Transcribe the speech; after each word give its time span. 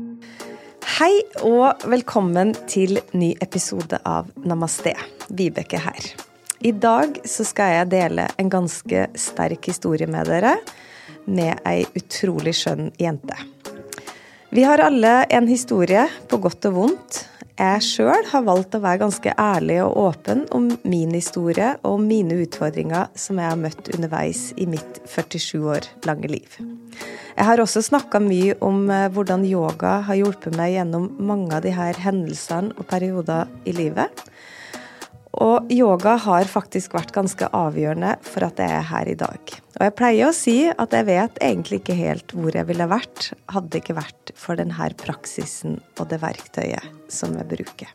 Hei 0.00 1.14
og 1.44 1.82
velkommen 1.88 2.54
til 2.68 2.98
ny 3.16 3.30
episode 3.44 3.98
av 4.08 4.28
Namaste. 4.48 4.94
Vibeke 5.28 5.80
her. 5.80 6.06
I 6.60 6.72
dag 6.76 7.18
så 7.28 7.44
skal 7.48 7.74
jeg 7.74 7.90
dele 7.92 8.26
en 8.40 8.50
ganske 8.52 9.06
sterk 9.16 9.68
historie 9.68 10.08
med 10.10 10.28
dere, 10.28 10.54
med 11.28 11.60
ei 11.68 11.84
utrolig 11.96 12.54
skjønn 12.58 12.90
jente. 13.00 13.36
Vi 14.50 14.64
har 14.66 14.82
alle 14.84 15.14
en 15.30 15.48
historie, 15.48 16.06
på 16.28 16.40
godt 16.42 16.70
og 16.70 16.78
vondt. 16.78 17.20
Jeg 17.60 17.82
sjøl 17.84 18.24
har 18.30 18.44
valgt 18.46 18.72
å 18.72 18.78
være 18.80 19.02
ganske 19.02 19.32
ærlig 19.36 19.82
og 19.84 19.98
åpen 20.00 20.46
om 20.56 20.70
min 20.88 21.10
historie 21.12 21.74
og 21.84 21.98
mine 22.00 22.38
utfordringer 22.40 23.10
som 23.20 23.36
jeg 23.36 23.52
har 23.52 23.58
møtt 23.60 23.90
underveis 23.92 24.46
i 24.56 24.64
mitt 24.64 25.02
47 25.04 25.66
år 25.68 25.88
lange 26.08 26.30
liv. 26.32 26.56
Jeg 27.36 27.44
har 27.44 27.60
også 27.60 27.82
snakka 27.84 28.22
mye 28.24 28.56
om 28.64 28.86
eh, 28.88 29.10
hvordan 29.12 29.44
yoga 29.44 29.98
har 30.08 30.16
hjulpet 30.22 30.56
meg 30.56 30.72
gjennom 30.78 31.10
mange 31.20 31.52
av 31.58 31.66
disse 31.66 31.90
hendelsene 32.00 32.72
og 32.80 32.88
perioder 32.88 33.52
i 33.68 33.76
livet. 33.76 34.24
Og 35.38 35.70
yoga 35.70 36.16
har 36.24 36.48
faktisk 36.50 36.96
vært 36.96 37.12
ganske 37.14 37.46
avgjørende 37.54 38.16
for 38.26 38.48
at 38.48 38.58
jeg 38.58 38.74
er 38.80 38.88
her 38.88 39.10
i 39.12 39.18
dag. 39.18 39.52
Og 39.78 39.84
jeg 39.86 39.94
pleier 40.00 40.26
å 40.26 40.34
si 40.34 40.56
at 40.70 40.96
jeg 40.96 41.06
vet 41.06 41.38
egentlig 41.38 41.80
ikke 41.80 41.98
helt 42.00 42.34
hvor 42.34 42.56
jeg 42.56 42.66
ville 42.66 42.88
vært 42.90 43.30
hadde 43.54 43.70
det 43.70 43.84
ikke 43.84 43.98
vært 44.00 44.34
for 44.34 44.58
denne 44.58 44.90
praksisen 44.98 45.78
og 46.00 46.10
det 46.10 46.18
verktøyet 46.24 46.90
som 47.12 47.36
jeg 47.38 47.46
bruker. 47.52 47.94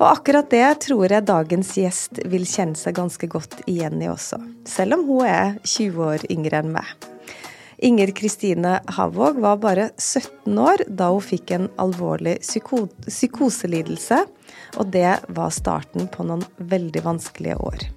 Og 0.00 0.06
akkurat 0.08 0.48
det 0.50 0.66
tror 0.86 1.12
jeg 1.12 1.28
dagens 1.28 1.70
gjest 1.76 2.22
vil 2.32 2.46
kjenne 2.48 2.78
seg 2.78 2.96
ganske 2.96 3.26
godt 3.30 3.58
igjen 3.68 4.00
i 4.00 4.08
også, 4.10 4.38
selv 4.64 4.96
om 4.96 5.06
hun 5.08 5.26
er 5.28 5.58
20 5.62 6.04
år 6.06 6.26
yngre 6.32 6.62
enn 6.62 6.72
meg. 6.74 7.08
Inger 7.80 8.10
Kristine 8.16 8.78
Havåg 8.96 9.38
var 9.40 9.60
bare 9.60 9.86
17 9.96 10.58
år 10.60 10.82
da 10.88 11.10
hun 11.14 11.24
fikk 11.24 11.52
en 11.56 11.68
alvorlig 11.80 12.38
psyko 12.42 12.86
psykoselidelse, 13.06 14.18
og 14.78 14.92
det 14.94 15.18
var 15.34 15.54
starten 15.54 16.08
på 16.12 16.26
noen 16.28 16.44
veldig 16.70 17.02
vanskelige 17.06 17.58
år. 17.58 17.88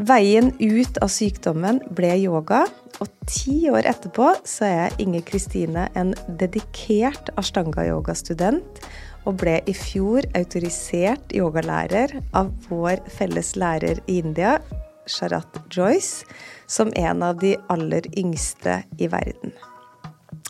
Veien 0.00 0.54
ut 0.56 0.98
av 1.04 1.10
sykdommen 1.12 1.82
ble 1.92 2.14
yoga, 2.22 2.62
og 3.00 3.08
ti 3.28 3.68
år 3.72 3.88
etterpå 3.90 4.30
så 4.48 4.68
er 4.68 5.00
Inger 5.02 5.24
Kristine 5.28 5.88
en 5.98 6.14
dedikert 6.40 7.28
ashtanga-yogastudent, 7.40 8.80
og 9.28 9.36
ble 9.42 9.58
i 9.68 9.74
fjor 9.76 10.24
autorisert 10.38 11.34
yogalærer 11.36 12.16
av 12.36 12.48
vår 12.70 13.02
felles 13.12 13.52
lærer 13.60 14.00
i 14.06 14.20
India, 14.22 14.56
Sharat 15.04 15.60
Joyce, 15.68 16.24
som 16.70 16.92
en 16.96 17.24
av 17.26 17.40
de 17.42 17.56
aller 17.68 18.08
yngste 18.16 18.80
i 18.96 19.10
verden. 19.12 19.52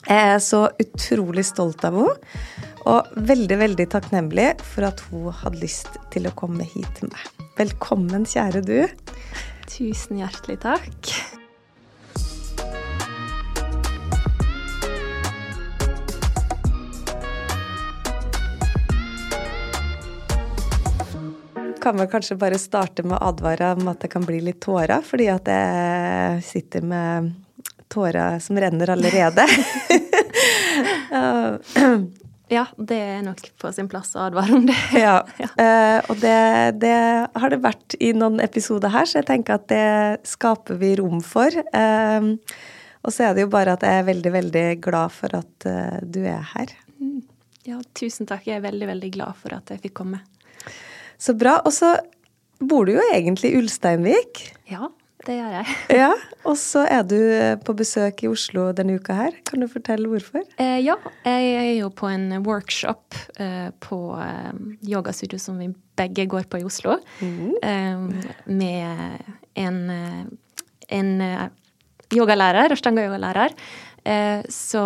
Jeg 0.08 0.34
er 0.34 0.38
så 0.40 0.62
utrolig 0.80 1.44
stolt 1.44 1.84
av 1.84 1.98
henne, 1.98 2.14
og 2.88 3.10
veldig, 3.28 3.58
veldig 3.60 3.84
takknemlig 3.92 4.46
for 4.64 4.88
at 4.88 5.02
hun 5.10 5.28
hadde 5.42 5.60
lyst 5.60 6.00
til 6.14 6.24
å 6.30 6.32
komme 6.38 6.64
hit 6.64 6.88
til 6.96 7.12
meg. 7.12 7.44
Velkommen, 7.60 8.24
kjære 8.24 8.64
du. 8.64 8.78
Tusen 9.68 10.22
hjertelig 10.22 10.62
takk. 10.64 11.12
kan 21.80 21.96
vel 21.96 22.10
kanskje 22.12 22.36
bare 22.36 22.58
starte 22.60 23.00
med 23.06 23.16
å 23.16 23.30
advare 23.30 23.70
om 23.72 23.88
at 23.88 24.02
det 24.04 24.10
kan 24.12 24.24
bli 24.28 24.42
litt 24.44 24.58
tårer, 24.60 25.00
fordi 25.00 25.30
at 25.32 25.48
jeg 25.48 26.42
sitter 26.44 26.84
med 26.84 27.30
tårer 27.90 28.38
som 28.42 28.58
renner 28.60 28.92
allerede. 28.94 29.46
ja, 32.56 32.64
det 32.76 32.98
er 32.98 33.22
nok 33.26 33.42
på 33.60 33.72
sin 33.74 33.88
plass 33.90 34.14
å 34.16 34.26
advare 34.28 34.58
om 34.58 34.66
det. 34.68 34.78
ja, 35.04 35.16
uh, 35.26 36.10
og 36.10 36.20
det, 36.22 36.40
det, 36.82 36.98
har 37.42 37.54
det 37.54 37.62
vært 37.64 37.96
i 38.00 38.12
noen 38.16 38.42
episoder 38.44 38.92
her, 38.94 39.08
så 39.08 39.20
jeg 39.20 39.30
tenker 39.32 39.58
at 39.58 39.66
det 39.72 40.28
skaper 40.28 40.78
vi 40.80 40.94
rom 41.02 41.22
for. 41.24 41.56
Uh, 41.74 42.36
og 43.00 43.16
så 43.16 43.28
er 43.28 43.36
det 43.36 43.46
jo 43.46 43.52
bare 43.52 43.78
at 43.78 43.84
jeg 43.86 44.02
er 44.02 44.08
veldig, 44.10 44.32
veldig 44.38 44.68
glad 44.84 45.16
for 45.16 45.36
at 45.38 45.68
du 46.04 46.20
er 46.28 46.42
her. 46.52 46.74
Mm. 47.00 47.22
Ja, 47.64 47.78
tusen 47.96 48.28
takk. 48.28 48.44
Jeg 48.44 48.58
er 48.58 48.66
veldig, 48.66 48.86
veldig 48.90 49.10
glad 49.14 49.38
for 49.40 49.56
at 49.56 49.72
jeg 49.72 49.80
fikk 49.86 49.94
komme. 50.02 50.20
Så 51.20 51.32
bra. 51.32 51.54
Og 51.64 51.72
så 51.72 51.94
bor 52.60 52.84
du 52.84 52.92
jo 52.98 53.06
egentlig 53.14 53.54
i 53.54 53.60
Ulsteinvik. 53.60 54.42
Ja, 54.68 54.90
det 55.26 55.36
gjør 55.36 55.54
jeg. 55.58 55.76
ja, 56.02 56.10
Og 56.48 56.56
så 56.60 56.84
er 56.88 57.04
du 57.08 57.18
på 57.66 57.74
besøk 57.76 58.24
i 58.24 58.30
Oslo 58.30 58.70
denne 58.76 58.96
uka 59.00 59.16
her. 59.16 59.36
Kan 59.48 59.64
du 59.64 59.68
fortelle 59.70 60.08
hvorfor? 60.10 60.46
Eh, 60.60 60.78
ja, 60.84 60.96
jeg 61.26 61.50
er 61.58 61.74
jo 61.80 61.90
på 61.94 62.08
en 62.10 62.40
workshop 62.46 63.18
eh, 63.42 63.68
på 63.84 64.00
eh, 64.20 64.50
yogastudio 64.88 65.40
som 65.42 65.60
vi 65.60 65.70
begge 66.00 66.26
går 66.30 66.48
på 66.50 66.62
i 66.62 66.66
Oslo. 66.68 66.96
Mm. 67.20 67.52
Eh, 67.62 68.32
med 68.48 69.20
en, 69.60 69.78
eh, 69.96 70.24
en 71.00 71.12
eh, 71.26 71.46
yogalærer, 72.16 72.72
Ashtanga-yogalærer. 72.74 73.54
så 74.48 74.82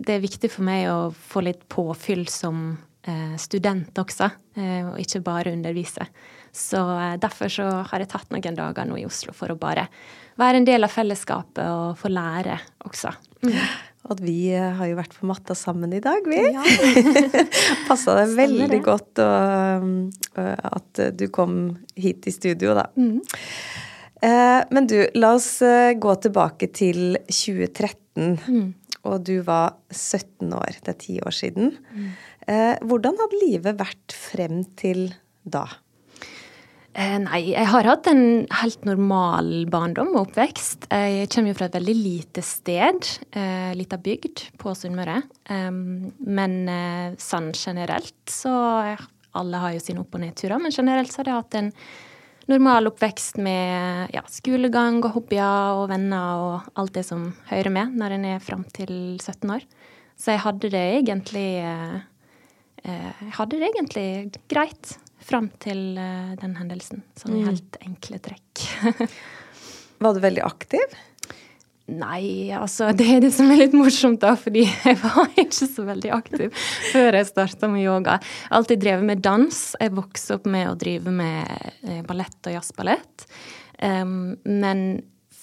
det 0.00 0.14
er 0.14 0.22
viktig 0.22 0.48
for 0.50 0.64
meg 0.64 0.86
å 0.88 1.10
få 1.12 1.42
litt 1.44 1.60
påfyll 1.68 2.24
som 2.32 2.78
Eh, 3.06 3.36
student 3.38 3.98
også, 4.02 4.26
eh, 4.56 4.82
og 4.82 4.98
ikke 4.98 5.20
bare 5.22 5.52
undervise. 5.54 6.08
Så 6.56 6.80
eh, 6.96 7.16
derfor 7.20 7.52
så 7.52 7.66
har 7.90 8.02
jeg 8.02 8.10
tatt 8.12 8.32
noen 8.32 8.56
dager 8.56 8.88
nå 8.88 8.98
i 9.00 9.06
Oslo 9.08 9.34
for 9.36 9.52
å 9.52 9.58
bare 9.60 9.86
være 10.40 10.60
en 10.60 10.68
del 10.68 10.84
av 10.86 10.92
fellesskapet 10.92 11.68
og 11.72 11.98
få 12.00 12.12
lære 12.12 12.58
også. 12.88 13.12
Mm. 13.44 13.60
Og 14.06 14.20
vi 14.22 14.52
har 14.54 14.86
jo 14.86 14.94
vært 14.94 15.16
på 15.18 15.26
matta 15.26 15.50
sammen 15.58 15.90
i 15.96 15.98
dag, 15.98 16.22
vi. 16.30 16.38
Ja. 16.38 16.62
Passa 17.88 18.14
det 18.20 18.28
veldig 18.36 18.68
det. 18.70 18.78
godt 18.86 19.18
og, 19.18 19.88
at 20.38 21.00
du 21.18 21.24
kom 21.34 21.56
hit 21.98 22.28
i 22.30 22.34
studio, 22.36 22.76
da. 22.78 22.84
Mm. 22.94 23.16
Men 24.70 24.86
du, 24.86 24.94
la 25.18 25.32
oss 25.34 25.48
gå 25.98 26.14
tilbake 26.22 26.70
til 26.78 27.18
2013. 27.26 28.38
Mm. 28.46 28.70
Og 29.10 29.26
du 29.26 29.40
var 29.46 29.76
17 29.90 30.54
år. 30.54 30.78
Det 30.82 30.94
er 30.94 31.00
ti 31.02 31.18
år 31.22 31.34
siden. 31.34 31.74
Mm. 31.90 32.08
Eh, 32.46 32.74
hvordan 32.86 33.18
hadde 33.20 33.42
livet 33.42 33.78
vært 33.80 34.14
frem 34.14 34.62
til 34.78 35.08
da? 35.42 35.66
Eh, 36.96 37.16
nei, 37.20 37.42
jeg 37.50 37.68
har 37.68 37.84
hatt 37.90 38.06
en 38.08 38.46
helt 38.62 38.86
normal 38.88 39.66
barndom 39.68 40.14
og 40.14 40.30
oppvekst. 40.30 40.86
Jeg 40.88 41.28
kommer 41.32 41.52
jo 41.52 41.58
fra 41.58 41.68
et 41.68 41.76
veldig 41.76 41.94
lite 41.98 42.44
sted, 42.44 43.10
eh, 43.36 43.74
lita 43.76 43.98
bygd 44.00 44.46
på 44.56 44.72
Sunnmøre. 44.72 45.18
Men 45.52 46.56
eh, 46.72 47.12
sånn 47.20 47.52
generelt 47.52 48.32
så 48.32 48.96
Alle 49.36 49.58
har 49.60 49.74
jo 49.74 49.80
sine 49.84 50.00
opp- 50.00 50.14
og 50.16 50.22
nedturer, 50.22 50.56
men 50.56 50.72
generelt 50.72 51.12
så 51.12 51.20
har 51.20 51.28
jeg 51.28 51.36
hatt 51.42 51.56
en 51.58 51.66
normal 52.48 52.88
oppvekst 52.88 53.36
med 53.44 54.14
ja, 54.14 54.22
skolegang 54.32 55.02
og 55.04 55.12
hobbyer 55.18 55.82
og 55.82 55.90
venner 55.90 56.40
og 56.40 56.78
alt 56.80 56.94
det 56.96 57.04
som 57.04 57.34
hører 57.50 57.68
med 57.74 57.98
når 58.00 58.16
en 58.16 58.24
er 58.30 58.40
fram 58.40 58.64
til 58.72 59.18
17 59.20 59.52
år. 59.58 59.66
Så 60.16 60.32
jeg 60.32 60.40
hadde 60.46 60.70
det 60.72 60.86
egentlig 61.02 61.48
eh, 61.60 61.98
jeg 62.86 62.96
eh, 63.10 63.30
hadde 63.34 63.58
det 63.58 63.68
egentlig 63.72 64.08
greit 64.48 64.96
fram 65.26 65.50
til 65.62 65.98
eh, 66.00 66.32
den 66.40 66.56
hendelsen. 66.60 67.02
Sånn 67.18 67.36
i 67.36 67.42
mm. 67.42 67.50
helt 67.50 67.78
enkle 67.82 68.22
trekk. 68.22 68.64
var 70.04 70.16
du 70.16 70.22
veldig 70.24 70.44
aktiv? 70.46 70.96
Nei, 71.86 72.50
altså 72.50 72.90
det 72.98 73.06
er 73.14 73.20
det 73.22 73.32
som 73.34 73.50
er 73.52 73.60
litt 73.60 73.76
morsomt, 73.76 74.20
da, 74.24 74.34
fordi 74.38 74.64
jeg 74.66 74.98
var 75.02 75.34
ikke 75.42 75.68
så 75.70 75.86
veldig 75.86 76.14
aktiv 76.16 76.64
før 76.90 77.20
jeg 77.20 77.30
starta 77.30 77.70
med 77.70 77.84
yoga. 77.86 78.18
Alltid 78.54 78.82
drevet 78.82 79.06
med 79.06 79.22
dans. 79.24 79.60
Jeg 79.80 79.94
vokste 79.96 80.38
opp 80.38 80.48
med 80.50 80.70
å 80.70 80.78
drive 80.78 81.14
med 81.14 81.52
eh, 81.86 82.02
ballett 82.06 82.50
og 82.50 82.58
jazzballett. 82.58 83.28
Um, 83.76 84.34
men 84.48 84.88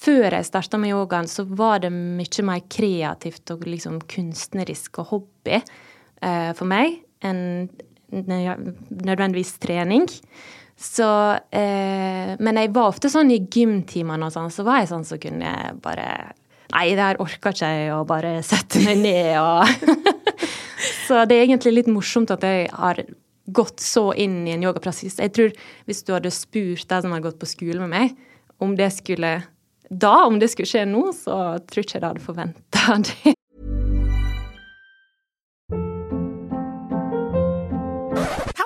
før 0.04 0.34
jeg 0.36 0.50
starta 0.50 0.80
med 0.82 0.92
yogaen, 0.92 1.30
så 1.32 1.46
var 1.48 1.84
det 1.84 1.94
mye 1.94 2.46
mer 2.48 2.64
kreativt 2.68 3.54
og 3.54 3.64
liksom 3.70 4.02
kunstnerisk 4.10 5.00
og 5.04 5.12
hobby 5.14 5.62
uh, 5.62 6.52
for 6.57 6.68
meg 6.68 7.00
enn 7.24 7.69
nødvendigvis 8.13 9.57
trening. 9.63 10.07
Så 10.80 11.07
eh, 11.54 12.33
Men 12.39 12.60
jeg 12.60 12.71
var 12.74 12.89
ofte 12.89 13.12
sånn 13.12 13.31
i 13.31 13.42
gymtimene 13.42 14.27
og 14.27 14.33
sånn, 14.33 14.51
så 14.54 14.65
var 14.65 14.81
jeg 14.81 14.89
sånn 14.92 15.06
som 15.06 15.18
så 15.18 15.21
kunne 15.21 15.51
jeg 15.51 15.75
bare 15.83 16.07
Nei, 16.74 16.88
det 16.98 17.04
her 17.06 17.19
orker 17.21 17.54
ikke 17.54 17.69
jeg 17.69 17.89
å 17.94 18.00
bare 18.10 18.39
sette 18.45 18.81
meg 18.81 19.04
ned 19.04 19.36
og 19.38 19.68
Så 21.06 21.21
det 21.30 21.38
er 21.38 21.45
egentlig 21.45 21.75
litt 21.75 21.92
morsomt 21.92 22.31
at 22.33 22.44
jeg 22.48 22.65
har 22.74 23.00
gått 23.54 23.83
så 23.83 24.10
inn 24.19 24.42
i 24.48 24.54
en 24.56 24.63
yogapraksis. 24.63 25.19
Jeg 25.19 25.33
tror 25.36 25.51
hvis 25.88 26.01
du 26.07 26.13
hadde 26.16 26.31
spurt 26.31 26.88
de 26.89 27.00
som 27.04 27.13
har 27.13 27.24
gått 27.24 27.39
på 27.39 27.50
skole 27.50 27.80
med 27.83 27.92
meg, 27.92 28.16
om 28.63 28.75
det 28.80 28.89
skulle 28.95 29.36
da, 29.89 30.13
om 30.25 30.39
det 30.39 30.50
skulle 30.51 30.69
skje 30.69 30.86
nå, 30.89 31.06
så 31.16 31.59
tror 31.68 31.83
jeg 31.83 31.88
ikke 31.89 32.00
jeg 32.00 32.07
hadde 32.07 32.24
forventa 32.24 32.98
det. 33.09 33.36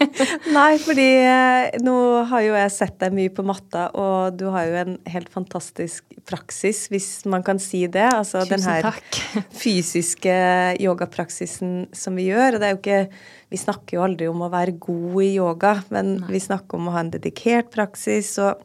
Nei, 0.56 0.76
fordi 0.82 1.08
eh, 1.22 1.78
nå 1.84 1.96
har 2.30 2.44
jo 2.44 2.56
jeg 2.56 2.72
sett 2.74 2.96
deg 3.02 3.14
mye 3.16 3.32
på 3.34 3.44
matta, 3.46 3.88
og 3.98 4.38
du 4.38 4.46
har 4.54 4.68
jo 4.68 4.80
en 4.80 4.96
helt 5.12 5.30
fantastisk 5.32 6.16
praksis, 6.28 6.84
hvis 6.92 7.10
man 7.30 7.44
kan 7.46 7.60
si 7.62 7.84
det. 7.86 8.08
Altså 8.08 8.42
Tusen 8.42 8.54
den 8.56 8.66
her 8.68 8.88
takk. 8.88 9.20
fysiske 9.62 10.34
yogapraksisen 10.82 11.86
som 11.96 12.18
vi 12.18 12.30
gjør. 12.30 12.56
Og 12.56 12.62
det 12.62 12.68
er 12.68 12.76
jo 12.76 12.82
ikke 12.82 13.04
Vi 13.52 13.58
snakker 13.60 13.98
jo 13.98 14.04
aldri 14.06 14.28
om 14.32 14.46
å 14.46 14.52
være 14.52 14.78
god 14.80 15.16
i 15.20 15.34
yoga, 15.34 15.74
men 15.92 16.14
vi 16.24 16.40
snakker 16.40 16.78
om 16.78 16.86
å 16.88 16.94
ha 16.94 17.02
en 17.04 17.10
dedikert 17.12 17.68
praksis. 17.74 18.38
og 18.40 18.62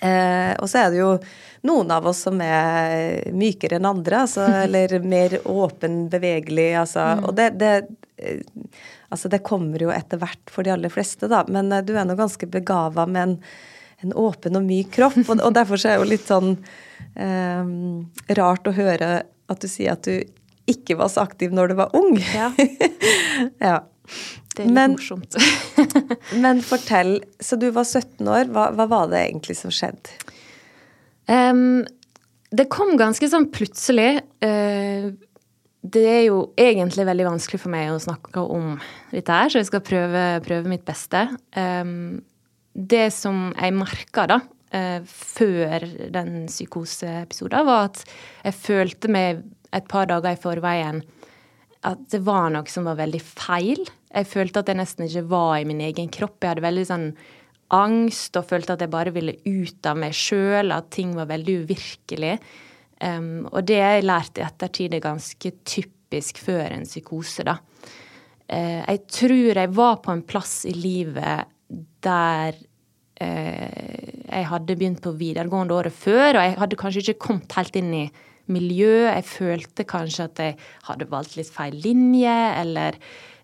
Eh, 0.00 0.52
og 0.62 0.68
så 0.70 0.84
er 0.84 0.92
det 0.92 1.00
jo 1.00 1.14
noen 1.66 1.90
av 1.90 2.06
oss 2.06 2.20
som 2.28 2.38
er 2.44 3.32
mykere 3.34 3.80
enn 3.80 3.88
andre, 3.88 4.22
altså, 4.26 4.46
eller 4.66 4.94
mer 5.02 5.38
åpen, 5.48 6.04
bevegelig. 6.12 6.70
Altså, 6.84 7.10
Og 7.24 7.34
det, 7.38 7.50
det, 7.58 7.72
eh, 8.22 8.42
altså, 9.10 9.30
det 9.32 9.44
kommer 9.46 9.82
jo 9.82 9.92
etter 9.94 10.20
hvert 10.22 10.52
for 10.52 10.66
de 10.66 10.72
aller 10.74 10.92
fleste, 10.92 11.28
da. 11.30 11.44
Men 11.48 11.72
eh, 11.72 11.84
du 11.86 11.94
er 11.96 12.08
nå 12.08 12.16
ganske 12.18 12.48
begava 12.50 13.06
med 13.10 13.22
en, 13.24 13.36
en 14.04 14.16
åpen 14.28 14.58
og 14.58 14.66
myk 14.68 14.92
kropp. 14.96 15.18
Og, 15.26 15.36
og 15.40 15.54
derfor 15.56 15.80
så 15.80 15.92
er 15.92 15.98
det 15.98 16.04
jo 16.06 16.12
litt 16.14 16.28
sånn 16.28 16.54
eh, 17.16 17.74
rart 18.40 18.68
å 18.68 18.76
høre 18.76 19.12
at 19.48 19.62
du 19.64 19.68
sier 19.70 19.94
at 19.96 20.04
du 20.04 20.22
ikke 20.68 20.98
var 21.00 21.08
så 21.08 21.22
aktiv 21.24 21.54
når 21.56 21.72
du 21.72 21.78
var 21.78 21.94
ung. 21.96 22.18
Ja. 22.34 22.50
ja. 23.70 23.78
Det 24.54 24.64
er 24.64 24.66
litt 24.66 24.74
Men- 24.74 24.96
morsomt. 24.96 25.36
Men 26.44 26.60
fortell, 26.64 27.18
så 27.40 27.56
du 27.60 27.70
var 27.72 27.86
17 27.88 28.26
år. 28.28 28.50
Hva, 28.52 28.70
hva 28.76 28.88
var 28.90 29.12
det 29.12 29.22
egentlig 29.28 29.56
som 29.60 29.72
skjedde? 29.72 30.12
Um, 31.28 31.84
det 32.50 32.68
kom 32.72 32.94
ganske 32.96 33.28
sånn 33.28 33.50
plutselig. 33.52 34.22
Eh, 34.44 35.08
det 35.82 36.04
er 36.10 36.22
jo 36.26 36.38
egentlig 36.58 37.06
veldig 37.06 37.26
vanskelig 37.28 37.60
for 37.62 37.72
meg 37.72 37.92
å 37.92 38.00
snakke 38.02 38.42
om 38.42 38.72
dette 39.12 39.34
her, 39.34 39.50
så 39.50 39.60
jeg 39.60 39.68
skal 39.70 39.84
prøve, 39.86 40.24
prøve 40.46 40.70
mitt 40.70 40.84
beste. 40.88 41.24
Em, 41.58 42.18
det 42.74 43.08
som 43.14 43.52
jeg 43.54 43.76
merka 43.76 44.26
da, 44.30 44.40
eh, 44.74 45.00
før 45.06 45.86
den 46.14 46.48
psykoseepisoden, 46.50 47.66
var 47.66 47.90
at 47.92 48.02
jeg 48.44 48.58
følte 48.58 49.08
meg 49.08 49.44
et 49.72 49.86
par 49.88 50.06
dager 50.10 50.34
i 50.34 50.40
forveien 50.40 51.02
at 51.86 51.98
det 52.10 52.20
var 52.26 52.50
noe 52.50 52.66
som 52.70 52.88
var 52.88 52.98
veldig 52.98 53.20
feil. 53.22 53.84
Jeg 54.10 54.26
følte 54.26 54.62
at 54.62 54.70
jeg 54.70 54.80
nesten 54.80 55.06
ikke 55.06 55.28
var 55.30 55.58
i 55.60 55.66
min 55.68 55.82
egen 55.84 56.08
kropp. 56.10 56.40
Jeg 56.42 56.56
hadde 56.56 56.66
veldig 56.66 56.86
sånn 56.88 57.08
angst 57.74 58.36
og 58.40 58.48
følte 58.48 58.74
at 58.74 58.82
jeg 58.82 58.90
bare 58.90 59.12
ville 59.14 59.36
ut 59.44 59.86
av 59.86 59.98
meg 60.00 60.16
sjøl, 60.16 60.72
at 60.74 60.90
ting 60.94 61.14
var 61.16 61.28
veldig 61.30 61.60
uvirkelig. 61.64 62.38
Um, 62.98 63.46
og 63.52 63.62
det 63.68 63.78
jeg 63.78 64.06
lært 64.06 64.40
i 64.40 64.44
ettertid 64.46 64.96
er 64.96 65.04
ganske 65.04 65.52
typisk 65.62 66.40
før 66.42 66.72
en 66.74 66.86
psykose, 66.88 67.44
da. 67.46 67.58
Uh, 68.48 68.82
jeg 68.82 69.04
tror 69.12 69.60
jeg 69.60 69.74
var 69.76 70.00
på 70.02 70.14
en 70.14 70.24
plass 70.26 70.62
i 70.66 70.72
livet 70.74 71.50
der 72.02 72.56
uh, 73.20 74.08
jeg 74.28 74.48
hadde 74.50 74.78
begynt 74.78 75.04
på 75.04 75.14
videregående 75.20 75.76
året 75.76 75.94
før, 75.94 76.38
og 76.38 76.42
jeg 76.42 76.58
hadde 76.62 76.80
kanskje 76.80 77.04
ikke 77.04 77.22
kommet 77.28 77.58
helt 77.58 77.78
inn 77.78 77.92
i 77.94 78.04
miljø. 78.52 79.06
Jeg 79.06 79.26
følte 79.28 79.86
kanskje 79.88 80.28
at 80.28 80.42
jeg 80.42 80.56
hadde 80.88 81.08
valgt 81.12 81.36
litt 81.38 81.52
feil 81.52 81.76
linje, 81.84 82.38
eller 82.62 82.98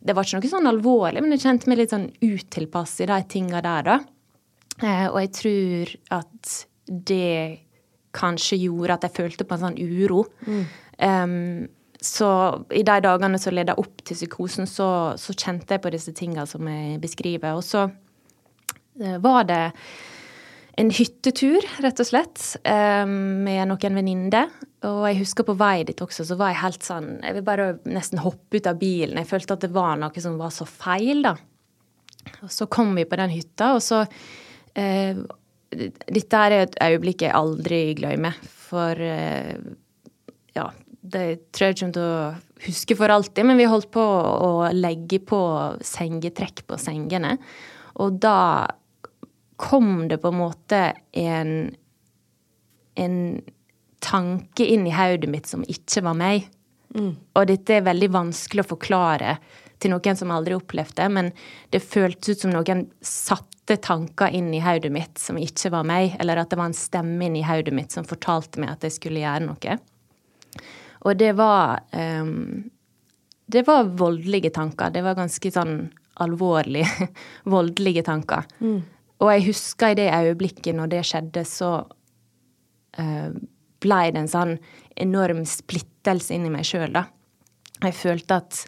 Det 0.04 0.12
var 0.12 0.26
ikke 0.26 0.36
noe 0.36 0.50
sånn 0.52 0.68
alvorlig, 0.68 1.20
men 1.24 1.32
jeg 1.32 1.40
kjente 1.46 1.68
meg 1.70 1.78
litt 1.80 1.92
sånn 1.94 2.10
utilpass 2.20 2.98
i 3.00 3.06
de 3.08 3.16
tinga 3.24 3.62
der, 3.64 3.86
da. 3.86 3.94
Eh, 4.82 5.06
og 5.08 5.16
jeg 5.22 5.30
tror 5.38 5.92
at 6.18 6.50
det 6.84 7.60
kanskje 8.14 8.60
gjorde 8.64 8.98
at 8.98 9.06
jeg 9.08 9.16
følte 9.18 9.46
på 9.48 9.56
en 9.56 9.64
sånn 9.66 9.80
uro. 9.80 10.24
Em, 11.02 11.66
så 12.04 12.28
i 12.74 12.82
de 12.84 12.96
dagene 13.04 13.40
som 13.40 13.54
leda 13.56 13.76
opp 13.80 14.02
til 14.04 14.18
psykosen, 14.18 14.68
så, 14.68 14.88
så 15.20 15.32
kjente 15.32 15.76
jeg 15.76 15.84
på 15.84 15.92
disse 15.94 16.12
tinga 16.16 16.44
som 16.48 16.66
jeg 16.68 16.98
beskriver. 17.02 17.56
Og 17.56 17.64
så 17.64 17.86
uh, 17.88 19.16
var 19.24 19.48
det 19.48 19.62
en 20.80 20.90
hyttetur, 20.90 21.64
rett 21.84 22.02
og 22.02 22.08
slett, 22.08 22.42
um, 22.66 23.44
med 23.46 23.70
noen 23.70 23.98
venninner. 24.00 24.52
Og 24.84 25.04
jeg 25.08 25.20
husker 25.22 25.46
på 25.48 25.56
vei 25.56 25.84
dit 25.86 26.02
også, 26.04 26.26
så 26.28 26.36
var 26.36 26.50
jeg 26.50 26.60
helt 26.60 26.84
sånn 26.84 27.06
Jeg 27.22 27.36
vil 27.38 27.44
bare 27.46 27.68
nesten 27.88 28.20
hoppe 28.20 28.58
ut 28.58 28.68
av 28.68 28.80
bilen. 28.80 29.20
Jeg 29.22 29.30
følte 29.30 29.56
at 29.56 29.64
det 29.64 29.72
var 29.72 29.96
noe 30.00 30.24
som 30.24 30.36
var 30.40 30.52
så 30.52 30.66
feil, 30.68 31.22
da. 31.24 31.36
Og 32.44 32.52
så 32.52 32.66
kom 32.72 32.92
vi 32.98 33.06
på 33.08 33.16
den 33.20 33.32
hytta, 33.32 33.74
og 33.76 33.82
så 33.84 34.02
eh, 34.76 35.16
Dette 35.74 36.40
er 36.46 36.56
et 36.60 36.78
øyeblikk 36.82 37.26
jeg 37.26 37.34
aldri 37.34 37.82
glemmer. 37.98 38.38
For 38.68 38.98
eh, 39.00 39.54
ja, 40.56 40.68
det 41.02 41.26
tror 41.54 41.70
jeg 41.70 41.80
kommer 41.80 41.96
til 41.96 42.08
å 42.08 42.66
huske 42.66 42.98
for 42.98 43.12
alltid. 43.14 43.48
Men 43.48 43.60
vi 43.60 43.68
holdt 43.70 43.90
på 43.94 44.04
å 44.04 44.50
legge 44.74 45.20
på 45.22 45.40
sengetrekk 45.84 46.64
på 46.70 46.80
sengene. 46.80 47.36
Og 48.02 48.18
da 48.22 48.66
kom 49.60 50.08
det 50.10 50.18
på 50.22 50.32
en 50.32 50.40
måte 50.40 50.84
en 51.14 51.56
en 52.94 53.42
tanke 53.98 54.66
inn 54.66 54.86
i 54.86 54.94
hodet 54.94 55.30
mitt 55.30 55.48
som 55.50 55.64
ikke 55.66 56.04
var 56.04 56.16
meg. 56.18 56.48
Og 57.34 57.46
dette 57.50 57.78
er 57.78 57.86
veldig 57.88 58.10
vanskelig 58.14 58.62
å 58.62 58.72
forklare 58.76 59.38
til 59.82 59.90
noen 59.90 60.18
som 60.18 60.30
aldri 60.30 60.54
opplevde 60.54 61.00
det, 61.00 61.08
men 61.10 61.30
det 61.74 61.82
føltes 61.82 62.36
ut 62.36 62.44
som 62.44 62.52
noen 62.54 62.86
satte 63.64 63.76
tanker 63.82 64.28
inn 64.28 64.54
i 64.54 64.60
hodet 64.60 64.92
mitt 64.92 65.18
som 65.18 65.38
ikke 65.38 65.70
var 65.70 65.84
meg, 65.84 66.16
eller 66.20 66.36
at 66.36 66.50
det 66.50 66.58
var 66.58 66.66
en 66.68 66.76
stemme 66.76 67.24
inn 67.24 67.36
i 67.36 67.44
hodet 67.44 67.72
mitt 67.72 67.92
som 67.92 68.04
fortalte 68.04 68.60
meg 68.60 68.70
at 68.70 68.84
jeg 68.84 68.92
skulle 68.92 69.20
gjøre 69.20 69.46
noe. 69.46 69.78
Og 71.04 71.16
det 71.16 71.32
var 71.36 71.80
um, 71.92 72.70
Det 73.46 73.66
var 73.66 73.84
voldelige 73.84 74.50
tanker. 74.50 74.90
Det 74.90 75.02
var 75.04 75.14
ganske 75.14 75.50
sånn 75.50 75.90
alvorlige, 76.16 77.08
voldelige 77.54 78.02
tanker. 78.02 78.44
Og 79.20 79.32
jeg 79.32 79.44
husker 79.48 79.92
i 79.92 79.98
det 79.98 80.12
øyeblikket 80.12 80.74
når 80.74 80.88
det 80.88 81.02
skjedde, 81.04 81.44
så 81.44 81.84
uh, 82.98 83.30
blei 83.80 84.10
det 84.12 84.22
en 84.22 84.32
sånn 84.32 84.56
enorm 84.96 85.44
splittelse 85.44 86.34
inni 86.34 86.50
meg 86.50 86.64
sjøl, 86.64 86.92
da. 86.92 87.04
Jeg 87.84 87.96
følte 87.96 88.40
at 88.40 88.64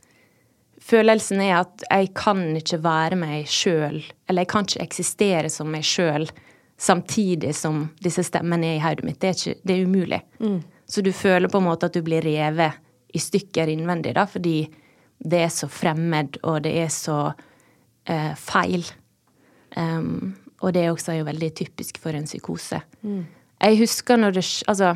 Følelsen 0.87 1.41
er 1.43 1.57
at 1.65 1.83
jeg 1.89 2.13
kan 2.15 2.43
ikke 2.59 2.79
være 2.85 3.19
meg 3.19 3.49
sjøl, 3.51 4.03
eller 4.29 4.45
jeg 4.45 4.51
kan 4.53 4.69
ikke 4.69 4.85
eksistere 4.85 5.51
som 5.51 5.71
meg 5.73 5.87
sjøl 5.87 6.29
samtidig 6.79 7.55
som 7.57 7.89
disse 8.05 8.23
stemmene 8.29 8.75
er 8.75 8.79
i 8.79 8.83
hodet 8.85 9.07
mitt. 9.07 9.19
Det 9.21 9.31
er, 9.31 9.39
ikke, 9.39 9.61
det 9.67 9.75
er 9.75 9.87
umulig. 9.89 10.21
Så 10.87 11.03
du 11.03 11.11
føler 11.17 11.51
på 11.51 11.59
en 11.59 11.67
måte 11.67 11.89
at 11.89 11.97
du 11.97 12.05
blir 12.07 12.23
revet 12.23 12.77
i 13.17 13.23
stykker 13.23 13.71
innvendig, 13.73 14.15
da, 14.15 14.27
fordi 14.29 14.61
det 15.19 15.41
er 15.47 15.53
så 15.53 15.69
fremmed, 15.73 16.39
og 16.45 16.63
det 16.67 16.75
er 16.85 16.91
så 16.93 17.21
eh, 18.07 18.35
feil. 18.39 18.85
Um, 19.77 20.37
og 20.61 20.75
det 20.77 20.85
er 20.85 20.93
også 20.93 21.17
jo 21.17 21.27
veldig 21.27 21.51
typisk 21.57 21.99
for 22.01 22.17
en 22.17 22.29
psykose. 22.29 22.81
Jeg 23.57 23.79
husker 23.81 24.21
når 24.21 24.37
det 24.37 24.45
Altså, 24.69 24.95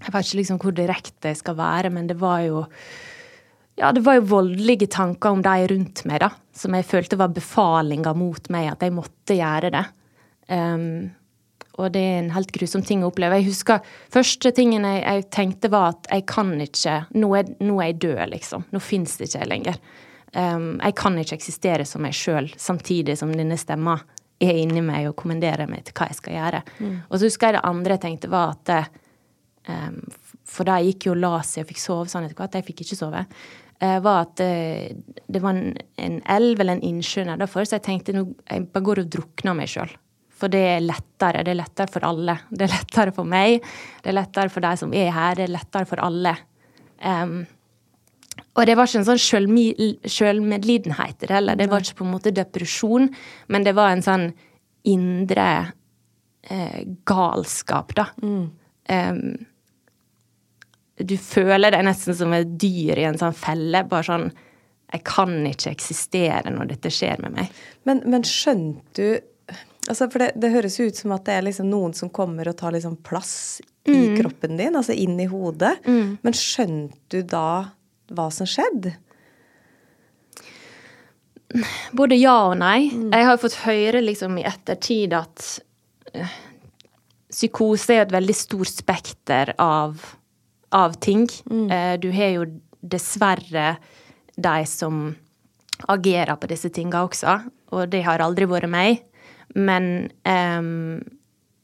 jeg 0.00 0.12
vet 0.12 0.26
ikke 0.26 0.40
liksom 0.40 0.58
hvor 0.58 0.74
direkte 0.74 1.28
jeg 1.28 1.36
skal 1.36 1.56
være, 1.56 1.90
men 1.90 2.08
det 2.08 2.20
var 2.20 2.40
jo 2.40 2.66
ja, 3.80 3.92
det 3.96 4.02
var 4.04 4.18
jo 4.18 4.26
voldelige 4.28 4.90
tanker 4.92 5.32
om 5.34 5.42
de 5.44 5.54
rundt 5.72 6.04
meg, 6.08 6.20
da, 6.22 6.28
som 6.56 6.74
jeg 6.76 6.86
følte 6.88 7.18
var 7.20 7.32
befalinger 7.32 8.18
mot 8.18 8.50
meg, 8.52 8.68
at 8.74 8.84
jeg 8.84 8.94
måtte 8.94 9.36
gjøre 9.38 9.72
det. 9.72 9.86
Um, 10.50 11.08
og 11.80 11.92
det 11.94 12.02
er 12.04 12.18
en 12.18 12.32
helt 12.34 12.52
grusom 12.52 12.84
ting 12.84 13.04
å 13.04 13.08
oppleve. 13.08 13.38
Jeg 13.40 13.48
husker 13.48 13.90
første 14.12 14.52
tingen 14.52 14.84
jeg, 14.84 15.00
jeg 15.00 15.26
tenkte 15.32 15.70
var 15.72 15.94
at 15.94 16.10
jeg 16.10 16.26
kan 16.28 16.52
ikke 16.60 16.96
Nå 17.16 17.30
er, 17.38 17.52
nå 17.62 17.78
er 17.80 17.92
jeg 17.92 18.00
død, 18.04 18.22
liksom. 18.34 18.66
Nå 18.74 18.82
fins 18.84 19.16
det 19.16 19.30
ikke 19.30 19.44
jeg 19.44 19.52
lenger. 19.54 19.82
Um, 20.34 20.72
jeg 20.76 20.96
kan 21.00 21.16
ikke 21.18 21.38
eksistere 21.40 21.86
som 21.88 22.04
meg 22.04 22.14
sjøl 22.14 22.50
samtidig 22.60 23.16
som 23.18 23.32
denne 23.32 23.56
stemma 23.58 23.96
er 24.40 24.56
inni 24.60 24.82
meg 24.84 25.08
og 25.08 25.16
kommanderer 25.20 25.68
meg 25.70 25.86
til 25.86 25.96
hva 25.96 26.10
jeg 26.10 26.20
skal 26.20 26.36
gjøre. 26.36 26.60
Og 27.08 27.16
så 27.16 27.26
husker 27.26 27.48
jeg 27.48 27.56
det 27.56 27.68
andre 27.70 27.96
jeg 27.96 28.04
tenkte 28.04 28.32
var 28.32 28.58
at 28.58 28.90
Um, 29.68 30.06
for 30.48 30.66
de 30.66 30.88
gikk 30.88 31.08
jo 31.08 31.14
og 31.14 31.20
la 31.20 31.40
seg 31.46 31.64
og 31.64 31.70
fikk 31.70 31.82
sove 31.82 32.10
sånn 32.10 32.26
etter 32.26 32.38
hvert. 32.38 32.56
Jeg 32.58 32.66
fikk 32.66 32.84
ikke 32.84 32.98
sove. 32.98 33.24
Uh, 33.80 33.96
var 34.04 34.26
at 34.26 34.42
uh, 34.44 34.90
det 35.32 35.40
var 35.40 35.56
en, 35.56 35.76
en 35.96 36.18
elv 36.28 36.60
eller 36.60 36.76
en 36.76 36.84
innsjø 36.84 37.24
nedenfor, 37.24 37.64
så 37.64 37.78
jeg 37.78 37.86
tenkte 37.86 38.12
nå 38.12 38.26
jeg 38.44 38.66
bare 38.74 38.86
går 38.88 39.04
og 39.04 39.12
drukner 39.14 39.56
meg 39.56 39.70
sjøl. 39.72 39.92
For 40.40 40.52
det 40.52 40.60
er 40.74 40.84
lettere. 40.84 41.44
Det 41.44 41.52
er 41.52 41.60
lettere 41.62 41.92
for 41.92 42.04
alle. 42.08 42.34
Det 42.48 42.64
er 42.66 42.74
lettere 42.74 43.12
for 43.16 43.28
meg, 43.28 43.64
det 44.04 44.12
er 44.12 44.16
lettere 44.20 44.52
for 44.52 44.64
de 44.64 44.74
som 44.80 44.92
er 44.96 45.10
her, 45.12 45.34
det 45.36 45.48
er 45.48 45.56
lettere 45.56 45.88
for 45.88 46.00
alle. 46.04 46.34
Um, 47.00 47.42
Og 48.56 48.66
det 48.66 48.74
var 48.76 48.88
ikke 48.88 49.00
en 49.00 49.06
sånn 49.08 49.20
sjølmedlidenhet 50.10 51.22
i 51.22 51.26
det 51.28 51.34
heller. 51.36 51.56
Det 51.56 51.68
var 51.70 51.84
ikke 51.84 52.00
på 52.00 52.06
en 52.06 52.14
måte 52.14 52.32
depresjon, 52.34 53.08
men 53.48 53.64
det 53.64 53.74
var 53.76 53.92
en 53.92 54.02
sånn 54.04 54.26
indre 54.88 55.72
eh, 56.42 56.80
galskap, 57.08 57.94
da. 57.96 58.06
Mm. 58.24 58.50
Um, 58.90 59.20
du 61.06 61.16
føler 61.20 61.74
deg 61.74 61.84
nesten 61.86 62.16
som 62.16 62.32
et 62.36 62.54
dyr 62.60 62.98
i 63.00 63.08
en 63.08 63.18
sånn 63.20 63.36
felle. 63.36 63.84
Bare 63.88 64.06
sånn 64.06 64.30
Jeg 64.90 65.04
kan 65.06 65.34
ikke 65.46 65.70
eksistere 65.70 66.50
når 66.50 66.72
dette 66.72 66.92
skjer 66.92 67.20
med 67.22 67.36
meg. 67.36 67.58
Men, 67.88 68.02
men 68.10 68.26
skjønte 68.26 68.96
du 68.96 69.26
altså 69.88 70.06
For 70.10 70.22
det, 70.22 70.32
det, 70.38 70.52
høres 70.52 70.76
ut 70.80 70.98
som 70.98 71.14
at 71.16 71.24
det 71.26 71.34
er 71.34 71.46
liksom 71.46 71.70
noen 71.70 71.94
som 71.96 72.10
kommer 72.14 72.50
og 72.50 72.58
tar 72.60 72.74
liksom 72.76 72.98
plass 73.06 73.60
mm. 73.88 73.94
i 73.94 74.02
kroppen 74.18 74.58
din, 74.60 74.76
altså 74.76 74.94
inn 74.94 75.16
i 75.18 75.28
hodet. 75.30 75.72
Mm. 75.86 76.18
Men 76.22 76.36
skjønte 76.36 77.00
du 77.10 77.24
da 77.26 77.70
hva 78.10 78.26
som 78.34 78.46
skjedde? 78.46 78.92
Både 81.96 82.18
ja 82.18 82.36
og 82.50 82.58
nei. 82.60 82.90
Mm. 82.92 83.10
Jeg 83.14 83.26
har 83.26 83.40
fått 83.42 83.58
høre 83.64 84.04
liksom 84.04 84.38
i 84.38 84.46
ettertid 84.46 85.16
at 85.16 85.46
uh, 86.14 86.36
psykose 87.30 87.96
er 87.96 88.04
et 88.04 88.14
veldig 88.14 88.36
stort 88.36 88.70
spekter 88.70 89.54
av, 89.58 89.98
av 90.76 90.96
ting. 91.02 91.26
Mm. 91.50 91.66
Uh, 91.70 91.94
du 92.00 92.10
har 92.14 92.34
jo 92.36 92.48
dessverre 92.80 93.74
de 94.40 94.56
som 94.68 95.10
agerer 95.88 96.36
på 96.36 96.48
disse 96.50 96.68
tinga 96.72 97.04
også, 97.06 97.38
og 97.72 97.88
det 97.92 98.02
har 98.04 98.22
aldri 98.24 98.48
vært 98.48 98.70
meg. 98.72 99.02
Men 99.56 100.10
um, 100.24 101.00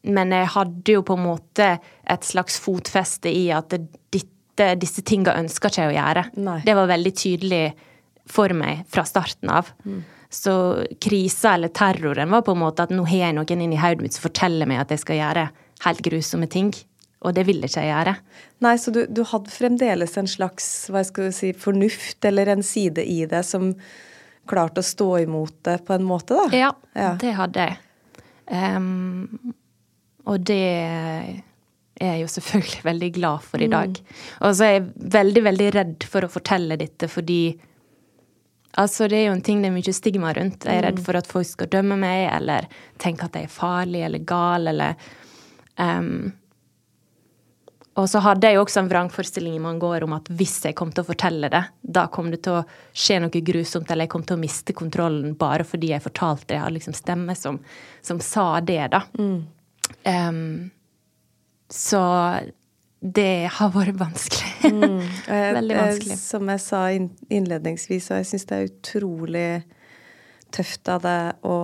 men 0.06 0.32
jeg 0.34 0.50
hadde 0.54 0.94
jo 0.94 1.02
på 1.06 1.16
en 1.18 1.24
måte 1.24 1.68
et 2.06 2.26
slags 2.26 2.60
fotfeste 2.62 3.30
i 3.32 3.48
at 3.54 3.72
dette, 3.74 4.68
disse 4.78 5.02
tinga 5.06 5.34
ønsker 5.40 5.72
ikke 5.72 5.82
jeg 5.82 5.92
å 5.92 5.96
gjøre. 5.96 6.24
Nei. 6.46 6.60
Det 6.66 6.76
var 6.78 6.90
veldig 6.92 7.12
tydelig 7.18 7.64
for 8.30 8.54
meg 8.56 8.84
fra 8.90 9.02
starten 9.08 9.50
av. 9.52 9.72
Mm. 9.86 10.04
Så 10.30 10.54
krisa 11.02 11.54
eller 11.54 11.72
terroren 11.74 12.30
var 12.30 12.44
på 12.46 12.54
en 12.54 12.62
måte 12.62 12.86
at 12.86 12.94
nå 12.94 13.06
har 13.06 13.28
jeg 13.28 13.36
noen 13.36 13.66
inni 13.66 13.78
hodet 13.80 14.06
mitt 14.06 14.16
som 14.16 14.26
forteller 14.26 14.68
meg 14.70 14.82
at 14.82 14.94
jeg 14.94 15.02
skal 15.02 15.20
gjøre 15.20 15.48
helt 15.86 16.04
grusomme 16.06 16.48
ting. 16.50 16.72
Og 17.26 17.34
det 17.34 17.46
ville 17.48 17.66
ikke 17.66 17.82
jeg 17.82 17.90
gjøre. 17.90 18.16
Nei, 18.64 18.74
så 18.78 18.92
du, 18.94 19.00
du 19.10 19.24
hadde 19.26 19.52
fremdeles 19.52 20.14
en 20.20 20.28
slags 20.30 20.68
hva 20.92 21.02
skal 21.06 21.30
du 21.30 21.34
si, 21.34 21.50
fornuft 21.58 22.24
eller 22.28 22.52
en 22.54 22.62
side 22.66 23.02
i 23.02 23.24
det 23.28 23.42
som 23.48 23.72
klarte 24.46 24.82
å 24.82 24.86
stå 24.86 25.08
imot 25.24 25.56
det 25.66 25.80
på 25.86 25.96
en 25.96 26.06
måte, 26.06 26.38
da? 26.38 26.46
Ja, 26.54 26.70
ja. 26.94 27.12
det 27.18 27.34
hadde 27.34 27.66
jeg. 27.66 27.78
Um, 28.46 29.54
og 30.26 30.44
det 30.46 30.62
er 30.62 32.12
jeg 32.12 32.22
jo 32.22 32.30
selvfølgelig 32.30 32.84
veldig 32.90 33.12
glad 33.18 33.46
for 33.46 33.62
i 33.62 33.70
dag. 33.72 33.96
Mm. 33.98 34.18
Og 34.46 34.56
så 34.56 34.68
er 34.68 34.74
jeg 34.76 34.90
veldig, 35.16 35.44
veldig 35.50 35.70
redd 35.80 36.06
for 36.10 36.26
å 36.26 36.32
fortelle 36.32 36.78
dette 36.80 37.10
fordi 37.12 37.40
Altså, 38.76 39.06
det 39.08 39.16
er 39.16 39.30
jo 39.30 39.32
en 39.32 39.40
ting 39.40 39.62
det 39.62 39.70
er 39.70 39.72
mye 39.72 39.92
stigma 39.96 40.34
rundt. 40.36 40.66
Jeg 40.68 40.82
er 40.82 40.82
redd 40.84 40.98
mm. 41.00 41.04
for 41.06 41.16
at 41.16 41.28
folk 41.30 41.46
skal 41.48 41.70
dømme 41.72 41.96
meg, 41.96 42.26
eller 42.28 42.66
tenke 43.00 43.24
at 43.24 43.38
jeg 43.38 43.48
er 43.48 43.54
farlig 43.54 44.02
eller 44.04 44.20
gal, 44.28 44.68
eller 44.68 44.98
um, 45.80 46.26
Og 47.96 48.08
så 48.12 48.20
hadde 48.20 48.48
jeg 48.48 48.58
jo 48.58 48.64
også 48.66 48.82
en 48.82 48.90
vrangforestilling 48.90 49.54
i 49.56 49.62
mange 49.62 49.88
år 49.88 50.04
om 50.04 50.12
at 50.18 50.28
hvis 50.36 50.58
jeg 50.66 50.76
kom 50.76 50.90
til 50.92 51.00
å 51.00 51.08
fortelle 51.08 51.48
det, 51.52 51.62
da 51.80 52.04
kom 52.12 52.28
det 52.32 52.42
til 52.44 52.58
å 52.58 52.64
skje 52.92 53.22
noe 53.24 53.42
grusomt, 53.46 53.88
eller 53.88 54.04
jeg 54.04 54.12
kom 54.12 54.26
til 54.28 54.36
å 54.36 54.42
miste 54.42 54.76
kontrollen 54.76 55.32
bare 55.40 55.64
fordi 55.64 55.94
jeg 55.94 56.04
fortalte 56.04 56.50
det. 56.50 56.58
Jeg 56.58 56.64
hadde 56.66 56.76
liksom 56.76 56.96
stemme 56.98 57.36
som, 57.38 57.58
som 58.04 58.20
sa 58.20 58.50
det, 58.60 58.82
da. 58.92 59.00
Mm. 59.16 59.38
Um, 60.04 60.42
så 61.72 62.02
det 63.00 63.48
har 63.56 63.72
vært 63.74 63.96
vanskelig. 64.00 64.74
Mm. 64.76 65.00
Veldig 65.60 65.80
vanskelig. 65.80 66.18
Som 66.20 66.52
jeg 66.52 66.62
sa 66.64 66.82
innledningsvis, 66.92 68.10
og 68.10 68.20
jeg 68.20 68.30
syns 68.32 68.46
det 68.50 68.58
er 68.58 68.70
utrolig 68.70 69.48
tøft 70.54 70.88
av 70.92 71.02
deg 71.04 71.48
å 71.48 71.58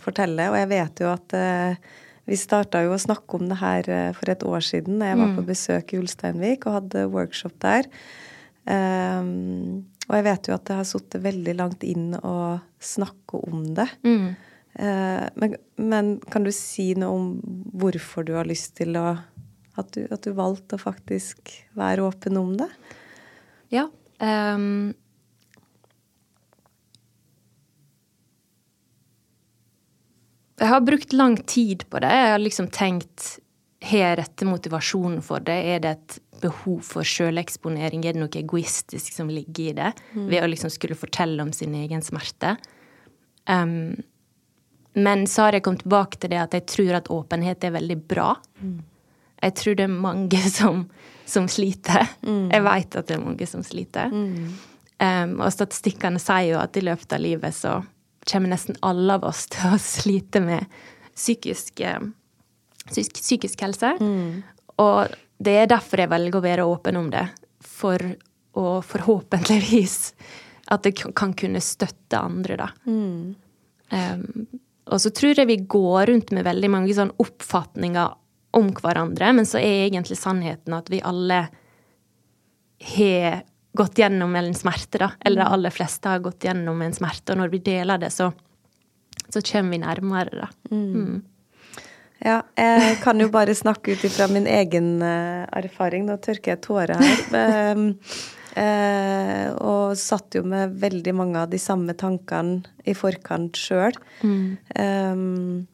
fortelle. 0.00 0.50
Og 0.52 0.58
jeg 0.60 0.70
vet 0.70 1.02
jo 1.04 1.10
at 1.12 1.36
eh, 1.36 1.90
vi 2.30 2.38
starta 2.38 2.84
jo 2.84 2.94
å 2.94 3.00
snakke 3.00 3.38
om 3.40 3.48
det 3.50 3.58
her 3.58 3.88
eh, 3.90 4.10
for 4.14 4.30
et 4.30 4.44
år 4.46 4.62
siden 4.64 5.00
da 5.00 5.10
jeg 5.10 5.18
var 5.18 5.32
på 5.34 5.42
mm. 5.42 5.48
besøk 5.48 5.94
i 5.94 5.98
Ulsteinvik 5.98 6.66
og 6.68 6.76
hadde 6.78 7.08
workshop 7.10 7.56
der. 7.64 7.88
Um, 8.70 9.88
og 10.06 10.14
jeg 10.18 10.26
vet 10.26 10.48
jo 10.50 10.54
at 10.54 10.66
det 10.68 10.76
har 10.78 10.86
sittet 10.86 11.24
veldig 11.24 11.56
langt 11.58 11.84
inn 11.86 12.12
å 12.14 12.60
snakke 12.82 13.40
om 13.50 13.64
det. 13.74 13.88
Mm. 14.06 14.30
Uh, 14.78 15.26
men, 15.42 15.56
men, 15.82 16.12
kan 16.30 16.46
du 16.46 16.52
si 16.54 16.92
noe 16.98 17.16
om 17.16 17.28
hvorfor 17.82 18.26
du 18.28 18.36
har 18.38 18.46
lyst 18.46 18.76
til 18.78 18.94
å 19.00 19.08
at 19.78 19.94
du, 19.94 20.02
at 20.12 20.26
du, 20.26 20.34
valgte 20.36 20.76
å 20.76 20.82
faktisk 20.82 21.54
være 21.78 22.04
åpen 22.04 22.36
om 22.36 22.52
det? 22.58 22.68
Ja. 23.72 23.86
Um, 24.20 24.92
jeg 30.60 30.68
har 30.70 30.82
brukt 30.84 31.14
lang 31.16 31.38
tid 31.48 31.86
på 31.90 32.02
det. 32.02 32.10
Jeg 32.12 32.34
har 32.34 32.42
liksom 32.42 32.68
tenkt 32.74 33.38
Har 33.80 34.02
jeg 34.02 34.18
rette 34.20 34.44
motivasjonen 34.44 35.22
for 35.24 35.40
det? 35.40 35.56
Er 35.74 35.80
det 35.80 35.94
et 35.96 36.18
behov 36.42 36.82
for 36.84 37.06
sjøleksponering? 37.06 38.04
Er 38.04 38.12
det 38.12 38.20
noe 38.20 38.36
egoistisk 38.36 39.14
som 39.16 39.30
ligger 39.32 39.70
i 39.70 39.76
det? 39.78 39.92
Mm. 40.12 40.26
Ved 40.28 40.44
å 40.44 40.50
liksom 40.52 40.72
skulle 40.72 40.98
fortelle 41.00 41.40
om 41.42 41.52
sin 41.56 41.74
egen 41.78 42.04
smerte. 42.04 42.58
Um, 43.48 43.96
men 44.92 45.24
så 45.30 45.46
har 45.46 45.56
jeg 45.56 45.64
kommet 45.64 45.86
tilbake 45.86 46.20
til 46.20 46.34
det 46.34 46.42
at 46.42 46.56
jeg 46.58 46.68
tror 46.68 46.98
at 46.98 47.08
åpenhet 47.14 47.64
er 47.64 47.76
veldig 47.78 47.98
bra. 48.10 48.34
Mm 48.60 48.80
jeg 49.40 49.56
tror 49.56 49.78
det 49.78 49.86
er 49.86 49.94
mange 49.94 50.42
som, 50.58 50.84
som 51.28 51.48
sliter. 51.50 52.08
Mm. 52.26 52.50
Jeg 52.52 52.66
vet 52.66 53.00
at 53.00 53.08
det 53.08 53.16
er 53.16 53.24
mange 53.24 53.48
som 53.48 53.64
sliter. 53.66 54.12
Um, 55.00 55.38
og 55.40 55.48
statistikkene 55.54 56.20
sier 56.20 56.54
jo 56.54 56.60
at 56.60 56.76
i 56.76 56.84
løpet 56.84 57.16
av 57.16 57.24
livet 57.24 57.56
så 57.56 57.78
kommer 58.28 58.52
nesten 58.52 58.78
alle 58.84 59.16
av 59.18 59.26
oss 59.30 59.46
til 59.52 59.74
å 59.74 59.80
slite 59.80 60.42
med 60.44 60.80
psykisk, 61.14 61.82
psykisk, 62.86 63.20
psykisk 63.20 63.66
helse. 63.66 63.94
Mm. 64.00 64.40
Og 64.80 65.16
det 65.40 65.56
er 65.62 65.70
derfor 65.70 66.02
jeg 66.02 66.12
velger 66.12 66.38
å 66.38 66.44
være 66.44 66.68
åpen 66.68 67.00
om 67.00 67.10
det. 67.12 67.26
For 67.64 68.02
å 68.60 68.80
forhåpentligvis 68.84 69.98
at 70.70 70.86
det 70.86 70.94
kan 71.16 71.34
kunne 71.36 71.62
støtte 71.64 72.18
andre, 72.18 72.56
da. 72.60 72.68
Um, 72.86 74.24
og 74.90 75.00
så 75.02 75.12
tror 75.14 75.38
jeg 75.38 75.48
vi 75.48 75.58
går 75.70 76.10
rundt 76.10 76.32
med 76.34 76.46
veldig 76.46 76.70
mange 76.72 76.94
sånn 76.94 77.12
oppfatninger 77.22 78.16
om 78.58 78.70
hverandre, 78.74 79.30
men 79.36 79.46
så 79.46 79.60
er 79.60 79.86
egentlig 79.86 80.18
sannheten 80.18 80.74
at 80.74 80.90
vi 80.90 81.02
alle 81.06 81.44
har 82.94 83.42
gått 83.76 83.98
gjennom 83.98 84.36
en 84.36 84.54
smerte, 84.54 84.98
da. 84.98 85.10
Eller 85.20 85.42
de 85.42 85.46
mm. 85.46 85.52
aller 85.56 85.74
fleste 85.74 86.08
har 86.08 86.22
gått 86.24 86.44
gjennom 86.44 86.82
en 86.82 86.94
smerte, 86.96 87.34
og 87.34 87.42
når 87.42 87.52
vi 87.54 87.62
deler 87.70 88.00
det, 88.02 88.10
så, 88.14 88.30
så 89.28 89.42
kommer 89.52 89.76
vi 89.76 89.82
nærmere, 89.84 90.44
da. 90.44 90.48
Mm. 90.70 90.88
Mm. 90.94 91.20
Ja, 92.20 92.42
jeg 92.52 92.98
kan 93.00 93.20
jo 93.22 93.30
bare 93.32 93.54
snakke 93.56 93.94
ut 93.94 94.02
ifra 94.04 94.26
min 94.28 94.44
egen 94.50 94.98
uh, 95.00 95.46
erfaring. 95.56 96.04
Nå 96.04 96.18
tørker 96.20 96.52
jeg 96.52 96.60
tårer 96.66 97.00
her. 97.00 97.22
Um, 97.72 97.86
uh, 98.60 99.46
og 99.56 99.96
satt 99.96 100.36
jo 100.36 100.44
med 100.44 100.76
veldig 100.82 101.14
mange 101.16 101.40
av 101.40 101.48
de 101.48 101.60
samme 101.62 101.96
tankene 101.96 102.60
i 102.84 102.92
forkant 102.98 103.56
sjøl. 103.56 103.96
Mm. 104.20 104.44
Um, 104.76 105.64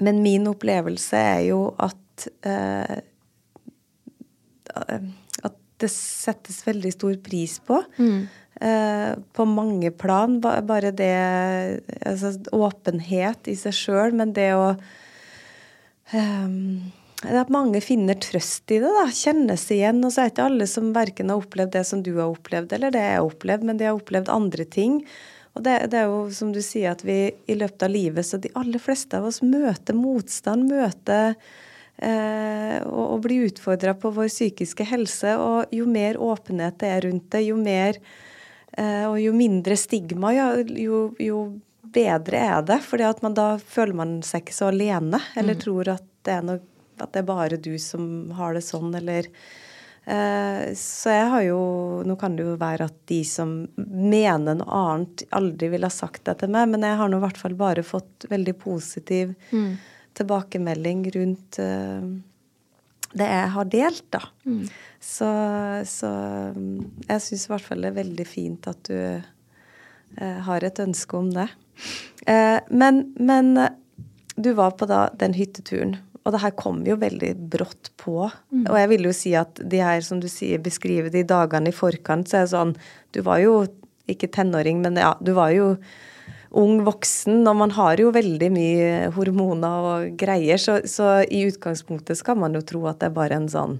men 0.00 0.22
min 0.24 0.48
opplevelse 0.50 1.18
er 1.18 1.40
jo 1.50 1.62
at 1.78 2.28
eh, 2.46 3.00
At 4.70 5.29
det 5.80 5.90
settes 5.92 6.62
veldig 6.66 6.92
stor 6.94 7.16
pris 7.24 7.58
på. 7.66 7.80
Mm. 7.98 8.28
Eh, 8.60 9.10
på 9.32 9.44
mange 9.48 9.90
plan. 9.90 10.40
Bare 10.40 10.90
det 10.92 11.12
altså, 12.04 12.34
Åpenhet 12.52 13.48
i 13.48 13.56
seg 13.56 13.76
sjøl, 13.76 14.16
men 14.18 14.34
det 14.36 14.50
å 14.58 14.66
eh, 16.12 16.48
det 17.20 17.36
at 17.36 17.52
mange 17.52 17.82
finner 17.84 18.16
trøst 18.16 18.72
i 18.72 18.78
det, 18.80 18.88
da, 18.96 19.04
kjennes 19.12 19.66
igjen. 19.74 20.00
Og 20.04 20.12
så 20.12 20.22
er 20.22 20.28
det 20.28 20.34
ikke 20.34 20.46
alle 20.48 20.68
som 20.70 20.92
verken 20.96 21.32
har 21.32 21.42
opplevd 21.42 21.74
det 21.76 21.84
som 21.88 22.04
du 22.04 22.14
har 22.16 22.30
opplevd, 22.30 22.72
eller 22.76 22.94
det 22.94 23.02
jeg 23.04 23.18
har 23.18 23.26
opplevd, 23.26 23.66
men 23.68 23.80
de 23.80 23.88
har 23.88 23.98
opplevd 23.98 24.32
andre 24.32 24.64
ting. 24.64 25.02
Og 25.58 25.64
det, 25.66 25.76
det, 25.92 26.00
er 26.00 26.08
jo 26.08 26.22
som 26.32 26.54
du 26.54 26.60
sier, 26.64 26.94
at 26.94 27.04
vi 27.04 27.18
i 27.50 27.56
løpet 27.58 27.84
av 27.84 27.92
livet 27.92 28.26
så 28.26 28.40
de 28.40 28.52
aller 28.56 28.80
fleste 28.80 29.18
av 29.18 29.28
oss 29.28 29.42
møter 29.44 29.96
motstand, 29.98 30.70
møter 30.70 31.34
og, 32.00 33.04
og 33.04 33.22
bli 33.26 33.42
utfordra 33.46 33.94
på 33.98 34.12
vår 34.16 34.30
psykiske 34.32 34.86
helse. 34.88 35.34
Og 35.36 35.74
jo 35.74 35.86
mer 35.90 36.20
åpenhet 36.20 36.78
det 36.80 36.92
er 36.96 37.06
rundt 37.08 37.30
det, 37.34 37.44
jo 37.48 37.58
mer 37.60 37.98
eh, 38.72 39.06
og 39.08 39.18
jo 39.20 39.34
mindre 39.36 39.76
stigma, 39.76 40.32
jo, 40.34 41.02
jo, 41.20 41.44
bedre 41.90 42.44
er 42.46 42.68
det. 42.68 42.80
For 42.86 43.02
da 43.34 43.48
føler 43.58 43.96
man 44.02 44.20
seg 44.26 44.44
ikke 44.44 44.56
så 44.56 44.70
alene, 44.70 45.22
eller 45.36 45.58
mm. 45.58 45.64
tror 45.64 45.94
at 45.96 46.06
det, 46.28 46.38
noe, 46.46 46.62
at 47.00 47.10
det 47.12 47.22
er 47.22 47.32
bare 47.32 47.58
du 47.60 47.74
som 47.82 48.30
har 48.38 48.54
det 48.56 48.64
sånn, 48.66 48.94
eller 48.96 49.28
Eh, 50.04 50.74
så 50.74 51.12
jeg 51.12 51.26
har 51.28 51.42
jo 51.44 51.58
Nå 52.08 52.14
kan 52.18 52.32
det 52.36 52.46
jo 52.46 52.54
være 52.58 52.86
at 52.88 52.94
de 53.10 53.20
som 53.28 53.50
mener 53.76 54.56
noe 54.58 54.82
annet, 54.82 55.26
aldri 55.36 55.68
ville 55.74 55.86
ha 55.86 55.92
sagt 55.92 56.24
det 56.26 56.38
til 56.40 56.52
meg, 56.54 56.70
men 56.72 56.86
jeg 56.86 56.96
har 56.96 57.10
nå 57.10 57.18
i 57.20 57.24
hvert 57.26 57.40
fall 57.40 57.56
bare 57.58 57.84
fått 57.86 58.24
veldig 58.30 58.54
positiv 58.62 59.34
mm. 59.52 59.70
Tilbakemelding 60.20 61.06
rundt, 61.16 61.58
eh, 61.58 62.04
det 63.10 63.26
jeg 63.26 63.50
har 63.56 63.70
delt, 63.72 64.06
da. 64.14 64.22
Mm. 64.46 64.64
Så, 65.00 65.30
så, 65.88 66.10
jeg 67.08 67.24
syns 67.24 67.46
i 67.46 67.52
hvert 67.54 67.66
fall 67.66 67.82
det 67.82 67.90
er 67.90 67.98
veldig 68.02 68.26
fint 68.28 68.68
at 68.70 68.82
du 68.86 68.98
eh, 69.00 70.38
har 70.46 70.66
et 70.66 70.82
ønske 70.84 71.18
om 71.18 71.32
det. 71.34 71.48
Eh, 72.28 72.58
men, 72.70 73.08
men, 73.18 73.56
du 74.40 74.52
var 74.56 74.76
på 74.78 74.86
da 74.88 75.08
den 75.20 75.34
hytteturen, 75.36 75.98
og 76.22 76.32
det 76.32 76.40
her 76.40 76.52
kom 76.56 76.84
jo 76.86 76.94
veldig 77.00 77.32
brått 77.52 77.90
på. 78.00 78.28
Mm. 78.52 78.62
Og 78.70 78.76
jeg 78.78 78.90
vil 78.92 79.08
jo 79.08 79.16
si 79.16 79.34
at 79.36 79.60
de 79.60 79.82
her, 79.82 80.00
som 80.04 80.20
du 80.22 80.28
sier, 80.32 80.62
beskriver 80.62 81.10
de 81.12 81.26
dagene 81.28 81.72
i 81.72 81.76
forkant, 81.76 82.28
så 82.28 82.38
er 82.38 82.46
det 82.46 82.54
sånn 82.54 82.76
Du 83.12 83.20
var 83.26 83.42
jo 83.42 83.64
ikke 84.10 84.30
tenåring, 84.32 84.80
men 84.84 84.96
ja, 85.00 85.12
du 85.20 85.32
var 85.36 85.52
jo 85.54 85.74
ung 86.50 86.82
voksen, 86.86 87.44
og 87.46 87.56
man 87.60 87.72
har 87.76 88.00
jo 88.02 88.10
veldig 88.14 88.50
mye 88.52 88.90
hormoner 89.14 89.86
og 89.92 90.18
greier, 90.18 90.58
så, 90.58 90.80
så, 90.88 91.20
i 91.22 91.44
utgangspunktet 91.46 92.18
skal 92.18 92.38
man 92.40 92.56
jo 92.58 92.64
tro 92.66 92.84
at 92.90 93.00
det 93.02 93.10
er 93.10 93.16
bare 93.16 93.38
en 93.38 93.48
sånn 93.50 93.78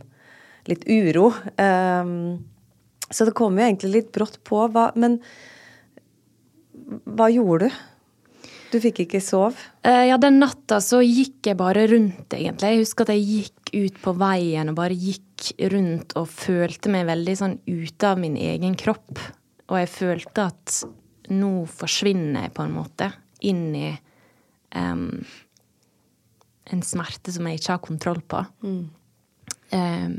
litt 0.70 0.84
uro. 0.86 1.30
Um, 1.58 2.44
så 3.10 3.26
det 3.26 3.34
kom 3.38 3.58
jo 3.58 3.66
egentlig 3.66 3.94
litt 3.94 4.12
brått 4.14 4.38
på. 4.46 4.62
Hva, 4.70 4.90
men 4.94 5.18
hva 7.10 7.30
gjorde 7.32 7.70
du? 7.70 7.80
Du 8.70 8.76
fikk 8.78 9.00
ikke 9.02 9.18
sove? 9.24 9.58
Uh, 9.82 10.06
ja, 10.06 10.18
den 10.22 10.38
natta 10.38 10.78
så 10.84 11.00
gikk 11.02 11.50
jeg 11.50 11.58
bare 11.58 11.88
rundt, 11.90 12.30
egentlig. 12.36 12.70
Jeg 12.70 12.84
husker 12.84 13.08
at 13.08 13.16
jeg 13.16 13.26
gikk 13.26 13.72
ut 13.74 13.98
på 14.04 14.14
veien 14.20 14.70
og 14.70 14.78
bare 14.78 14.94
gikk 14.94 15.50
rundt 15.72 16.14
og 16.20 16.30
følte 16.30 16.92
meg 16.92 17.08
veldig 17.10 17.34
sånn 17.40 17.58
ute 17.66 18.12
av 18.12 18.20
min 18.22 18.38
egen 18.38 18.78
kropp. 18.78 19.18
Og 19.70 19.78
jeg 19.80 19.90
følte 19.90 20.46
at 20.52 20.80
nå 21.30 21.52
forsvinner 21.70 22.46
jeg 22.46 22.54
på 22.56 22.66
en 22.66 22.74
måte 22.74 23.10
inn 23.46 23.68
i 23.76 23.88
um, 24.76 25.22
en 26.70 26.82
smerte 26.86 27.32
som 27.34 27.46
jeg 27.48 27.60
ikke 27.60 27.74
har 27.74 27.84
kontroll 27.84 28.20
på. 28.30 28.42
Mm. 28.64 28.82
Um, 29.74 30.16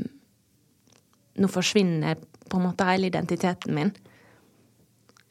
nå 1.40 1.48
forsvinner 1.52 2.20
på 2.48 2.58
en 2.58 2.66
måte 2.66 2.88
hele 2.88 3.08
identiteten 3.08 3.76
min. 3.76 3.94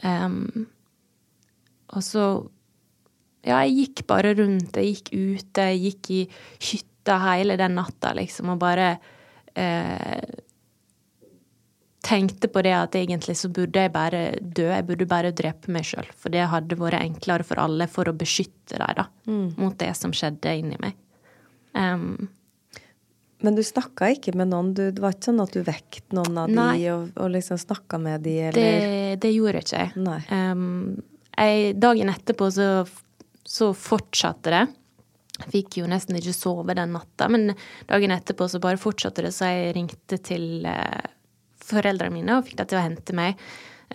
Um, 0.03 0.67
og 1.91 2.03
så 2.05 2.25
Ja, 3.41 3.63
jeg 3.65 3.73
gikk 3.73 4.01
bare 4.05 4.35
rundt. 4.37 4.75
Jeg 4.77 4.91
gikk 4.91 5.07
ute, 5.17 5.63
jeg 5.71 5.79
gikk 5.81 6.09
i 6.13 6.19
hytta 6.61 7.15
hele 7.23 7.55
den 7.57 7.73
natta, 7.73 8.11
liksom, 8.13 8.51
og 8.53 8.59
bare 8.61 8.91
uh, 9.57 10.27
tenkte 12.01 12.49
på 12.49 12.63
det 12.65 12.73
at 12.73 12.95
egentlig 12.97 13.35
så 13.37 13.49
burde 13.53 13.85
jeg 13.85 13.93
bare 13.93 14.21
dø. 14.41 14.67
Jeg 14.71 14.85
burde 14.89 15.07
bare 15.09 15.33
drepe 15.37 15.71
meg 15.73 15.85
sjøl. 15.87 16.07
For 16.17 16.33
det 16.33 16.47
hadde 16.49 16.77
vært 16.79 17.01
enklere 17.01 17.45
for 17.47 17.61
alle 17.61 17.87
for 17.91 18.09
å 18.09 18.15
beskytte 18.17 18.79
dem 18.81 18.97
da, 18.97 19.07
mm. 19.29 19.47
mot 19.61 19.77
det 19.79 19.91
som 19.99 20.13
skjedde 20.15 20.55
inni 20.57 20.79
meg. 20.81 20.97
Um, 21.77 22.29
men 23.41 23.57
du 23.57 23.63
snakka 23.65 24.11
ikke 24.15 24.33
med 24.37 24.51
noen? 24.51 24.73
Du, 24.77 24.83
det 24.93 25.01
var 25.01 25.15
ikke 25.15 25.29
sånn 25.31 25.43
at 25.43 25.53
du 25.53 25.61
vekket 25.65 26.17
noen 26.17 26.41
av 26.43 26.51
nei, 26.51 26.73
de 26.81 26.91
og, 26.93 27.07
og 27.21 27.31
liksom 27.33 27.61
snakka 27.61 28.01
med 28.01 28.25
de, 28.25 28.35
eller? 28.49 28.59
Det, 28.59 29.15
det 29.23 29.31
gjorde 29.33 29.63
ikke 29.63 29.85
jeg. 29.85 29.93
Nei. 30.01 30.19
Um, 30.29 30.99
jeg 31.37 31.73
dagen 31.81 32.11
etterpå 32.11 32.51
så, 32.53 32.67
så 33.47 33.71
fortsatte 33.77 34.53
det. 34.53 34.65
Jeg 35.41 35.49
fikk 35.55 35.79
jo 35.79 35.87
nesten 35.89 36.19
ikke 36.19 36.35
sove 36.37 36.75
den 36.77 36.93
natta, 36.93 37.29
men 37.33 37.55
dagen 37.89 38.13
etterpå 38.13 38.45
så 38.51 38.61
bare 38.61 38.81
fortsatte 38.81 39.25
det, 39.25 39.33
så 39.33 39.49
jeg 39.49 39.73
ringte 39.77 40.21
til 40.21 40.67
uh, 40.69 41.01
foreldrene 41.65 42.15
mine 42.15 42.37
og 42.37 42.47
fikk 42.47 42.61
dem 42.61 42.71
til 42.71 42.79
å 42.79 42.85
hente 42.85 43.17
meg, 43.17 43.41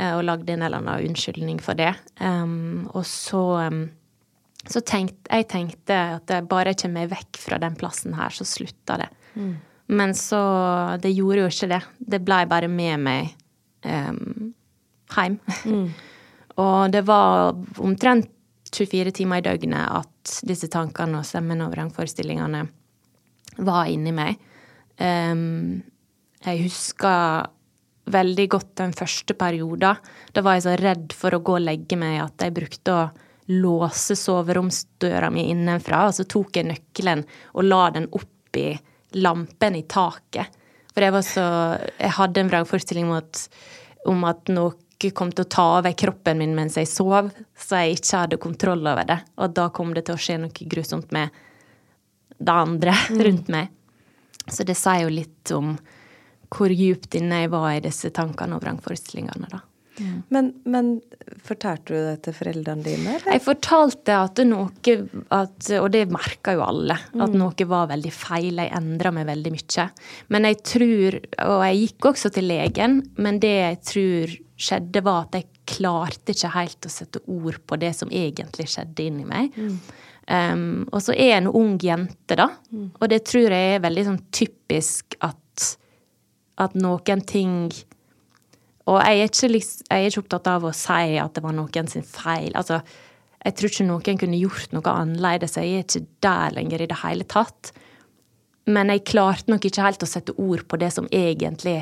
uh, 0.00 0.16
og 0.16 0.26
lagde 0.28 0.54
en 0.54 0.66
eller 0.66 0.82
annen 0.82 1.10
unnskyldning 1.10 1.62
for 1.64 1.78
det. 1.78 1.92
Um, 2.20 2.86
og 2.94 3.06
så 3.08 3.44
um, 3.66 3.86
så 4.66 4.82
tenkte, 4.82 5.30
jeg 5.30 5.46
tenkte 5.50 5.96
at 6.16 6.32
bare 6.50 6.72
jeg 6.72 6.82
kommer 6.86 7.10
vekk 7.10 7.38
fra 7.38 7.58
den 7.62 7.76
plassen 7.78 8.16
her, 8.18 8.34
så 8.34 8.46
slutta 8.46 8.98
det. 9.02 9.08
Mm. 9.36 9.52
Men 9.86 10.14
så 10.14 10.40
Det 11.02 11.12
gjorde 11.14 11.44
jo 11.44 11.50
ikke 11.50 11.68
det. 11.70 11.82
Det 11.98 12.22
blei 12.24 12.44
bare 12.50 12.68
med 12.68 13.00
meg 13.00 13.28
um, 13.84 14.52
hjem. 15.14 15.38
Mm. 15.64 15.90
og 16.64 16.92
det 16.92 17.04
var 17.06 17.54
omtrent 17.78 18.32
24 18.74 19.12
timer 19.14 19.38
i 19.38 19.46
døgnet 19.46 19.86
at 20.02 20.38
disse 20.44 20.68
tankene 20.68 21.20
og 21.20 21.28
stemmene 21.28 21.68
og 21.68 21.76
vrangforestillingene 21.76 22.64
var 23.62 23.86
inni 23.92 24.12
meg. 24.12 24.40
Um, 24.98 25.84
jeg 26.42 26.66
husker 26.66 27.46
veldig 28.06 28.46
godt 28.54 28.74
den 28.80 28.94
første 28.96 29.34
perioden. 29.38 30.02
Da 30.32 30.42
var 30.44 30.56
jeg 30.56 30.66
så 30.66 30.74
redd 30.80 31.14
for 31.16 31.34
å 31.34 31.42
gå 31.44 31.56
og 31.58 31.64
legge 31.66 31.98
meg 31.98 32.20
at 32.22 32.44
jeg 32.46 32.54
brukte 32.56 32.94
å 32.94 33.06
låse 33.46 34.16
soveromsdøra 34.18 35.30
mi 35.30 35.46
innenfra, 35.52 36.06
og 36.08 36.16
så 36.16 36.26
tok 36.26 36.58
jeg 36.58 36.66
nøkkelen 36.70 37.22
og 37.54 37.66
la 37.66 37.82
den 37.94 38.08
oppi 38.16 38.72
lampen 39.22 39.78
i 39.78 39.84
taket. 39.88 40.62
For 40.96 41.04
jeg 41.04 41.12
var 41.12 41.24
så 41.26 41.46
Jeg 41.98 42.16
hadde 42.16 42.40
en 42.40 42.50
vrangforestilling 42.50 43.10
om 43.10 43.18
at, 43.18 43.42
om 44.08 44.24
at 44.24 44.48
noe 44.48 44.74
kom 45.14 45.30
til 45.30 45.44
å 45.44 45.50
ta 45.52 45.64
over 45.78 45.92
kroppen 45.92 46.38
min 46.40 46.54
mens 46.56 46.78
jeg 46.80 46.88
sov, 46.88 47.28
så 47.54 47.82
jeg 47.84 47.98
ikke 47.98 48.22
hadde 48.22 48.38
kontroll 48.40 48.80
over 48.80 49.04
det. 49.04 49.18
Og 49.36 49.52
da 49.54 49.68
kom 49.68 49.92
det 49.94 50.06
til 50.06 50.16
å 50.16 50.20
skje 50.20 50.38
noe 50.40 50.68
grusomt 50.72 51.12
med 51.12 51.34
det 52.38 52.52
andre 52.52 52.94
mm. 53.10 53.20
rundt 53.28 53.52
meg. 53.52 53.68
Så 54.48 54.64
det 54.64 54.78
sier 54.78 55.04
jo 55.04 55.12
litt 55.12 55.52
om 55.54 55.74
hvor 56.52 56.72
djupt 56.72 57.16
inne 57.18 57.44
jeg 57.44 57.54
var 57.54 57.70
i 57.74 57.82
disse 57.84 58.12
tankene 58.14 58.58
og 58.58 58.64
vrangforestillingene, 58.64 59.50
da. 59.52 59.62
Mm. 59.96 60.22
Men, 60.28 60.48
men, 60.68 60.88
fortalte 61.46 61.94
du 61.94 61.96
det 61.96 62.16
til 62.26 62.34
foreldrene 62.36 62.84
dine? 62.84 63.14
Eller? 63.16 63.32
Jeg 63.32 63.44
fortalte 63.46 64.16
at 64.20 64.42
noe 64.44 64.96
at, 65.32 65.70
Og 65.78 65.86
det 65.94 66.02
merka 66.12 66.52
jo 66.52 66.64
alle. 66.66 66.98
Mm. 67.14 67.22
At 67.24 67.36
noe 67.40 67.68
var 67.70 67.88
veldig 67.92 68.12
feil. 68.12 68.60
Jeg 68.60 68.74
endra 68.76 69.12
meg 69.16 69.28
veldig 69.30 69.54
mye. 69.54 69.86
Men 70.34 70.48
jeg 70.50 70.58
tror 70.72 71.18
Og 71.46 71.64
jeg 71.64 71.80
gikk 71.80 72.10
også 72.12 72.32
til 72.36 72.50
legen, 72.50 72.98
men 73.16 73.40
det 73.40 73.54
jeg 73.54 73.80
tror 73.92 74.34
skjedde, 74.66 75.04
var 75.04 75.26
at 75.26 75.38
jeg 75.40 75.48
klarte 75.68 76.32
ikke 76.32 76.52
helt 76.54 76.86
å 76.88 76.92
sette 76.92 77.20
ord 77.28 77.58
på 77.68 77.76
det 77.80 77.90
som 77.96 78.12
egentlig 78.14 78.68
skjedde 78.72 79.04
inni 79.04 79.26
meg. 79.28 79.56
Mm. 79.56 79.80
Um, 80.26 80.86
og 80.90 81.02
så 81.04 81.14
er 81.14 81.28
jeg 81.34 81.42
en 81.42 81.50
ung 81.52 81.74
jente, 81.82 82.38
da. 82.38 82.48
Mm. 82.72 82.86
Og 82.98 83.10
det 83.12 83.20
tror 83.28 83.52
jeg 83.52 83.74
er 83.76 83.84
veldig 83.84 84.06
sånn 84.08 84.22
typisk 84.34 85.18
at, 85.20 85.36
at 86.62 86.74
noen 86.78 87.22
ting 87.26 87.54
og 88.86 89.00
jeg 89.02 89.18
er, 89.18 89.26
ikke, 89.26 89.48
jeg 89.50 89.90
er, 89.90 90.04
ikke, 90.06 90.22
opptatt 90.22 90.46
av 90.46 90.64
å 90.68 90.70
si 90.76 91.16
at 91.18 91.34
det 91.34 91.42
var 91.42 91.54
noen 91.56 91.88
sin 91.90 92.04
feil. 92.06 92.52
Altså, 92.54 92.78
jeg 93.42 93.56
tror 93.58 93.72
ikke 93.72 93.86
noen 93.88 94.20
kunne 94.20 94.38
gjort 94.38 94.76
noe 94.76 94.92
annerledes. 94.92 95.56
Jeg 95.58 95.72
er 95.74 95.82
ikke 95.82 96.06
der 96.22 96.54
lenger 96.54 96.84
i 96.84 96.88
det 96.92 97.00
hele 97.02 97.26
tatt. 97.26 97.72
Men 98.70 98.90
jeg 98.94 99.02
klarte 99.10 99.50
nok 99.50 99.66
ikke 99.66 99.82
helt 99.82 100.06
å 100.06 100.10
sette 100.10 100.34
ord 100.38 100.64
på 100.70 100.78
det 100.78 100.92
som 100.94 101.10
egentlig 101.14 101.80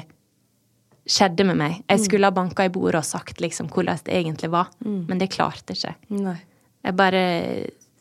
skjedde 1.04 1.44
med 1.44 1.60
meg. 1.60 1.78
Jeg 1.84 2.00
mm. 2.00 2.04
skulle 2.06 2.28
ha 2.28 2.36
banka 2.36 2.64
i 2.64 2.72
bordet 2.72 3.02
og 3.02 3.08
sagt 3.08 3.40
liksom 3.44 3.68
hvordan 3.72 4.00
det 4.06 4.16
egentlig 4.16 4.48
var, 4.52 4.70
mm. 4.80 5.00
men 5.08 5.20
det 5.20 5.32
klarte 5.32 5.76
jeg 5.76 5.82
ikke. 5.82 6.22
Nei. 6.24 6.38
Jeg 6.84 6.96
bare 6.96 7.24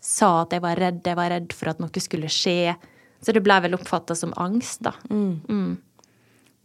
sa 0.03 0.29
at 0.41 0.55
jeg 0.55 0.63
var 0.63 0.79
redd. 0.79 0.99
Jeg 1.07 1.19
var 1.19 1.31
redd 1.31 1.55
for 1.55 1.71
at 1.71 1.79
noe 1.83 2.03
skulle 2.03 2.31
skje. 2.31 2.75
Så 3.23 3.35
det 3.35 3.43
ble 3.43 3.55
vel 3.63 3.75
oppfatta 3.75 4.15
som 4.19 4.35
angst, 4.39 4.83
da. 4.87 4.95
Mm. 5.11 5.41
mm. 5.47 5.73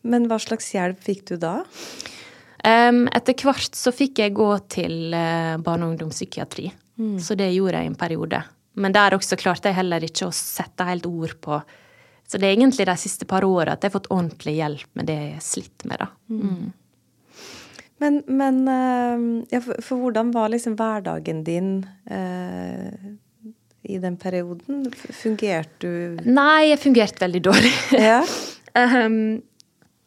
Men 0.08 0.28
hva 0.30 0.40
slags 0.42 0.72
hjelp 0.74 1.00
fikk 1.04 1.26
du 1.32 1.36
da? 1.40 1.60
Etter 2.68 3.36
hvert 3.38 3.76
så 3.78 3.92
fikk 3.94 4.18
jeg 4.22 4.34
gå 4.36 4.50
til 4.72 5.14
uh, 5.14 5.56
barne- 5.62 5.86
og 5.86 5.94
ungdomspsykiatri. 5.94 6.70
Mm. 6.98 7.18
Så 7.22 7.36
det 7.38 7.52
gjorde 7.54 7.78
jeg 7.78 7.92
en 7.92 7.98
periode. 7.98 8.42
Men 8.78 8.94
der 8.94 9.16
også 9.16 9.38
klarte 9.38 9.70
jeg 9.70 9.78
heller 9.78 10.04
ikke 10.04 10.28
å 10.28 10.34
sette 10.34 10.86
helt 10.86 11.06
ord 11.06 11.36
på 11.42 11.60
Så 12.28 12.38
det 12.38 12.48
er 12.48 12.56
egentlig 12.56 12.84
de 12.86 12.96
siste 13.00 13.26
par 13.26 13.46
åra 13.46 13.72
at 13.72 13.82
jeg 13.82 13.90
har 13.90 13.94
fått 13.94 14.10
ordentlig 14.12 14.58
hjelp 14.58 14.90
med 15.00 15.08
det 15.08 15.16
jeg 15.16 15.44
sliter 15.46 15.88
med, 15.88 16.02
da. 16.02 16.10
Mm. 16.28 16.42
mm. 16.42 16.68
Men, 17.98 18.20
men 18.30 18.58
uh, 18.70 19.44
ja, 19.50 19.58
for, 19.58 19.80
for, 19.82 19.98
hvordan 19.98 20.28
var 20.30 20.52
liksom 20.52 20.76
hverdagen 20.78 21.40
din 21.42 21.80
uh, 22.10 22.92
i 23.82 23.98
den 23.98 24.14
perioden? 24.20 24.84
Fungerte 24.94 25.82
du 25.82 26.20
Nei, 26.28 26.68
jeg 26.68 26.78
fungerte 26.84 27.24
veldig 27.24 27.42
dårlig. 27.48 27.72
Ja. 27.98 28.20
um, 28.78 29.40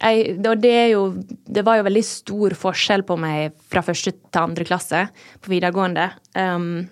jeg, 0.02 0.38
og 0.50 0.62
det, 0.64 0.78
jo, 0.94 1.04
det 1.46 1.64
var 1.66 1.78
jo 1.78 1.86
veldig 1.86 2.04
stor 2.06 2.56
forskjell 2.58 3.04
på 3.06 3.18
meg 3.22 3.54
fra 3.70 3.84
første 3.86 4.14
til 4.18 4.42
andre 4.42 4.66
klasse 4.66 5.04
på 5.44 5.54
videregående. 5.54 6.08
Um, 6.34 6.88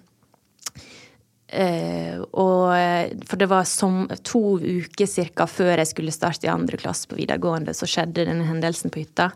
uh, 1.54 2.20
og 2.38 3.24
For 3.26 3.42
det 3.42 3.50
var 3.50 3.66
som, 3.70 4.04
to 4.22 4.60
uker 4.62 5.10
cirka 5.10 5.50
før 5.50 5.82
jeg 5.82 5.90
skulle 5.94 6.14
starte 6.14 6.46
i 6.46 6.54
andre 6.54 6.78
klasse 6.82 7.10
på 7.10 7.18
videregående, 7.18 7.74
så 7.74 7.90
skjedde 7.90 8.28
denne 8.30 8.46
hendelsen 8.50 8.94
på 8.94 9.02
hytta. 9.02 9.32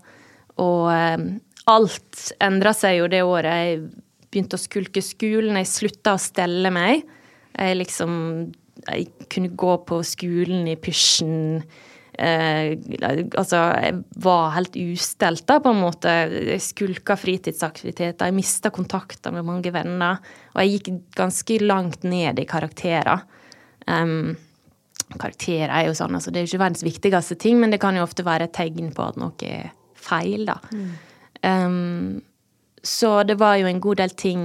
Og 0.62 0.92
um, 0.94 1.30
alt 1.74 2.28
endra 2.44 2.76
seg 2.78 3.00
jo 3.00 3.10
det 3.10 3.24
året. 3.26 3.54
Jeg 3.64 4.30
begynte 4.30 4.60
å 4.60 4.62
skulke 4.62 5.02
skolen, 5.06 5.58
jeg 5.62 5.72
slutta 5.72 6.14
å 6.14 6.22
stelle 6.22 6.70
meg. 6.74 7.08
Jeg 7.54 7.82
liksom 7.82 8.14
Jeg 8.84 9.06
kunne 9.32 9.54
gå 9.56 9.74
på 9.88 10.00
skolen 10.04 10.66
i 10.68 10.74
pysjen 10.76 11.62
eh, 12.20 12.78
Altså, 13.38 13.60
jeg 13.82 14.00
var 14.24 14.54
helt 14.58 14.78
ustelt, 14.78 15.46
da, 15.50 15.60
på 15.64 15.74
en 15.74 15.82
måte. 15.82 16.14
Jeg 16.34 16.64
skulka 16.64 17.18
fritidsaktiviteter, 17.20 18.30
jeg 18.30 18.38
mista 18.38 18.72
kontakter 18.74 19.34
med 19.36 19.48
mange 19.48 19.74
venner. 19.74 20.22
Og 20.54 20.64
jeg 20.64 20.80
gikk 20.80 21.16
ganske 21.18 21.60
langt 21.64 22.04
ned 22.08 22.40
i 22.40 22.50
karakterer. 22.50 23.24
Um, 23.88 24.36
Karakterer 25.20 25.70
er 25.70 25.88
jo 25.90 25.96
sånn, 25.98 26.16
altså 26.18 26.32
det 26.32 26.40
er 26.40 26.46
jo 26.46 26.54
ikke 26.54 26.64
verdens 26.64 26.86
viktigste 26.86 27.36
ting, 27.38 27.60
men 27.62 27.74
det 27.74 27.78
kan 27.84 27.94
jo 27.98 28.06
ofte 28.06 28.26
være 28.26 28.48
et 28.48 28.56
tegn 28.56 28.94
på 28.96 29.04
at 29.06 29.20
noe 29.22 29.46
er 29.46 29.68
feil, 30.00 30.48
da. 30.48 30.56
Um, 31.44 32.22
så 32.84 33.20
det 33.28 33.38
var 33.40 33.58
jo 33.60 33.68
en 33.70 33.82
god 33.84 34.00
del 34.00 34.14
ting 34.16 34.42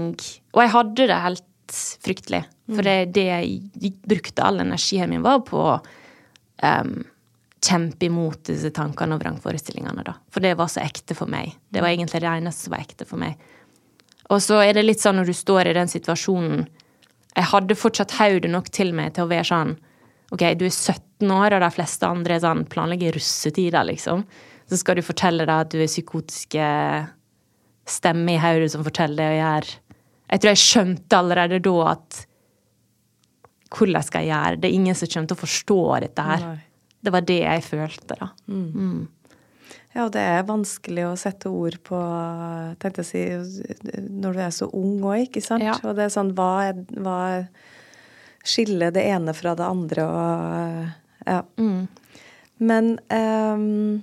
Og 0.54 0.60
jeg 0.62 0.70
hadde 0.70 1.06
det 1.10 1.18
helt 1.22 1.78
fryktelig. 2.04 2.42
For 2.68 2.86
det, 2.86 3.12
det 3.16 3.24
jeg 3.26 3.92
brukte 4.08 4.44
all 4.44 4.60
energien 4.62 5.10
min 5.10 5.24
var 5.24 5.40
på 5.46 5.62
um, 5.78 6.92
kjempe 7.64 8.06
imot 8.06 8.44
disse 8.48 8.70
tankene 8.74 9.16
og 9.16 9.22
vrangforestillingene, 9.22 10.04
da. 10.06 10.14
For 10.32 10.44
det 10.44 10.54
var 10.58 10.70
så 10.70 10.82
ekte 10.84 11.16
for 11.18 11.30
meg. 11.30 11.56
Det 11.70 11.82
var 11.82 11.92
egentlig 11.92 12.22
det 12.22 12.30
eneste 12.30 12.66
som 12.66 12.74
var 12.76 12.84
ekte 12.84 13.06
for 13.08 13.20
meg. 13.20 13.38
Og 14.28 14.42
så 14.44 14.60
er 14.62 14.76
det 14.76 14.84
litt 14.84 15.02
sånn 15.02 15.18
når 15.18 15.30
du 15.30 15.36
står 15.36 15.70
i 15.70 15.76
den 15.78 15.88
situasjonen 15.88 16.66
Jeg 17.38 17.48
hadde 17.52 17.76
fortsatt 17.78 18.16
hodet 18.18 18.50
nok 18.50 18.68
til 18.74 18.90
meg 18.96 19.14
til 19.16 19.24
å 19.24 19.30
være 19.30 19.46
sånn 19.48 19.76
OK, 20.34 20.42
du 20.60 20.66
er 20.66 20.74
17 20.74 21.30
år, 21.32 21.54
og 21.56 21.62
de 21.64 21.70
fleste 21.72 22.08
andre 22.08 22.34
er 22.36 22.42
sånn 22.42 22.66
planlegger 22.68 23.14
russetider, 23.16 23.86
liksom. 23.88 24.26
Så 24.68 24.76
skal 24.82 24.98
du 24.98 25.06
fortelle 25.06 25.46
deg 25.48 25.54
at 25.64 25.70
du 25.72 25.78
er 25.80 25.88
psykotiske 25.88 26.66
stemmer 27.88 28.34
i 28.34 28.42
hodet 28.42 28.72
som 28.74 28.84
forteller 28.84 29.22
det 29.22 29.28
å 29.32 29.38
gjøre 29.38 29.78
Jeg 30.28 30.42
tror 30.42 30.50
jeg 30.52 30.64
skjønte 30.64 31.20
allerede 31.22 31.62
da 31.64 31.76
at 31.94 32.24
hvordan 33.72 34.04
skal 34.04 34.24
jeg 34.24 34.32
gjøre 34.32 34.56
det? 34.56 34.60
Det 34.60 34.68
er 34.68 34.76
ingen 34.76 34.96
som 34.96 35.10
kommer 35.12 35.30
til 35.30 35.36
å 35.36 35.40
forstå 35.42 35.80
dette 36.04 36.24
her. 36.24 36.44
Nei. 36.44 36.67
Det 37.00 37.12
var 37.14 37.24
det 37.28 37.38
jeg 37.42 37.64
følte, 37.64 38.16
da. 38.18 38.32
Ja, 39.94 40.04
og 40.04 40.12
det 40.14 40.22
er 40.22 40.44
vanskelig 40.46 41.04
å 41.08 41.16
sette 41.18 41.50
ord 41.50 41.78
på 41.86 41.98
tenkte 42.82 43.04
jeg 43.06 43.38
å 43.38 43.44
si, 43.46 43.98
når 44.10 44.36
du 44.36 44.42
er 44.44 44.52
så 44.54 44.68
ung 44.76 45.00
òg, 45.02 45.28
ikke 45.28 45.42
sant? 45.42 45.64
Ja. 45.64 45.78
Og 45.82 45.96
det 45.98 46.06
er 46.06 46.12
sånn 46.14 46.34
hva, 46.38 46.50
er, 46.68 46.82
hva 46.98 47.18
skiller 48.46 48.92
det 48.94 49.06
ene 49.08 49.34
fra 49.36 49.56
det 49.58 49.66
andre 49.66 50.08
og 50.08 50.84
Ja. 51.28 51.42
Men 52.58 52.86
um, 53.12 54.02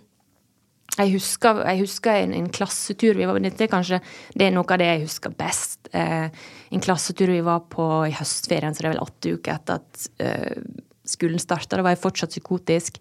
Jeg 0.95 1.12
husker, 1.15 1.62
jeg 1.65 1.81
husker 1.81 2.21
en, 2.21 2.34
en 2.38 2.49
klassetur 2.53 3.17
vi 3.17 3.25
var 3.27 3.39
Dette 3.43 3.65
er 3.65 3.71
kanskje 3.71 3.99
det 4.36 4.47
er 4.47 4.53
noe 4.55 4.67
av 4.69 4.79
det 4.79 4.88
jeg 4.88 5.01
husker 5.08 5.34
best. 5.36 5.89
Eh, 5.91 6.29
en 6.71 6.84
klassetur 6.84 7.34
vi 7.34 7.41
var 7.43 7.65
på 7.71 7.88
i 8.08 8.13
høstferien, 8.15 8.75
så 8.75 8.84
det 8.84 8.89
er 8.89 8.93
vel 8.93 9.03
åtte 9.03 9.34
uker 9.36 9.58
etter 9.58 9.81
at 9.81 10.05
eh, 10.23 10.62
skolen 11.10 11.41
starta. 11.41 11.78
Da 11.78 11.86
var 11.86 11.96
jeg 11.96 12.04
fortsatt 12.04 12.34
psykotisk. 12.34 13.00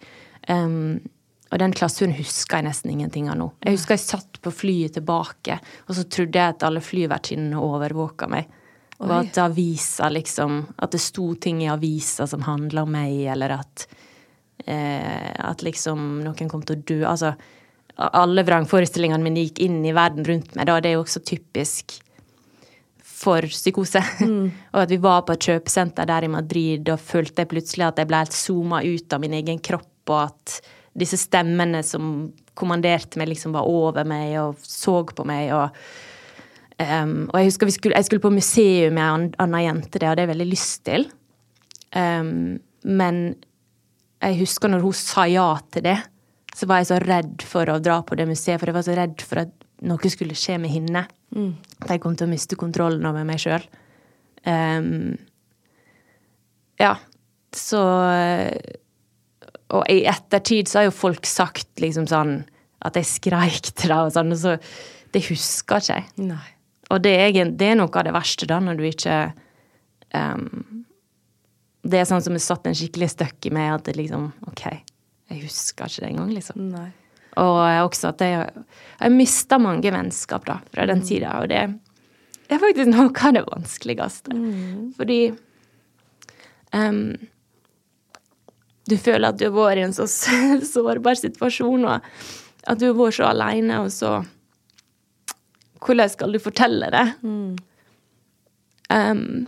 Um, 0.49 1.01
og 1.53 1.61
den 1.62 1.75
klasseturen 1.77 2.17
husker 2.17 2.59
jeg 2.59 2.67
nesten 2.67 2.90
ingenting 2.90 3.29
av 3.31 3.38
nå. 3.38 3.49
Jeg 3.62 3.77
husker 3.77 3.95
jeg 3.95 4.05
satt 4.05 4.40
på 4.43 4.53
flyet 4.53 4.97
tilbake, 4.97 5.61
og 5.87 5.97
så 5.97 6.07
trodde 6.11 6.40
jeg 6.40 6.57
at 6.57 6.64
alle 6.67 6.83
flyvertinnene 6.83 7.61
overvåka 7.62 8.29
meg. 8.33 8.49
Og 9.03 9.11
Oi. 9.11 9.17
at 9.25 9.38
avisa 9.43 10.07
liksom 10.07 10.61
At 10.79 10.93
det 10.95 11.01
sto 11.03 11.33
ting 11.35 11.64
i 11.64 11.67
avisa 11.67 12.29
som 12.31 12.45
handla 12.47 12.85
om 12.87 12.93
meg, 12.95 13.25
eller 13.33 13.57
at 13.57 13.87
eh, 14.71 15.33
At 15.35 15.64
liksom 15.67 16.23
noen 16.23 16.51
kom 16.51 16.62
til 16.62 16.79
å 16.79 16.85
dø. 16.87 17.01
Altså 17.03 17.33
alle 17.95 18.43
vrangforestillingene 18.47 19.23
mine 19.23 19.45
gikk 19.45 19.61
inn 19.67 19.83
i 19.87 19.93
verden 19.95 20.27
rundt 20.27 20.55
meg. 20.55 20.67
Da. 20.67 20.81
Det 20.83 20.90
er 20.90 20.97
jo 20.97 21.05
også 21.05 21.23
typisk 21.27 21.99
for 23.24 23.48
psykose. 23.50 24.02
og 24.74 24.80
at 24.84 24.92
vi 24.92 25.00
var 25.02 25.24
på 25.26 25.37
et 25.37 25.50
kjøpesenter 25.50 26.08
der 26.10 26.28
i 26.28 26.32
Madrid, 26.32 26.88
og 26.92 27.02
følte 27.02 27.44
jeg 27.44 27.52
plutselig 27.52 27.88
at 27.88 28.00
jeg 28.00 28.10
ble 28.10 28.22
helt 28.24 28.37
zooma 28.37 28.80
ut 28.84 29.16
av 29.16 29.22
min 29.24 29.37
egen 29.40 29.60
kropp, 29.64 29.92
og 30.12 30.18
at 30.26 30.58
disse 30.94 31.18
stemmene 31.18 31.82
som 31.87 32.32
kommanderte 32.54 33.18
meg, 33.18 33.32
liksom 33.32 33.54
var 33.56 33.66
over 33.66 34.06
meg 34.06 34.37
og 34.42 34.60
så 34.62 35.00
på 35.10 35.28
meg. 35.28 35.54
og 35.54 35.87
Um, 36.74 37.28
og 37.30 37.37
jeg 37.38 37.52
husker 37.52 37.68
vi 37.68 37.72
skulle, 37.76 37.98
jeg 38.00 38.06
skulle 38.08 38.22
på 38.24 38.32
museum 38.34 38.96
med 38.96 39.04
en 39.04 39.26
annen 39.44 39.62
jente, 39.62 40.00
det 40.02 40.08
hadde 40.08 40.24
jeg 40.24 40.30
veldig 40.32 40.46
lyst 40.50 40.80
til. 40.88 41.04
Um, 41.94 42.56
men 42.82 43.20
jeg 44.18 44.40
husker 44.40 44.72
når 44.72 44.82
hun 44.82 44.96
sa 44.98 45.28
ja 45.30 45.46
til 45.70 45.84
det, 45.87 46.00
så 46.54 46.66
var 46.70 46.82
jeg 46.82 46.90
så 46.90 46.98
redd 47.02 47.44
for 47.46 47.70
å 47.70 47.78
dra 47.82 48.00
på 48.02 48.18
det 48.18 48.26
museet, 48.26 48.58
for 48.58 48.70
jeg 48.70 48.76
var 48.76 48.87
så 48.87 48.96
redd 48.98 49.22
for 49.22 49.44
at 49.44 49.54
noe 49.85 50.11
skulle 50.12 50.37
skje 50.38 50.59
med 50.62 50.73
henne. 50.73 51.05
At 51.83 51.90
jeg 51.94 52.03
kom 52.03 52.16
til 52.16 52.29
å 52.29 52.33
miste 52.33 52.57
kontrollen 52.61 53.05
over 53.09 53.27
meg 53.27 53.40
sjøl. 53.42 53.64
Um, 54.44 55.14
ja, 56.79 56.97
så 57.57 57.81
Og 59.73 59.87
i 59.88 60.03
ettertid 60.11 60.68
så 60.68 60.83
har 60.83 60.88
jo 60.90 60.94
folk 60.94 61.25
sagt 61.27 61.81
liksom 61.81 62.05
sånn 62.11 62.42
at 62.85 62.99
jeg 63.01 63.09
skreik 63.09 63.70
til 63.73 63.94
deg 63.94 64.11
og 64.11 64.12
sånn, 64.12 64.35
og 64.35 64.40
så 64.42 64.59
Det 65.14 65.23
husker 65.31 65.81
ikke 65.81 65.94
jeg. 65.94 66.09
nei. 66.29 66.51
Og 66.92 67.01
det 67.01 67.14
er, 67.16 67.49
det 67.49 67.70
er 67.70 67.79
noe 67.79 67.88
av 67.88 68.05
det 68.05 68.12
verste, 68.12 68.47
da, 68.51 68.59
når 68.61 68.77
du 68.77 68.85
ikke 68.85 69.14
um, 70.12 70.85
Det 71.83 72.03
er 72.03 72.05
sånn 72.11 72.23
som 72.23 72.37
det 72.37 72.42
satt 72.44 72.66
en 72.68 72.77
skikkelig 72.77 73.09
støkk 73.14 73.49
i 73.49 73.55
meg, 73.55 73.70
at 73.79 73.87
det 73.88 73.97
liksom 73.97 74.29
OK, 74.51 74.66
jeg 75.31 75.40
husker 75.47 75.88
ikke 75.88 76.05
det 76.05 76.11
engang, 76.12 76.35
liksom. 76.37 76.68
nei. 76.75 76.90
Og 77.40 77.59
også 77.88 78.12
at 78.12 78.23
jeg 78.23 78.51
Jeg 78.55 79.11
har 79.11 79.11
mista 79.11 79.59
mange 79.59 79.90
vennskap 79.90 80.47
da, 80.47 80.61
fra 80.73 80.87
den 80.87 81.03
tida, 81.05 81.35
og 81.42 81.49
det, 81.51 81.64
er 82.49 82.61
faktisk 82.62 82.88
noe 82.92 83.11
av 83.11 83.35
det 83.35 83.42
vanskeligste. 83.49 84.37
Fordi 84.97 85.18
um, 86.73 87.03
du 88.87 88.97
føler 89.01 89.29
at 89.29 89.40
du 89.40 89.49
har 89.49 89.57
vært 89.57 89.83
i 89.83 89.85
en 89.88 89.97
så 89.97 90.07
sårbar 90.75 91.18
situasjon, 91.20 91.85
og 91.85 92.01
at 92.64 92.81
du 92.81 92.87
har 92.87 92.97
vært 92.99 93.18
så 93.18 93.29
aleine, 93.33 93.83
og 93.85 93.92
så 93.92 94.23
Hvordan 95.85 96.09
skal 96.09 96.33
du 96.33 96.38
fortelle 96.40 96.87
det? 96.88 97.03
Ehm, 98.88 99.47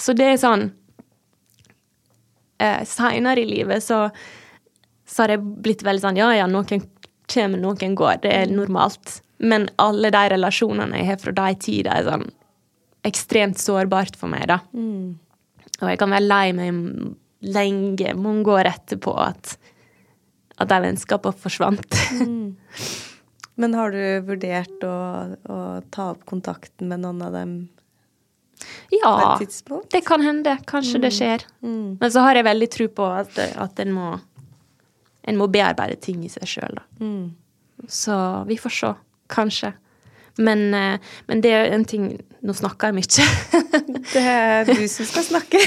så 0.00 0.14
det 0.16 0.28
er 0.30 0.38
sånn 0.40 0.62
eh, 2.56 2.86
Seinere 2.88 3.42
i 3.42 3.48
livet 3.50 3.84
så, 3.84 4.06
så 5.10 5.24
har 5.24 5.34
jeg 5.34 5.42
blitt 5.64 5.82
veldig 5.86 6.04
sånn 6.04 6.20
Ja, 6.20 6.30
ja, 6.36 6.46
noen 6.50 6.84
kommer, 7.30 7.58
noen 7.58 7.96
går. 7.98 8.20
Det 8.22 8.30
er 8.34 8.52
normalt. 8.52 9.20
Men 9.42 9.68
alle 9.80 10.12
de 10.12 10.22
relasjonene 10.34 11.00
jeg 11.00 11.08
har 11.08 11.18
fra 11.22 11.34
de 11.36 11.56
tider, 11.64 11.90
er 11.96 12.06
sånn 12.06 12.28
ekstremt 13.08 13.58
sårbart 13.58 14.18
for 14.20 14.28
meg, 14.28 14.46
da. 14.50 14.60
Og 15.80 15.88
jeg 15.88 16.00
kan 16.02 16.12
være 16.12 16.26
lei 16.28 16.46
meg 16.52 16.80
lenge, 17.40 18.14
mange 18.20 18.52
år 18.52 18.68
etterpå, 18.68 19.14
at, 19.16 19.54
at 20.60 20.68
de 20.68 20.80
vennskapene 20.84 21.40
forsvant. 21.40 21.96
Men 23.60 23.76
har 23.76 23.92
du 23.92 24.02
vurdert 24.28 24.84
å, 24.84 24.96
å 25.52 25.58
ta 25.92 26.10
opp 26.14 26.26
kontakten 26.28 26.88
med 26.92 27.02
noen 27.02 27.24
av 27.24 27.34
dem 27.36 27.54
ja, 28.92 29.38
et 29.40 29.54
det 29.88 30.02
kan 30.04 30.20
hende. 30.20 30.52
Kanskje 30.68 30.98
det 31.00 31.14
skjer. 31.16 31.44
Men 32.00 32.10
så 32.12 32.20
har 32.26 32.36
jeg 32.36 32.44
veldig 32.44 32.68
tro 32.74 32.88
på 32.92 33.06
at, 33.08 33.38
at 33.56 33.80
en 33.80 33.94
må 33.96 34.08
en 35.28 35.38
må 35.38 35.50
bearbeide 35.52 35.98
ting 36.00 36.24
i 36.24 36.32
seg 36.32 36.48
sjøl, 36.48 36.80
da. 36.80 36.86
Så 37.88 38.16
vi 38.48 38.58
får 38.60 38.76
se. 38.76 38.94
Kanskje. 39.30 39.72
Men, 40.40 40.74
eh, 40.74 40.98
men 41.26 41.40
det 41.40 41.52
er 41.52 41.72
en 41.74 41.84
ting 41.84 42.12
Nå 42.40 42.54
snakker 42.56 42.88
jeg 42.88 42.96
mye. 42.96 43.24
Det 44.14 44.20
er 44.24 44.64
du 44.64 44.86
som 44.88 45.04
skal 45.04 45.24
snakke. 45.26 45.60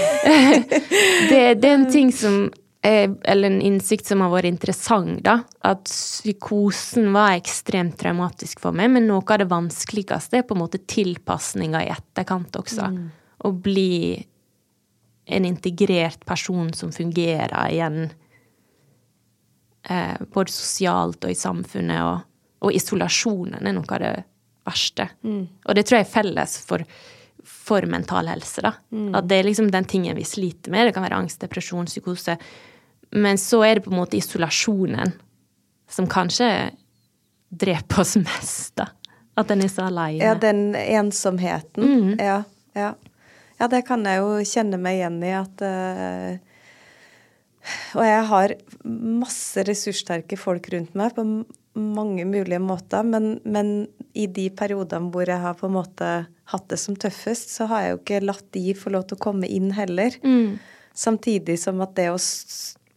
det, 1.29 1.41
det 1.61 1.67
er 1.69 1.75
en 1.75 1.85
ting 1.91 2.09
som 2.09 2.47
er, 2.81 3.11
Eller 3.29 3.51
en 3.51 3.59
innsikt 3.61 4.09
som 4.09 4.23
har 4.25 4.31
vært 4.33 4.49
interessant, 4.49 5.19
da. 5.21 5.35
At 5.61 5.85
psykosen 5.85 7.11
var 7.13 7.37
ekstremt 7.37 7.99
traumatisk 8.01 8.63
for 8.63 8.73
meg, 8.73 8.89
men 8.95 9.05
noe 9.05 9.21
av 9.21 9.43
det 9.43 9.49
vanskeligste 9.51 10.41
er 10.41 10.47
på 10.49 10.57
en 10.57 10.63
måte 10.63 10.81
tilpasninga 10.81 11.83
i 11.85 11.93
etterkant 11.93 12.57
også. 12.57 12.89
Å 13.37 13.53
bli 13.53 14.17
en 15.25 15.45
integrert 15.45 16.25
person 16.25 16.73
som 16.73 16.91
fungerer 16.91 17.69
igjen. 17.69 18.09
Eh, 19.83 20.21
både 20.33 20.51
sosialt 20.51 21.25
og 21.25 21.31
i 21.33 21.39
samfunnet. 21.39 22.03
Og, 22.03 22.21
og 22.67 22.77
isolasjonen 22.77 23.59
er 23.61 23.75
noe 23.75 23.89
av 23.89 24.03
det 24.03 24.13
verste. 24.63 25.09
Og 25.67 25.75
det 25.75 25.83
tror 25.87 25.99
jeg 25.99 26.07
er 26.07 26.13
felles 26.13 26.55
for, 26.67 26.85
for 27.43 27.85
mental 27.91 28.29
helse. 28.31 28.63
da. 28.63 28.75
At 29.17 29.27
det 29.27 29.41
er 29.41 29.49
liksom 29.49 29.71
den 29.73 29.89
tingen 29.89 30.15
vi 30.15 30.27
sliter 30.27 30.71
med. 30.71 30.87
Det 30.87 30.95
kan 30.95 31.03
være 31.03 31.19
angst, 31.19 31.41
depresjon, 31.43 31.89
psykose. 31.89 32.37
Men 33.13 33.37
så 33.37 33.61
er 33.67 33.77
det 33.77 33.85
på 33.85 33.91
en 33.91 33.99
måte 33.99 34.17
isolasjonen 34.17 35.13
som 35.91 36.07
kanskje 36.09 36.47
dreper 37.53 38.01
oss 38.01 38.15
mest, 38.17 38.73
da. 38.79 38.87
At 39.37 39.51
en 39.53 39.63
er 39.65 39.69
så 39.69 39.87
aleine. 39.89 40.21
Ja, 40.21 40.33
den 40.37 40.75
ensomheten. 40.77 42.15
Ja, 42.21 42.43
ja. 42.77 42.93
ja, 43.59 43.67
det 43.69 43.83
kan 43.87 44.05
jeg 44.05 44.21
jo 44.21 44.39
kjenne 44.45 44.77
meg 44.81 44.99
igjen 44.99 45.19
i 45.25 45.31
at 45.37 45.63
uh, 45.65 46.33
Og 47.97 48.05
jeg 48.05 48.25
har 48.29 48.53
masse 48.83 49.63
ressurssterke 49.63 50.37
folk 50.39 50.67
rundt 50.73 50.95
meg 50.99 51.15
på 51.15 51.23
mange 51.79 52.25
mulige 52.29 52.59
måter, 52.61 53.05
men, 53.07 53.39
men 53.43 53.87
i 54.13 54.27
de 54.29 54.49
periodene 54.53 55.09
hvor 55.13 55.29
jeg 55.29 55.41
har 55.41 55.55
på 55.57 55.69
en 55.69 55.77
måte 55.77 56.09
hatt 56.51 56.67
det 56.69 56.77
som 56.81 56.97
tøffest, 56.99 57.49
så 57.55 57.65
har 57.71 57.81
jeg 57.81 57.93
jo 57.93 57.99
ikke 58.01 58.21
latt 58.27 58.45
de 58.53 58.75
få 58.77 58.93
lov 58.93 59.07
til 59.07 59.17
å 59.17 59.23
komme 59.23 59.49
inn 59.49 59.71
heller. 59.73 60.13
Samtidig 60.93 61.57
som 61.63 61.81
at 61.81 61.95
det 61.97 62.11
å 62.13 62.19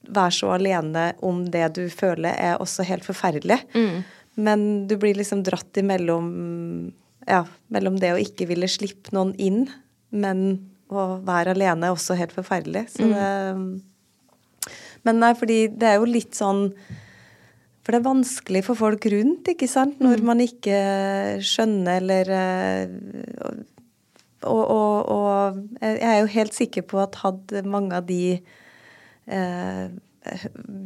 være 0.06 0.34
så 0.36 0.52
alene 0.54 1.08
om 1.24 1.44
det 1.50 1.64
du 1.78 1.86
føler, 1.90 2.34
er 2.34 2.60
også 2.62 2.84
helt 2.86 3.06
forferdelig. 3.06 3.62
Men 4.36 4.86
du 4.90 4.98
blir 5.00 5.16
liksom 5.16 5.40
dratt 5.46 5.78
imellom 5.80 6.26
ja, 7.26 7.44
mellom 7.72 7.96
det 8.02 8.12
å 8.12 8.20
ikke 8.20 8.46
ville 8.50 8.68
slippe 8.70 9.14
noen 9.16 9.32
inn, 9.40 9.64
men 10.14 10.44
å 10.92 11.16
være 11.26 11.56
alene 11.56 11.88
er 11.88 11.96
også 11.96 12.14
helt 12.18 12.34
forferdelig. 12.36 12.84
Så 12.92 13.08
det 13.10 13.30
Men 15.06 15.20
nei, 15.22 15.32
fordi 15.38 15.66
det 15.70 15.90
er 15.90 16.00
jo 16.00 16.08
litt 16.10 16.34
sånn 16.36 16.68
For 17.86 17.94
det 17.94 18.00
er 18.00 18.08
vanskelig 18.08 18.64
for 18.66 18.78
folk 18.78 19.06
rundt, 19.12 19.52
ikke 19.52 19.68
sant, 19.70 20.00
når 20.02 20.24
man 20.26 20.42
ikke 20.42 20.78
skjønner 21.46 22.00
eller 22.02 22.32
eh, 22.34 23.60
og, 24.46 24.62
og, 24.62 25.08
og 25.10 25.60
jeg 25.80 26.02
er 26.06 26.18
jo 26.20 26.32
helt 26.34 26.54
sikker 26.54 26.84
på 26.90 27.00
at 27.02 27.18
hadde 27.22 27.62
mange 27.66 27.96
av 27.96 28.06
de 28.06 28.36
eh, 28.36 29.86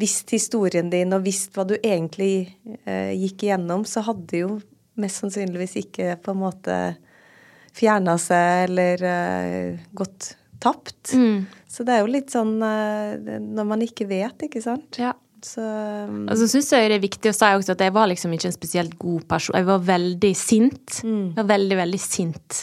visst 0.00 0.32
historien 0.34 0.90
din 0.92 1.14
og 1.16 1.24
visst 1.26 1.56
hva 1.56 1.66
du 1.68 1.76
egentlig 1.78 2.52
eh, 2.84 3.12
gikk 3.16 3.46
igjennom, 3.46 3.84
så 3.88 4.04
hadde 4.06 4.44
jo 4.44 4.58
mest 5.00 5.22
sannsynligvis 5.22 5.78
ikke 5.80 6.16
på 6.22 6.34
en 6.34 6.42
måte 6.42 6.76
fjerna 7.76 8.16
seg 8.20 8.66
eller 8.68 9.04
eh, 9.06 9.80
gått 9.96 10.34
tapt. 10.62 11.14
Mm. 11.16 11.46
Så 11.70 11.86
det 11.86 11.96
er 11.96 12.04
jo 12.04 12.12
litt 12.12 12.32
sånn 12.34 12.56
eh, 12.64 13.38
når 13.40 13.68
man 13.68 13.84
ikke 13.84 14.08
vet, 14.10 14.46
ikke 14.48 14.62
sant. 14.64 15.00
Ja. 15.00 15.14
Så 15.44 15.62
um, 15.64 16.26
Og 16.28 16.36
så 16.36 16.48
syns 16.52 16.68
jeg 16.74 16.90
det 16.90 16.98
er 16.98 17.04
viktig 17.04 17.30
å 17.32 17.36
si 17.36 17.48
også 17.56 17.72
at 17.72 17.84
jeg 17.86 17.94
var 17.96 18.10
liksom 18.10 18.34
ikke 18.36 18.50
en 18.50 18.56
spesielt 18.56 18.98
god 19.00 19.24
person. 19.30 19.56
Jeg 19.56 19.68
var 19.70 19.86
veldig 19.88 20.32
sint. 20.36 21.00
Jeg 21.00 21.38
var 21.38 21.48
veldig, 21.54 21.78
veldig 21.80 22.02
sint. 22.02 22.60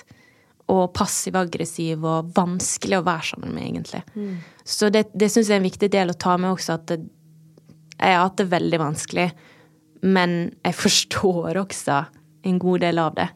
Og 0.73 0.83
passiv-aggressiv 0.95 2.05
og 2.05 2.31
vanskelig 2.37 2.99
å 2.99 3.05
være 3.07 3.29
sammen 3.31 3.55
med, 3.55 3.69
egentlig. 3.71 4.03
Så 4.67 4.91
det, 4.93 5.07
det 5.15 5.31
syns 5.31 5.49
jeg 5.49 5.57
er 5.57 5.63
en 5.63 5.69
viktig 5.69 5.89
del 5.93 6.11
å 6.11 6.17
ta 6.19 6.35
med 6.37 6.51
også, 6.51 6.75
at 6.75 6.89
det, 6.91 6.99
jeg 7.95 8.13
har 8.13 8.27
hatt 8.27 8.37
det 8.41 8.49
veldig 8.51 8.81
vanskelig. 8.83 9.29
Men 10.05 10.37
jeg 10.59 10.77
forstår 10.83 11.61
også 11.63 12.01
en 12.47 12.59
god 12.61 12.83
del 12.83 12.99
av 13.01 13.15
det. 13.15 13.29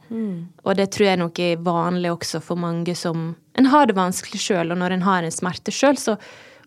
Og 0.64 0.76
det 0.78 0.92
tror 0.94 1.08
jeg 1.08 1.20
nok 1.20 1.40
er 1.44 1.64
vanlig 1.66 2.12
også 2.14 2.44
for 2.44 2.60
mange 2.60 2.96
som 2.96 3.32
En 3.60 3.68
har 3.72 3.90
det 3.90 3.98
vanskelig 3.98 4.40
sjøl, 4.40 4.72
og 4.72 4.80
når 4.80 4.96
en 4.96 5.06
har 5.06 5.26
en 5.28 5.34
smerte 5.34 5.74
sjøl, 5.76 5.98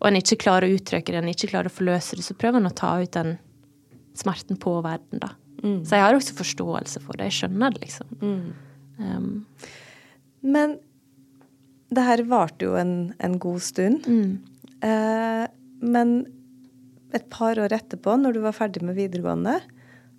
og 0.00 0.08
en 0.08 0.18
ikke 0.18 0.40
klarer 0.42 0.68
å 0.68 0.76
uttrykke 0.76 1.14
det, 1.14 1.22
en 1.22 1.30
ikke 1.32 1.48
klarer 1.54 1.70
å 1.70 1.74
forløse 1.74 2.18
det, 2.18 2.26
så 2.26 2.36
prøver 2.36 2.60
en 2.60 2.68
å 2.68 2.74
ta 2.76 2.92
ut 3.00 3.14
den 3.16 3.38
smerten 4.18 4.58
på 4.60 4.76
verden, 4.84 5.22
da. 5.22 5.32
Så 5.64 5.96
jeg 5.96 6.04
har 6.04 6.16
også 6.16 6.34
forståelse 6.36 7.00
for 7.00 7.16
det. 7.16 7.30
Jeg 7.30 7.38
skjønner 7.38 7.72
det, 7.72 7.86
liksom. 7.86 8.10
Um, 9.00 9.30
Men 10.44 10.76
det 11.94 12.04
her 12.04 12.22
varte 12.28 12.66
jo 12.68 12.74
en, 12.76 13.14
en 13.16 13.38
god 13.40 13.62
stund. 13.64 14.04
Eh, 14.84 15.44
men 15.80 16.12
et 17.14 17.24
par 17.32 17.58
år 17.62 17.72
etterpå, 17.72 18.16
når 18.20 18.36
du 18.36 18.42
var 18.44 18.56
ferdig 18.56 18.82
med 18.84 18.98
videregående, 18.98 19.56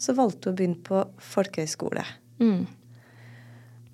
så 0.01 0.15
valgte 0.17 0.49
du 0.49 0.53
å 0.53 0.57
begynne 0.57 0.81
på 0.85 1.03
folkehøyskole. 1.33 2.05
mm. 2.41 2.65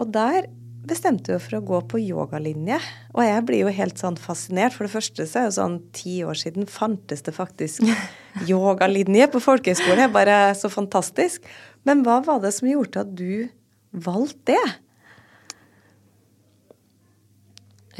Og 0.01 0.09
der 0.09 0.47
bestemte 0.87 1.35
du 1.35 1.41
for 1.41 1.57
å 1.57 1.63
gå 1.65 1.79
på 1.91 1.99
yogalinje. 2.01 2.79
Og 3.13 3.23
jeg 3.25 3.45
blir 3.47 3.63
jo 3.65 3.73
helt 3.75 4.01
sånn 4.01 4.17
fascinert. 4.19 4.75
For 4.75 4.87
det 4.87 4.93
første 4.95 5.27
så 5.29 5.41
er 5.41 5.49
jo 5.49 5.57
sånn 5.57 5.79
ti 5.95 6.21
år 6.27 6.39
siden 6.39 6.69
fantes 6.69 7.25
det 7.25 7.33
faktisk 7.35 7.85
yogalinje 8.51 9.29
på 9.31 9.41
folkehøyskole. 9.43 10.09
Bare 10.13 10.39
så 10.57 10.71
fantastisk. 10.73 11.45
Men 11.87 12.05
hva 12.05 12.19
var 12.25 12.41
det 12.43 12.53
som 12.57 12.69
gjorde 12.69 13.05
at 13.05 13.13
du 13.17 13.49
valgte 13.91 14.55
det? 14.55 14.71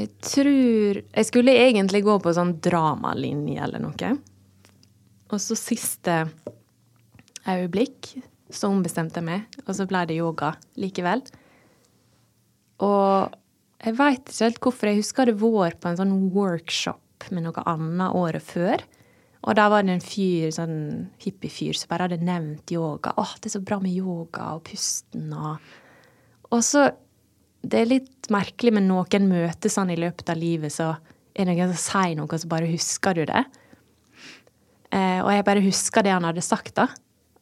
Jeg 0.01 0.09
tror 0.23 1.01
Jeg 1.03 1.27
skulle 1.27 1.53
egentlig 1.67 2.01
gå 2.05 2.15
på 2.23 2.33
sånn 2.33 2.55
dramalinje 2.63 3.61
eller 3.61 3.83
noe. 3.83 4.15
Og 5.31 5.39
så 5.39 5.55
siste 5.59 6.23
øyeblikk 7.47 8.15
så 8.51 8.67
ombestemte 8.71 9.21
jeg 9.21 9.27
meg, 9.27 9.59
og 9.63 9.75
så 9.77 9.85
ble 9.87 10.03
det 10.09 10.17
yoga 10.17 10.53
likevel. 10.79 11.21
Og 12.81 13.37
jeg 13.81 13.97
veit 13.97 14.25
ikke 14.25 14.45
helt 14.45 14.63
hvorfor. 14.65 14.89
Jeg 14.89 15.01
husker 15.01 15.29
det 15.29 15.37
var 15.41 15.77
på 15.81 15.89
en 15.89 15.99
sånn 15.99 16.17
workshop 16.33 17.29
med 17.33 17.45
noe 17.45 17.63
annet 17.69 18.17
året 18.17 18.45
før. 18.45 18.83
Og 19.41 19.57
der 19.57 19.71
var 19.73 19.85
det 19.85 19.95
en 19.95 20.03
fyr, 20.05 20.51
sånn 20.53 20.81
hippiefyr 21.21 21.77
som 21.77 21.89
bare 21.89 22.05
hadde 22.05 22.21
nevnt 22.25 22.73
yoga. 22.73 23.15
Åh, 23.17 23.31
det 23.41 23.49
er 23.49 23.55
så 23.55 23.63
bra 23.65 23.79
med 23.81 23.95
yoga 23.95 24.51
og 24.57 24.67
pusten 24.69 25.31
og 25.33 25.71
Og 26.51 26.63
så 26.67 26.91
Det 27.63 27.77
er 27.77 27.85
litt 27.85 28.27
merkelig 28.33 28.73
med 28.73 28.87
noen 28.87 29.27
møter 29.29 29.69
sånn 29.69 29.91
i 29.93 29.95
løpet 29.95 30.31
av 30.33 30.37
livet, 30.37 30.73
så 30.73 30.95
er 31.35 31.45
det 31.45 31.53
noen 31.53 31.75
som 31.75 31.77
sier 31.77 32.15
noe, 32.17 32.39
så 32.41 32.47
bare 32.49 32.65
husker 32.65 33.13
du 33.13 33.21
det. 33.29 33.43
Eh, 34.89 35.19
og 35.21 35.29
jeg 35.29 35.45
bare 35.45 35.61
husker 35.61 36.01
det 36.01 36.09
han 36.09 36.25
hadde 36.25 36.41
sagt, 36.41 36.73
da. 36.79 36.87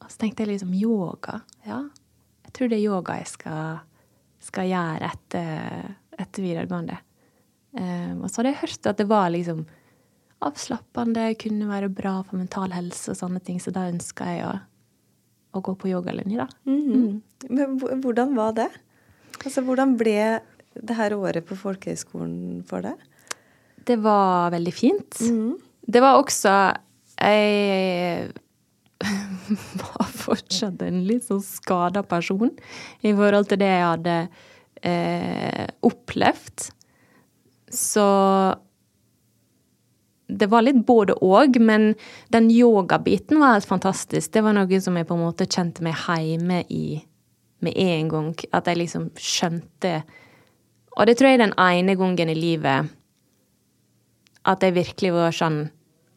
Og 0.04 0.12
så 0.12 0.19
tenkte 0.19 0.43
jeg 0.43 0.52
liksom 0.52 0.73
yoga. 0.75 1.39
Ja, 1.63 1.86
jeg 2.43 2.52
tror 2.52 2.67
det 2.67 2.82
er 2.82 2.84
yoga 2.84 3.15
jeg 3.15 3.32
skal, 3.32 3.80
skal 4.43 4.69
gjøre 4.69 5.10
etter, 5.10 5.93
etter 6.19 6.45
videregående. 6.45 6.97
Um, 7.75 8.23
og 8.23 8.30
så 8.30 8.39
hadde 8.39 8.54
jeg 8.54 8.62
hørt 8.63 8.89
at 8.89 8.97
det 9.02 9.08
var 9.10 9.30
liksom 9.34 9.65
avslappende, 10.45 11.34
kunne 11.39 11.67
være 11.69 11.91
bra 11.91 12.19
for 12.23 12.39
mental 12.39 12.71
helse 12.73 13.12
og 13.12 13.19
sånne 13.19 13.41
ting, 13.43 13.60
så 13.62 13.73
da 13.75 13.89
ønska 13.91 14.28
jeg 14.32 14.45
å, 14.47 14.54
å 15.60 15.63
gå 15.65 15.75
på 15.80 15.91
yogalinje, 15.91 16.39
da. 16.39 16.47
Mhm. 16.69 17.19
Men 17.49 17.78
hvordan 18.04 18.34
var 18.36 18.56
det? 18.58 18.67
Altså, 19.39 19.63
hvordan 19.63 19.95
ble 19.99 20.41
det 20.75 20.95
her 20.97 21.15
året 21.15 21.45
på 21.47 21.56
folkehøyskolen 21.60 22.65
for 22.67 22.84
deg? 22.84 22.99
Det 23.88 23.95
var 24.04 24.52
veldig 24.54 24.73
fint. 24.75 25.21
Det 25.89 26.02
var 26.04 26.19
også 26.19 26.52
Jeg 27.19 28.30
var 29.82 30.09
fortsatt 30.19 30.82
en 30.86 31.03
litt 31.08 31.27
sånn 31.27 31.43
skada 31.43 32.03
person 32.08 32.51
i 33.01 33.13
forhold 33.15 33.49
til 33.49 33.62
det 33.62 33.69
jeg 33.71 33.86
hadde 33.86 34.17
eh, 34.84 35.65
opplevd. 35.86 36.69
Så 37.73 38.08
det 40.29 40.49
var 40.51 40.65
litt 40.65 40.84
både 40.86 41.15
og, 41.25 41.58
men 41.62 41.93
den 42.34 42.49
yogabiten 42.53 43.41
var 43.41 43.55
helt 43.55 43.69
fantastisk. 43.69 44.32
Det 44.34 44.43
var 44.45 44.53
noe 44.58 44.82
som 44.82 44.97
jeg 44.97 45.08
på 45.10 45.17
en 45.17 45.25
måte 45.25 45.49
kjente 45.49 45.86
meg 45.86 45.97
hjemme 45.97 46.63
i 46.69 46.99
med 47.65 47.75
en 47.75 48.12
gang. 48.12 48.29
At 48.55 48.69
jeg 48.69 48.79
liksom 48.79 49.10
skjønte 49.19 50.01
Og 50.95 51.05
det 51.08 51.17
tror 51.17 51.29
jeg 51.29 51.39
er 51.39 51.45
den 51.45 51.60
ene 51.60 51.95
gangen 51.95 52.32
i 52.32 52.38
livet 52.38 52.95
at 54.49 54.63
jeg 54.63 54.75
virkelig 54.75 55.12
var 55.13 55.36
sånn 55.36 55.60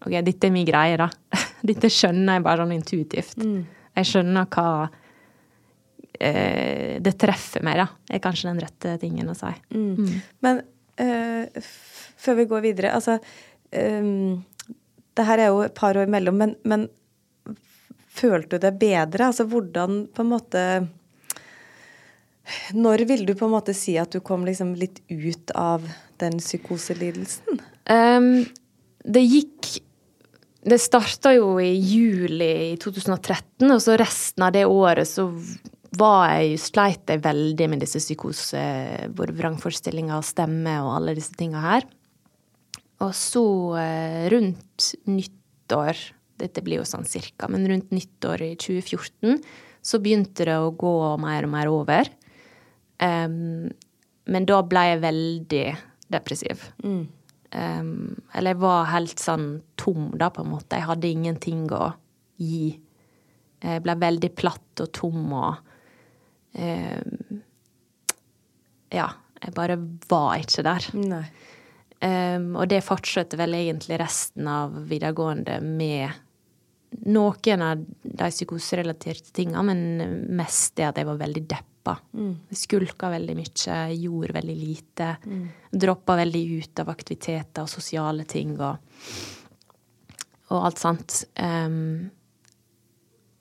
OK, 0.03 0.15
dette 0.27 0.49
er 0.49 0.55
min 0.55 0.67
greie, 0.67 0.97
da. 0.99 1.07
Dette 1.69 1.91
skjønner 1.93 2.39
jeg 2.39 2.43
bare 2.43 2.65
sånn 2.65 2.75
intuitivt. 2.75 3.37
Jeg 3.97 4.09
skjønner 4.09 4.47
hva 4.55 4.67
eh, 6.21 6.99
Det 7.05 7.13
treffer 7.21 7.65
meg, 7.67 7.77
da. 7.83 7.89
Er 8.13 8.23
kanskje 8.25 8.49
den 8.51 8.63
rette 8.63 8.95
tingen 9.03 9.29
å 9.33 9.37
si. 9.37 9.53
Men 10.45 10.63
eh, 10.97 11.49
f- 11.61 12.15
før 12.23 12.39
vi 12.41 12.49
går 12.51 12.65
videre, 12.65 12.93
altså 12.97 13.19
um, 13.19 14.43
Det 15.17 15.25
her 15.29 15.39
er 15.45 15.51
jo 15.53 15.63
et 15.67 15.75
par 15.77 15.97
år 15.99 16.07
imellom, 16.09 16.37
men, 16.41 16.57
men 16.65 16.89
følte 18.13 18.59
du 18.59 18.67
deg 18.67 18.79
bedre? 18.81 19.29
Altså 19.31 19.45
hvordan 19.49 20.07
på 20.15 20.25
en 20.25 20.31
måte 20.33 20.65
Når 22.77 23.05
vil 23.09 23.25
du 23.29 23.35
på 23.39 23.47
en 23.49 23.55
måte 23.55 23.75
si 23.77 23.95
at 24.01 24.13
du 24.13 24.21
kom 24.25 24.45
liksom 24.49 24.75
litt 24.79 25.01
ut 25.09 25.53
av 25.59 25.85
den 26.23 26.39
psykoselidelsen? 26.43 27.61
Um, 27.91 28.45
det 29.05 29.23
gikk 29.25 29.69
Det 30.63 30.79
starta 30.79 31.33
jo 31.35 31.57
i 31.59 31.73
juli 31.75 32.51
i 32.71 32.75
2013, 32.79 33.67
og 33.67 33.81
så 33.83 33.97
resten 33.99 34.45
av 34.47 34.53
det 34.55 34.63
året 34.71 35.09
så 35.11 35.27
var 35.99 36.29
jeg, 36.31 36.61
sleit 36.63 37.11
jeg 37.11 37.21
veldig 37.25 37.67
med 37.73 37.83
disse 37.83 38.01
psykose, 38.01 38.63
både 39.13 39.35
vrangforestillinger 39.37 40.21
og 40.21 40.27
stemme 40.27 40.77
og 40.85 40.95
alle 40.95 41.17
disse 41.19 41.35
tinga 41.37 41.65
her. 41.65 41.87
Og 43.03 43.11
så 43.19 43.45
eh, 43.81 44.23
rundt 44.33 44.93
nyttår, 45.11 45.99
dette 46.39 46.63
blir 46.65 46.81
jo 46.81 46.89
sånn 46.89 47.09
cirka, 47.11 47.51
men 47.51 47.67
rundt 47.69 47.91
nyttår 47.95 48.47
i 48.47 48.53
2014, 48.55 49.43
så 49.83 49.99
begynte 49.99 50.47
det 50.47 50.59
å 50.63 50.71
gå 50.79 50.95
mer 51.21 51.49
og 51.49 51.53
mer 51.57 51.71
over. 51.73 52.11
Um, 53.03 53.67
men 54.31 54.47
da 54.47 54.61
ble 54.63 54.85
jeg 54.93 55.03
veldig 55.03 55.65
depressiv. 56.15 56.63
Em, 57.53 58.17
eller 58.33 58.55
jeg 58.55 58.63
var 58.63 58.89
helt 58.93 59.21
sånn 59.21 59.47
tom, 59.81 60.11
da, 60.17 60.31
på 60.33 60.45
en 60.45 60.53
måte. 60.55 60.79
Jeg 60.79 60.89
hadde 60.89 61.11
ingenting 61.11 61.67
å 61.77 61.93
gi. 62.41 62.73
Jeg 63.63 63.83
ble 63.85 63.97
veldig 64.01 64.31
platt 64.35 64.83
og 64.83 64.89
tom 64.97 65.35
og 65.39 65.59
um, 66.59 67.43
Ja, 68.93 69.07
jeg 69.39 69.55
bare 69.57 69.77
var 70.11 70.41
ikke 70.43 70.65
der. 70.67 70.89
Em, 72.03 72.49
og 72.57 72.67
det 72.73 72.83
fortsatte 72.85 73.39
vel 73.39 73.55
egentlig 73.61 74.01
resten 74.01 74.49
av 74.51 74.75
videregående 74.91 75.61
med 75.63 76.11
noen 77.09 77.63
av 77.65 77.85
de 78.03 78.31
psykoserelaterte 78.33 79.33
tinga, 79.37 79.63
men 79.65 80.27
mest 80.37 80.75
det 80.77 80.89
at 80.91 80.99
jeg 81.01 81.09
var 81.09 81.21
veldig 81.23 81.45
deppa. 81.83 81.99
Mm. 82.15 82.39
skulka 82.51 83.11
veldig 83.11 83.35
mye, 83.37 83.77
gjorde 83.99 84.33
veldig 84.33 84.57
lite. 84.57 85.17
Droppa 85.71 86.17
veldig 86.17 86.59
ut 86.59 86.79
av 86.81 86.89
aktiviteter 86.89 87.63
og 87.63 87.69
sosiale 87.69 88.25
ting 88.25 88.55
og, 88.61 88.77
og 90.51 90.67
alt 90.67 90.79
sånt. 90.79 91.25
Um, 91.41 92.11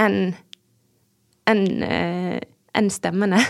enn 0.00 0.34
eh, 1.46 2.40
enn 2.72 2.90
stemmene. 2.90 3.40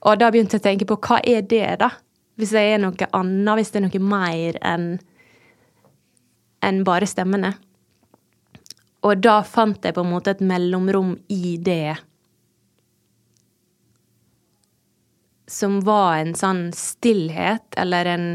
Og 0.00 0.20
da 0.20 0.30
begynte 0.32 0.56
jeg 0.56 0.62
å 0.62 0.68
tenke 0.68 0.88
på 0.88 0.96
hva 1.04 1.20
er 1.26 1.42
det, 1.44 1.66
da? 1.82 1.90
Hvis 2.40 2.54
jeg 2.56 2.74
er 2.74 2.80
noe 2.80 3.08
annet, 3.12 3.56
hvis 3.58 3.72
det 3.72 3.80
er 3.80 3.86
noe 3.88 4.04
mer 4.12 4.60
enn 4.64 4.86
enn 6.64 6.84
bare 6.84 7.08
stemmene. 7.08 7.54
Og 9.04 9.20
da 9.24 9.40
fant 9.48 9.84
jeg 9.84 9.96
på 9.96 10.04
en 10.04 10.12
måte 10.12 10.34
et 10.34 10.42
mellomrom 10.44 11.14
i 11.32 11.56
det 11.56 11.96
som 15.50 15.80
var 15.82 16.20
en 16.20 16.34
sånn 16.36 16.68
stillhet, 16.76 17.64
eller 17.80 18.06
en 18.06 18.26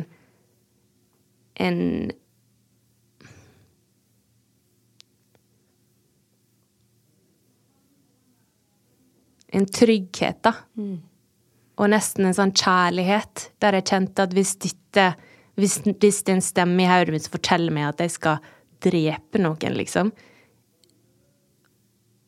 en 1.56 2.12
En 9.56 9.65
trygghet, 9.65 10.41
da. 10.44 10.52
Og 11.76 11.89
nesten 11.91 12.28
en 12.28 12.36
sånn 12.38 12.54
kjærlighet, 12.56 13.50
der 13.63 13.80
jeg 13.80 13.88
kjente 13.89 14.24
at 14.28 14.36
hvis 14.36 14.56
dette 14.63 15.13
Hvis, 15.56 15.78
hvis 15.88 16.18
det 16.28 16.32
er 16.34 16.36
en 16.36 16.41
stemme 16.44 16.84
i 16.84 16.88
hodet 16.89 17.13
mitt 17.13 17.24
som 17.24 17.32
forteller 17.38 17.72
meg 17.72 17.86
at 17.88 18.02
jeg 18.04 18.12
skal 18.12 18.41
drepe 18.84 19.39
noen, 19.39 19.78
liksom 19.80 20.10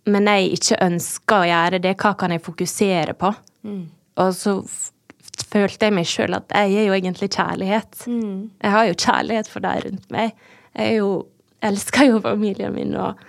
Men 0.08 0.30
jeg 0.32 0.54
ikke 0.56 0.78
ønsker 0.86 1.36
å 1.42 1.50
gjøre 1.50 1.80
det, 1.84 1.98
hva 2.00 2.14
kan 2.16 2.32
jeg 2.32 2.44
fokusere 2.46 3.14
på? 3.20 3.34
Og 4.24 4.32
så 4.34 4.54
følte 5.52 5.86
jeg 5.90 5.94
meg 5.94 6.08
sjøl 6.08 6.34
at 6.40 6.52
jeg 6.56 6.78
er 6.80 6.88
jo 6.88 6.96
egentlig 6.96 7.30
kjærlighet. 7.36 8.06
Jeg 8.64 8.72
har 8.72 8.86
jo 8.88 8.96
kjærlighet 8.96 9.48
for 9.52 9.60
de 9.68 9.74
rundt 9.84 10.08
meg. 10.12 10.32
Jeg 10.78 10.96
jo, 11.02 11.10
elsker 11.62 12.08
jo 12.08 12.22
familien 12.24 12.74
min 12.74 12.96
og 12.96 13.20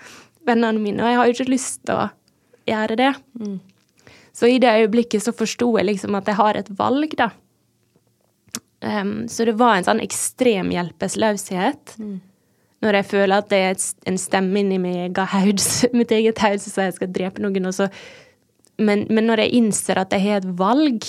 vennene 0.46 0.78
mine, 0.80 1.02
og 1.02 1.10
jeg 1.10 1.18
har 1.18 1.26
jo 1.26 1.34
ikke 1.36 1.50
lyst 1.50 1.82
til 1.86 1.94
å 1.98 2.06
gjøre 2.68 2.96
det. 2.96 3.12
Så 4.38 4.46
i 4.46 4.60
det 4.62 4.70
øyeblikket 4.84 5.24
så 5.24 5.34
forsto 5.34 5.72
jeg 5.78 5.88
liksom 5.88 6.14
at 6.14 6.28
jeg 6.30 6.38
har 6.38 6.58
et 6.60 6.70
valg, 6.78 7.14
da. 7.18 7.32
Um, 8.78 9.26
så 9.26 9.42
det 9.48 9.56
var 9.58 9.74
en 9.74 9.86
sånn 9.88 10.02
ekstrem 10.04 10.70
hjelpeløshet. 10.70 11.96
Når 12.78 13.00
jeg 13.00 13.08
føler 13.10 13.42
at 13.42 13.48
det 13.50 13.58
er 13.58 13.80
en 14.06 14.20
stemme 14.22 14.60
inni 14.62 14.78
meg, 14.78 15.18
haud, 15.32 15.58
mitt 15.98 16.14
eget 16.14 16.38
hode 16.44 16.62
som 16.62 16.74
sier 16.76 16.92
jeg 16.92 17.00
skal 17.00 17.10
drepe 17.16 17.42
noen, 17.42 17.66
men, 18.78 19.06
men 19.10 19.26
når 19.26 19.42
jeg 19.42 19.58
innser 19.58 19.98
at 19.98 20.14
jeg 20.14 20.22
har 20.28 20.44
et 20.44 20.52
valg, 20.60 21.08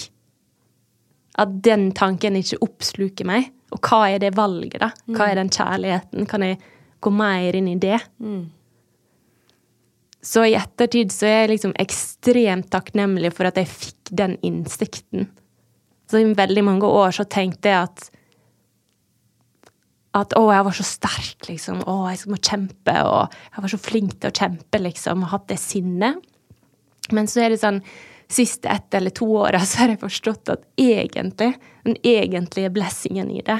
at 1.39 1.51
den 1.63 1.91
tanken 1.95 2.39
ikke 2.39 2.57
oppsluker 2.65 3.29
meg, 3.29 3.51
og 3.69 3.85
hva 3.85 4.07
er 4.09 4.23
det 4.23 4.33
valget, 4.33 4.79
da? 4.81 4.89
Hva 5.13 5.29
er 5.29 5.37
den 5.37 5.51
kjærligheten? 5.53 6.25
Kan 6.25 6.41
jeg 6.41 6.57
gå 7.05 7.13
mer 7.13 7.53
inn 7.55 7.69
i 7.69 7.77
det? 7.77 7.99
Så 10.21 10.43
i 10.49 10.55
ettertid 10.59 11.13
så 11.15 11.27
er 11.29 11.37
jeg 11.43 11.51
liksom 11.53 11.73
ekstremt 11.79 12.67
takknemlig 12.73 13.31
for 13.37 13.47
at 13.47 13.59
jeg 13.59 13.71
fikk 13.71 14.11
den 14.19 14.35
innsikten. 14.43 15.29
Så 16.09 16.19
i 16.19 16.31
veldig 16.35 16.63
mange 16.65 16.89
år 16.89 17.13
så 17.15 17.27
tenkte 17.29 17.71
jeg 17.71 17.87
at 17.87 18.09
at 20.17 20.33
å, 20.33 20.47
jeg 20.49 20.65
var 20.65 20.73
så 20.73 20.83
sterk, 20.87 21.43
liksom. 21.45 21.83
Å, 21.85 21.95
jeg 22.09 22.31
må 22.31 22.39
kjempe, 22.41 22.95
og 23.05 23.35
jeg 23.53 23.61
var 23.61 23.71
så 23.71 23.77
flink 23.77 24.15
til 24.17 24.31
å 24.31 24.37
kjempe, 24.39 24.79
liksom, 24.81 25.21
og 25.21 25.33
hatt 25.35 25.45
det 25.51 25.59
sinnet. 25.61 26.23
Men 27.13 27.29
så 27.29 27.43
er 27.43 27.53
det 27.53 27.59
sånn 27.61 27.77
siste 28.29 28.69
ett 28.73 28.93
eller 28.97 29.13
to 29.15 29.25
åra 29.41 29.61
så 29.65 29.83
har 29.83 29.93
jeg 29.93 30.01
forstått 30.03 30.51
at 30.53 30.65
egentlig, 30.81 31.53
den 31.85 31.97
egentlige 32.05 32.71
blessingen 32.73 33.29
i 33.33 33.43
det, 33.45 33.59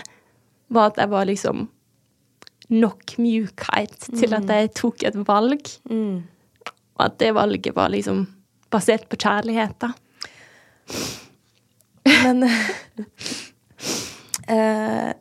var 0.74 0.92
at 0.92 1.00
jeg 1.02 1.14
var 1.14 1.30
liksom 1.30 1.68
nok 2.70 3.16
mjukhet 3.18 4.10
til 4.12 4.36
at 4.38 4.52
jeg 4.54 4.74
tok 4.78 5.06
et 5.10 5.18
valg. 5.30 5.72
Og 7.00 7.06
at 7.06 7.20
det 7.20 7.34
valget 7.36 7.76
var 7.76 7.88
liksom 7.90 8.28
basert 8.72 9.08
på 9.10 9.16
kjærlighet, 9.16 9.76
da. 9.82 9.92
Men 12.06 12.44
eh, 14.50 15.14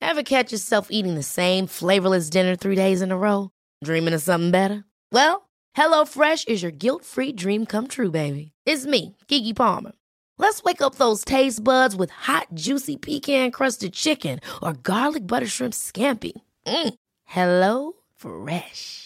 Ever 0.00 0.22
catch 0.22 0.52
yourself 0.52 0.88
eating 0.90 1.14
the 1.14 1.22
same 1.22 1.66
flavorless 1.66 2.30
dinner 2.30 2.54
three 2.54 2.76
days 2.76 3.02
in 3.02 3.10
a 3.10 3.16
row? 3.16 3.50
Dreaming 3.84 4.14
of 4.14 4.22
something 4.22 4.52
better? 4.52 4.84
Well, 5.12 5.48
HelloFresh 5.76 6.48
is 6.48 6.62
your 6.62 6.70
guilt 6.70 7.04
free 7.04 7.32
dream 7.32 7.66
come 7.66 7.88
true, 7.88 8.10
baby. 8.10 8.52
It's 8.64 8.86
me, 8.86 9.16
Kiki 9.26 9.52
Palmer. 9.52 9.92
Let's 10.38 10.62
wake 10.62 10.80
up 10.80 10.94
those 10.94 11.24
taste 11.24 11.64
buds 11.64 11.96
with 11.96 12.10
hot, 12.10 12.46
juicy 12.54 12.96
pecan 12.96 13.50
crusted 13.50 13.94
chicken 13.94 14.40
or 14.62 14.74
garlic 14.74 15.26
butter 15.26 15.46
shrimp 15.46 15.74
scampi. 15.74 16.32
Mm. 16.66 16.94
Hello 17.24 17.92
Fresh. 18.14 19.05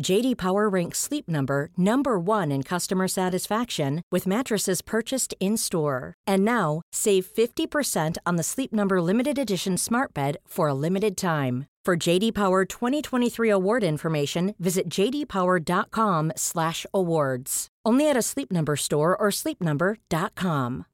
JD 0.00 0.38
Power 0.38 0.68
ranks 0.68 0.98
Sleep 0.98 1.28
Number 1.28 1.70
number 1.76 2.18
1 2.18 2.50
in 2.52 2.62
customer 2.62 3.08
satisfaction 3.08 4.02
with 4.10 4.26
mattresses 4.26 4.80
purchased 4.82 5.34
in-store. 5.40 6.14
And 6.26 6.44
now, 6.44 6.82
save 6.92 7.26
50% 7.26 8.16
on 8.24 8.36
the 8.36 8.42
Sleep 8.42 8.72
Number 8.72 9.02
limited 9.02 9.38
edition 9.38 9.76
Smart 9.76 10.14
Bed 10.14 10.38
for 10.46 10.68
a 10.68 10.74
limited 10.74 11.16
time. 11.16 11.66
For 11.84 11.96
JD 11.96 12.34
Power 12.34 12.64
2023 12.64 13.50
award 13.50 13.82
information, 13.82 14.54
visit 14.58 14.88
jdpower.com/awards. 14.90 17.68
Only 17.86 18.10
at 18.10 18.16
a 18.16 18.22
Sleep 18.22 18.52
Number 18.52 18.76
store 18.76 19.16
or 19.16 19.30
sleepnumber.com. 19.30 20.84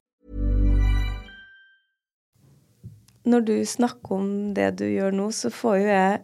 når 3.24 3.41
du 3.41 3.64
snakker 3.64 4.18
om 4.18 4.55
det 4.55 4.74
du 4.78 4.85
gjør 4.85 5.14
nå, 5.16 5.31
så 5.33 5.51
får 5.53 5.76
jeg 5.81 6.20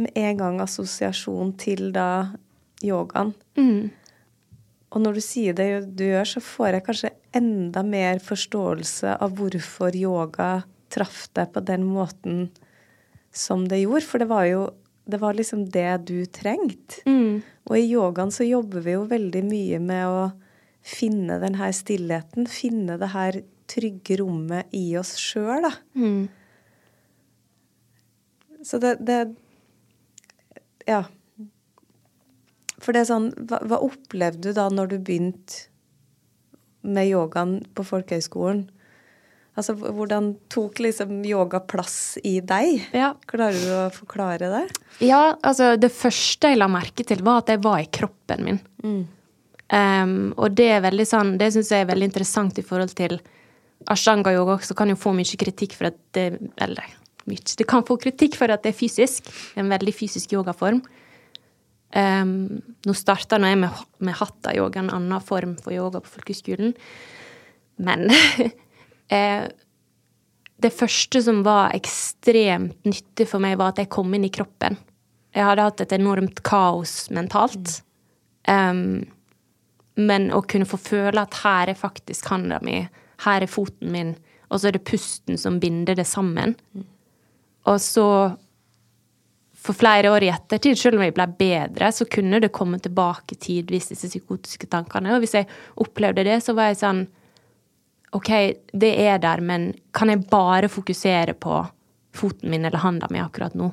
med 0.00 0.12
en 0.18 0.38
gang 0.40 0.60
assosiasjon 0.64 1.52
til 1.60 1.90
da 1.94 2.32
yogaen. 2.84 3.34
Og 4.92 5.00
når 5.00 5.16
du 5.16 5.22
sier 5.24 5.56
det 5.56 5.68
du 5.96 6.04
gjør, 6.04 6.28
så 6.28 6.42
får 6.44 6.76
jeg 6.76 6.86
kanskje 6.88 7.12
enda 7.36 7.82
mer 7.86 8.20
forståelse 8.20 9.16
av 9.24 9.38
hvorfor 9.38 9.96
yoga 9.96 10.50
traff 10.92 11.26
deg 11.32 11.52
på 11.54 11.62
den 11.64 11.86
måten 11.88 12.50
som 13.32 13.64
det 13.68 13.80
gjorde. 13.84 14.04
For 14.04 14.20
det 14.20 14.28
var 14.32 14.48
jo 14.50 14.62
det 15.04 15.18
var 15.18 15.34
liksom 15.34 15.64
det 15.74 16.04
du 16.06 16.24
trengte. 16.30 17.02
Og 17.66 17.78
i 17.78 17.88
yogaen 17.88 18.30
så 18.30 18.46
jobber 18.46 18.84
vi 18.84 18.94
jo 18.94 19.08
veldig 19.10 19.42
mye 19.48 19.80
med 19.82 20.04
å 20.06 20.20
finne 20.82 21.38
den 21.42 21.56
her 21.58 21.72
stillheten, 21.74 22.46
finne 22.50 22.98
det 23.00 23.10
her 23.14 23.40
trygge 23.70 24.18
rommet 24.20 24.70
i 24.76 24.92
oss 24.98 25.14
sjøl, 25.20 25.64
da. 25.64 25.72
Mm. 25.96 26.28
Så 28.62 28.78
det, 28.82 28.96
det 29.02 29.20
Ja. 30.88 31.04
For 32.82 32.94
det 32.94 33.04
er 33.04 33.10
sånn 33.12 33.30
hva, 33.46 33.60
hva 33.68 33.80
opplevde 33.86 34.50
du 34.50 34.56
da 34.56 34.68
når 34.72 34.94
du 34.94 34.96
begynte 34.98 35.68
med 36.82 37.10
yogaen 37.12 37.60
på 37.76 37.84
folkehøyskolen? 37.86 38.64
Altså, 39.52 39.74
hvordan 39.76 40.30
tok 40.50 40.80
liksom 40.80 41.18
yoga 41.28 41.60
plass 41.60 42.16
i 42.24 42.38
deg? 42.40 42.86
Ja. 42.96 43.10
Klarer 43.28 43.58
du 43.60 43.72
å 43.76 43.82
forklare 43.92 44.48
det? 44.48 44.62
Ja, 45.04 45.36
altså 45.44 45.74
det 45.76 45.92
første 45.92 46.54
jeg 46.54 46.60
la 46.62 46.70
merke 46.72 47.04
til, 47.04 47.20
var 47.24 47.42
at 47.42 47.52
jeg 47.52 47.60
var 47.62 47.82
i 47.82 47.90
kroppen 47.92 48.46
min. 48.48 48.62
Um, 49.72 50.16
og 50.40 50.56
det 50.56 50.70
er 50.72 50.82
veldig 50.84 51.06
sånn, 51.08 51.36
det 51.40 51.50
syns 51.52 51.70
jeg 51.72 51.84
er 51.84 51.92
veldig 51.92 52.08
interessant 52.08 52.58
i 52.60 52.64
forhold 52.64 52.96
til 52.96 53.18
ashtanga-yoga 53.92 54.56
også 54.58 54.76
kan 54.78 54.92
jo 54.92 54.98
få 55.00 55.12
mye 55.16 55.38
kritikk 55.38 55.76
for 55.78 55.90
at 55.90 55.96
det 56.16 56.26
Eller 56.62 56.92
mye. 57.30 57.56
Det 57.58 57.68
kan 57.68 57.86
få 57.86 57.98
kritikk 58.00 58.36
for 58.40 58.52
at 58.52 58.64
det 58.64 58.72
er 58.72 58.78
fysisk. 58.78 59.28
Det 59.28 59.60
er 59.60 59.64
en 59.64 59.72
veldig 59.72 59.94
fysisk 59.94 60.34
yogaform. 60.34 60.82
Um, 61.92 62.62
nå 62.88 62.94
starta 62.96 63.36
jeg 63.42 63.58
med, 63.60 63.82
med 64.00 64.16
hatta-yoga, 64.16 64.80
en 64.80 64.94
annen 64.96 65.24
form 65.24 65.58
for 65.60 65.74
yoga 65.76 66.00
på 66.00 66.14
folkehøgskolen. 66.14 66.72
Men 67.84 68.06
eh, 69.12 69.44
det 70.62 70.72
første 70.72 71.22
som 71.24 71.42
var 71.44 71.74
ekstremt 71.76 72.88
nyttig 72.88 73.28
for 73.28 73.44
meg, 73.44 73.58
var 73.60 73.74
at 73.74 73.82
jeg 73.82 73.92
kom 73.92 74.12
inn 74.16 74.28
i 74.28 74.32
kroppen. 74.32 74.78
Jeg 75.32 75.48
hadde 75.48 75.66
hatt 75.68 75.82
et 75.84 75.94
enormt 75.96 76.42
kaos 76.46 77.10
mentalt. 77.12 77.80
Um, 78.48 79.04
men 80.00 80.30
å 80.32 80.40
kunne 80.48 80.68
få 80.68 80.78
føle 80.80 81.22
at 81.22 81.42
her 81.42 81.72
er 81.72 81.78
faktisk 81.78 82.30
handa 82.32 82.58
mi, 82.64 82.80
her 83.26 83.44
er 83.44 83.50
foten 83.50 83.92
min, 83.92 84.14
og 84.48 84.60
så 84.60 84.70
er 84.70 84.76
det 84.76 84.86
pusten 84.88 85.38
som 85.40 85.60
binder 85.60 85.96
det 85.98 86.06
sammen. 86.08 86.56
Og 87.70 87.80
så, 87.80 88.06
for 89.54 89.78
flere 89.78 90.10
år 90.10 90.26
i 90.26 90.30
ettertid, 90.32 90.78
selv 90.78 90.98
om 90.98 91.04
jeg 91.06 91.14
ble 91.14 91.26
bedre, 91.38 91.90
så 91.94 92.06
kunne 92.10 92.40
det 92.42 92.52
komme 92.54 92.80
tilbake 92.82 93.38
tidvis, 93.38 93.92
disse 93.92 94.10
psykotiske 94.10 94.70
tankene. 94.72 95.14
Og 95.14 95.22
hvis 95.22 95.36
jeg 95.38 95.50
opplevde 95.82 96.26
det, 96.26 96.40
så 96.42 96.56
var 96.58 96.72
jeg 96.72 96.82
sånn 96.82 97.04
OK, 98.12 98.28
det 98.76 98.90
er 99.00 99.22
der, 99.22 99.40
men 99.40 99.70
kan 99.96 100.10
jeg 100.12 100.26
bare 100.28 100.68
fokusere 100.68 101.32
på 101.40 101.62
foten 102.12 102.50
min 102.52 102.66
eller 102.68 102.82
handa 102.82 103.08
mi 103.08 103.22
akkurat 103.22 103.54
nå? 103.56 103.70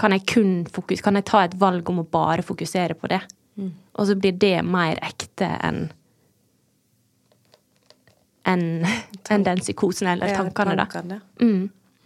Kan 0.00 0.14
jeg 0.16 0.24
kun 0.32 0.52
fokus, 0.72 1.02
kan 1.04 1.18
jeg 1.18 1.26
ta 1.28 1.42
et 1.44 1.58
valg 1.60 1.90
om 1.92 2.00
å 2.00 2.08
bare 2.08 2.44
fokusere 2.46 2.96
på 2.96 3.10
det? 3.12 3.20
Og 4.00 4.08
så 4.08 4.16
blir 4.16 4.32
det 4.40 4.62
mer 4.64 5.00
ekte 5.04 5.50
enn 5.60 5.90
enn 8.48 8.86
en 9.30 9.44
den 9.46 9.60
psykosen 9.60 10.08
eller 10.08 10.32
tankene, 10.34 10.74
da. 10.76 10.86
tankene. 10.90 11.20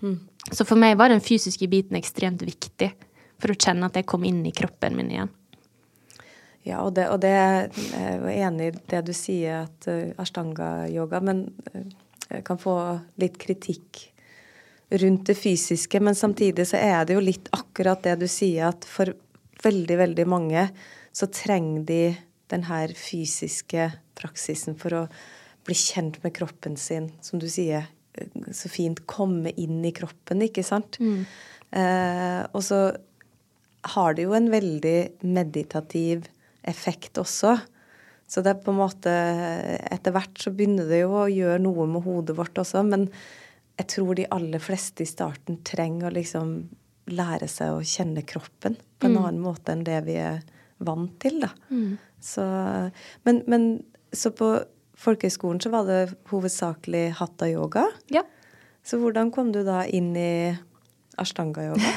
Mm. 0.03 0.19
Så 0.53 0.65
for 0.65 0.79
meg 0.79 0.97
var 0.99 1.11
den 1.11 1.23
fysiske 1.25 1.69
biten 1.71 1.99
ekstremt 1.99 2.45
viktig 2.47 2.93
for 3.41 3.53
å 3.53 3.59
kjenne 3.59 3.89
at 3.89 3.99
jeg 3.99 4.09
kom 4.09 4.25
inn 4.25 4.45
i 4.47 4.55
kroppen 4.55 4.97
min 4.97 5.11
igjen. 5.13 5.33
Ja, 6.67 6.81
og 6.83 6.97
det, 6.97 7.07
og 7.15 7.21
det 7.23 7.31
jeg 7.31 7.69
er 7.95 8.17
jo 8.19 8.33
enig 8.33 8.69
i 8.73 8.77
det 8.91 9.05
du 9.07 9.13
sier, 9.15 9.69
at 9.69 9.87
uh, 9.87 10.11
ashtanga-yoga 10.19 11.21
men 11.23 11.45
uh, 11.71 12.41
kan 12.47 12.59
få 12.59 12.75
litt 13.23 13.39
kritikk 13.39 14.01
rundt 14.91 15.29
det 15.31 15.37
fysiske. 15.39 16.01
Men 16.03 16.19
samtidig 16.19 16.67
så 16.67 16.81
er 16.83 17.07
det 17.07 17.15
jo 17.15 17.23
litt 17.23 17.51
akkurat 17.55 18.03
det 18.03 18.17
du 18.23 18.27
sier, 18.31 18.73
at 18.73 18.87
for 18.89 19.15
veldig, 19.63 19.99
veldig 20.03 20.27
mange 20.31 20.67
så 21.15 21.31
trenger 21.31 21.87
de 21.87 22.01
den 22.51 22.67
her 22.67 22.93
fysiske 22.99 23.89
praksisen 24.19 24.77
for 24.79 24.95
å 24.95 25.05
bli 25.67 25.75
kjent 25.79 26.19
med 26.23 26.35
kroppen 26.35 26.77
sin, 26.79 27.13
som 27.23 27.41
du 27.43 27.47
sier, 27.51 27.87
så 28.55 28.71
fint 28.73 29.03
komme 29.09 29.53
inn 29.61 29.85
i 29.87 29.93
kroppen, 29.97 30.45
ikke 30.47 30.65
sant? 30.67 30.99
Eh, 31.71 32.43
og 32.53 32.63
så 32.65 32.81
har 33.97 34.17
det 34.17 34.27
jo 34.27 34.35
en 34.37 34.51
veldig 34.51 34.99
meditativ 35.27 36.27
effekt 36.67 37.19
også. 37.23 37.57
Så 38.27 38.43
det 38.43 38.53
er 38.53 38.63
på 38.63 38.73
en 38.73 38.81
måte 38.81 39.13
Etter 39.87 40.15
hvert 40.15 40.41
så 40.43 40.51
begynner 40.51 40.89
det 40.91 41.05
jo 41.05 41.13
å 41.15 41.29
gjøre 41.31 41.61
noe 41.63 41.87
med 41.91 42.03
hodet 42.07 42.35
vårt 42.39 42.59
også, 42.59 42.83
men 42.87 43.07
jeg 43.77 43.91
tror 43.93 44.17
de 44.19 44.27
aller 44.33 44.63
fleste 44.63 45.05
i 45.05 45.09
starten 45.09 45.61
trenger 45.67 46.09
å 46.09 46.17
liksom 46.17 46.57
lære 47.13 47.47
seg 47.51 47.77
å 47.77 47.85
kjenne 47.87 48.25
kroppen 48.27 48.75
på 48.99 49.07
en 49.07 49.19
annen 49.21 49.43
måte 49.45 49.75
enn 49.75 49.85
det 49.87 50.01
vi 50.09 50.17
er 50.19 50.41
vant 50.83 51.13
til, 51.23 51.39
da. 51.45 51.53
Så, 52.25 52.47
men, 53.29 53.43
men 53.47 53.69
så 54.17 54.33
på 54.35 54.49
folkehøyskolen 55.01 55.61
så 55.63 55.73
var 55.73 55.87
det 55.89 56.01
hovedsakelig 56.31 57.11
hatta-yoga. 57.21 57.87
Ja. 58.15 58.25
Så 58.87 59.01
hvordan 59.03 59.33
kom 59.35 59.53
du 59.55 59.63
da 59.67 59.83
inn 59.85 60.13
i 60.17 60.57
ashtanga-yoga? 61.21 61.95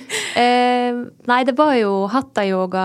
Eh, 0.40 0.96
nei, 1.26 1.40
det 1.44 1.52
var 1.58 1.74
jo 1.74 2.06
hatta-yoga 2.08 2.82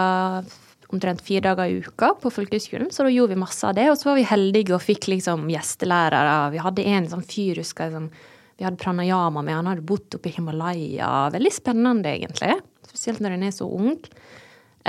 omtrent 0.92 1.22
fire 1.24 1.54
dager 1.54 1.70
i 1.70 1.78
uka 1.86 2.10
på 2.20 2.32
folkehøgskolen, 2.34 2.90
så 2.92 3.06
da 3.06 3.12
gjorde 3.14 3.36
vi 3.36 3.40
masse 3.40 3.64
av 3.70 3.76
det. 3.78 3.86
Og 3.92 4.00
så 4.00 4.10
var 4.10 4.18
vi 4.18 4.26
heldige 4.28 4.74
og 4.76 4.84
fikk 4.84 5.08
liksom 5.14 5.46
gjestelærere. 5.54 6.34
Vi 6.52 6.64
hadde 6.66 6.88
en 6.92 7.08
sånn 7.12 7.24
fyr, 7.24 7.62
husker 7.62 7.88
jeg, 7.88 7.96
som 7.96 8.10
vi 8.58 8.66
hadde 8.66 8.82
pranayama 8.82 9.44
med. 9.46 9.56
Han 9.60 9.70
hadde 9.72 9.86
bodd 9.88 10.18
oppe 10.18 10.32
i 10.32 10.36
Himalaya. 10.36 11.12
Veldig 11.36 11.54
spennende, 11.54 12.16
egentlig. 12.18 12.58
Spesielt 12.90 13.22
når 13.24 13.38
en 13.38 13.46
er 13.48 13.56
så 13.56 13.70
ung. 13.70 13.94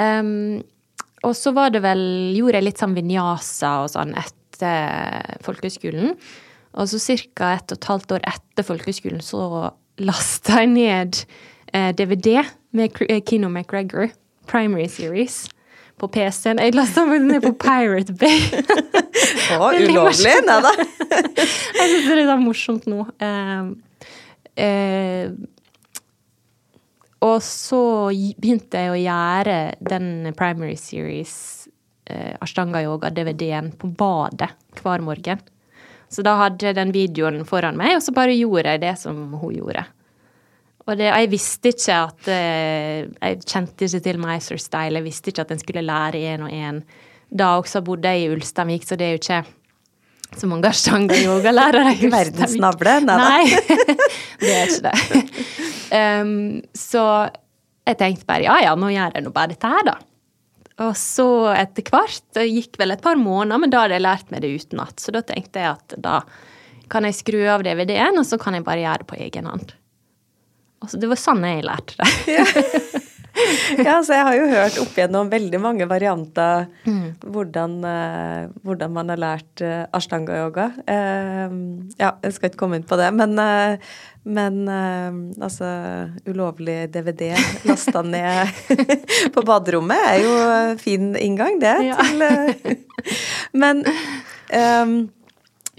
Um, 0.00 0.64
og 1.26 1.36
så 1.36 1.52
var 1.57 1.70
det 1.72 1.80
vel 1.80 2.02
Gjorde 2.36 2.59
jeg 2.59 2.66
litt 2.66 2.80
sånn 2.82 2.96
vinyasa 2.96 3.70
og 3.84 3.92
sånn 3.94 4.12
etter 4.12 4.34
folkehøgskolen. 5.44 6.14
Og 6.76 6.88
så 6.88 7.00
ca. 7.00 7.54
ett 7.57 7.72
og 7.72 7.78
et 7.78 7.88
halvt 7.90 8.12
år 8.18 8.24
etter 8.28 8.66
folkehøyskolen 8.66 9.22
så 9.24 9.70
lasta 9.98 10.61
jeg 10.61 10.72
ned 10.74 11.20
eh, 11.72 11.92
DVD 11.96 12.44
med 12.76 13.00
eh, 13.09 13.22
Kino 13.24 13.48
McGregor, 13.48 14.11
Primary 14.46 14.88
Series, 14.88 15.46
på 15.98 16.07
PC-en. 16.12 16.61
Jeg 16.61 16.74
lasta 16.76 17.07
den 17.09 17.30
ned 17.30 17.40
på 17.40 17.54
Pirate 17.57 18.12
Bay. 18.12 18.44
Å, 19.57 19.72
ulovlig? 19.80 20.36
Nei 20.44 20.61
da. 20.61 20.72
Jeg 21.78 21.88
syns 21.88 22.04
det 22.04 22.12
er 22.12 22.18
litt 22.20 22.28
sånn 22.28 22.44
morsomt 22.44 22.88
nå. 22.90 23.07
Eh, 23.24 23.70
eh, 24.61 25.30
og 27.24 27.38
så 27.42 27.82
begynte 28.12 28.76
jeg 28.76 28.92
å 28.92 28.98
gjøre 29.00 29.54
den 29.80 30.34
Primary 30.36 30.76
Series 30.76 31.55
Ashtanga-yoga-DVD-en 32.44 33.72
på 33.80 33.90
badet 33.98 34.52
hver 34.80 35.04
morgen. 35.04 35.42
Så 36.12 36.22
da 36.22 36.36
hadde 36.38 36.68
jeg 36.68 36.76
den 36.78 36.92
videoen 36.94 37.42
foran 37.48 37.78
meg, 37.78 37.96
og 37.98 38.04
så 38.04 38.14
bare 38.14 38.36
gjorde 38.36 38.76
jeg 38.76 38.82
det 38.84 38.94
som 39.00 39.34
hun 39.40 39.57
gjorde. 39.57 39.82
Og 40.86 40.94
det, 41.00 41.09
jeg 41.11 41.30
visste 41.32 41.72
ikke 41.72 41.94
at 41.98 42.28
eh, 42.30 43.09
Jeg 43.11 43.40
kjente 43.42 43.88
ikke 43.88 44.00
til 44.04 44.20
Meiser 44.22 44.61
Style. 44.62 45.00
Jeg 45.00 45.07
visste 45.09 45.32
ikke 45.32 45.42
at 45.42 45.50
en 45.50 45.62
skulle 45.62 45.82
lære 45.82 46.20
én 46.30 46.44
og 46.46 46.52
én. 46.54 46.82
Da 47.26 47.57
også 47.59 47.82
bodde 47.82 48.12
jeg 48.14 48.22
i 48.22 48.28
Ulsteinvik, 48.36 48.86
så 48.86 48.94
det 48.94 49.07
er 49.09 49.16
jo 49.16 49.22
ikke 49.22 49.40
så 50.36 50.46
mange 50.46 50.70
ashtanga-yogalærere 50.70 51.96
i 51.96 52.07
Ulsteinvik. 52.07 52.61
Nei, 53.18 53.96
det 54.44 54.54
er 54.54 54.70
ikke 54.70 54.90
det. 54.90 55.24
Um, 55.86 56.64
så 56.74 57.02
jeg 57.86 57.94
tenkte 58.00 58.26
bare 58.26 58.42
ja 58.42 58.57
ja, 58.64 58.72
nå 58.74 58.88
gjør 58.90 59.12
jeg 59.14 59.22
nå 59.22 59.30
bare 59.30 59.52
dette 59.52 59.68
her, 59.70 59.84
da. 59.86 59.92
Og 60.85 60.93
så 61.01 61.29
etter 61.57 61.87
hvert, 61.89 62.24
det 62.37 62.51
gikk 62.51 62.77
vel 62.81 62.93
et 62.93 63.05
par 63.05 63.16
måneder, 63.16 63.62
men 63.62 63.72
da 63.72 63.85
hadde 63.85 63.97
jeg 63.97 64.05
lært 64.05 64.33
meg 64.33 64.45
det 64.45 64.53
utenat. 64.61 65.01
Så 65.01 65.14
da 65.14 65.22
tenkte 65.24 65.62
jeg 65.62 65.72
at 65.72 65.97
da 66.05 66.20
kan 66.93 67.07
jeg 67.09 67.16
skru 67.16 67.41
av 67.49 67.64
DVD-en, 67.66 68.20
og 68.20 68.29
så 68.29 68.39
kan 68.41 68.55
jeg 68.55 68.66
bare 68.66 68.85
gjøre 68.85 69.03
det 69.03 69.09
på 69.11 69.18
egen 69.24 69.49
hånd. 69.49 69.72
Altså, 70.85 71.01
det 71.01 71.09
var 71.11 71.18
sånn 71.18 71.47
jeg 71.49 71.64
lærte 71.66 71.97
det. 71.99 73.03
Ja, 73.87 73.99
så 74.05 74.16
jeg 74.16 74.26
har 74.26 74.37
jo 74.37 74.49
hørt 74.51 74.78
opp 74.80 74.97
igjennom 74.97 75.30
veldig 75.32 75.61
mange 75.62 75.87
varianter 75.89 76.66
hvordan, 77.22 77.78
eh, 77.84 78.49
hvordan 78.66 78.95
man 78.95 79.12
har 79.12 79.20
lært 79.20 79.62
uh, 79.64 79.84
ashtanga-yoga. 79.97 80.68
Eh, 80.89 81.57
ja, 82.01 82.12
jeg 82.24 82.37
skal 82.37 82.51
ikke 82.51 82.62
komme 82.64 82.80
inn 82.80 82.87
på 82.89 82.99
det, 83.01 83.11
men, 83.16 83.37
eh, 83.43 83.76
men 84.26 84.62
eh, 84.72 85.18
altså 85.47 85.68
Ulovlig 86.26 86.78
DVD 86.95 87.34
lasta 87.68 88.03
ned 88.07 88.51
på 89.34 89.45
baderommet 89.47 90.09
er 90.11 90.22
jo 90.24 90.37
fin 90.82 91.12
inngang, 91.20 91.61
det. 91.62 91.76
Ja. 91.91 91.99
Til, 92.01 92.24
eh, 92.26 93.12
men 93.62 93.84
um, 93.87 94.97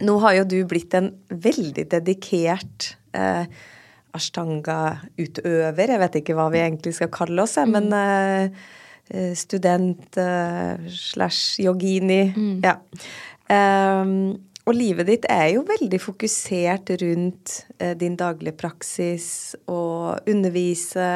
nå 0.06 0.20
har 0.22 0.38
jo 0.40 0.46
du 0.46 0.60
blitt 0.70 0.94
en 0.98 1.12
veldig 1.30 1.88
dedikert 1.90 2.94
eh, 3.18 3.50
ashtanga-utøver. 4.18 5.94
Jeg 5.94 6.02
vet 6.04 6.20
ikke 6.22 6.36
hva 6.38 6.50
vi 6.54 6.64
egentlig 6.64 6.98
skal 6.98 7.14
kalle 7.14 7.46
oss, 7.46 7.56
jeg, 7.60 7.72
men 7.72 7.94
eh, 7.96 9.32
student 9.38 10.20
uh, 10.20 10.76
slash 10.92 11.62
yogini. 11.64 12.34
Ja. 12.66 12.78
Um, 13.48 14.36
og 14.68 14.76
livet 14.76 15.08
ditt 15.08 15.26
er 15.32 15.54
jo 15.54 15.64
veldig 15.68 16.00
fokusert 16.04 16.92
rundt 17.00 17.54
uh, 17.80 17.94
din 17.96 18.18
daglige 18.20 18.58
praksis 18.60 19.56
og 19.64 20.28
undervise. 20.28 21.08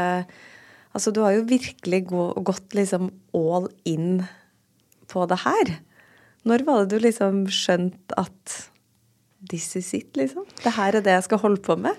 Altså, 0.95 1.11
du 1.11 1.21
har 1.25 1.35
jo 1.35 1.47
virkelig 1.49 2.05
gå, 2.07 2.27
gått 2.47 2.77
liksom 2.77 3.11
all 3.35 3.67
in 3.83 4.21
på 5.11 5.25
det 5.27 5.41
her. 5.43 5.75
Når 6.47 6.63
var 6.67 6.85
det 6.85 6.95
du 6.95 7.03
liksom 7.03 7.43
skjønt 7.51 8.15
at 8.17 8.55
this 9.51 9.75
is 9.75 9.91
it, 9.97 10.15
liksom? 10.17 10.47
Det 10.63 10.73
her 10.77 10.97
er 10.97 11.03
det 11.03 11.17
jeg 11.17 11.27
skal 11.27 11.43
holde 11.43 11.61
på 11.63 11.75
med? 11.79 11.97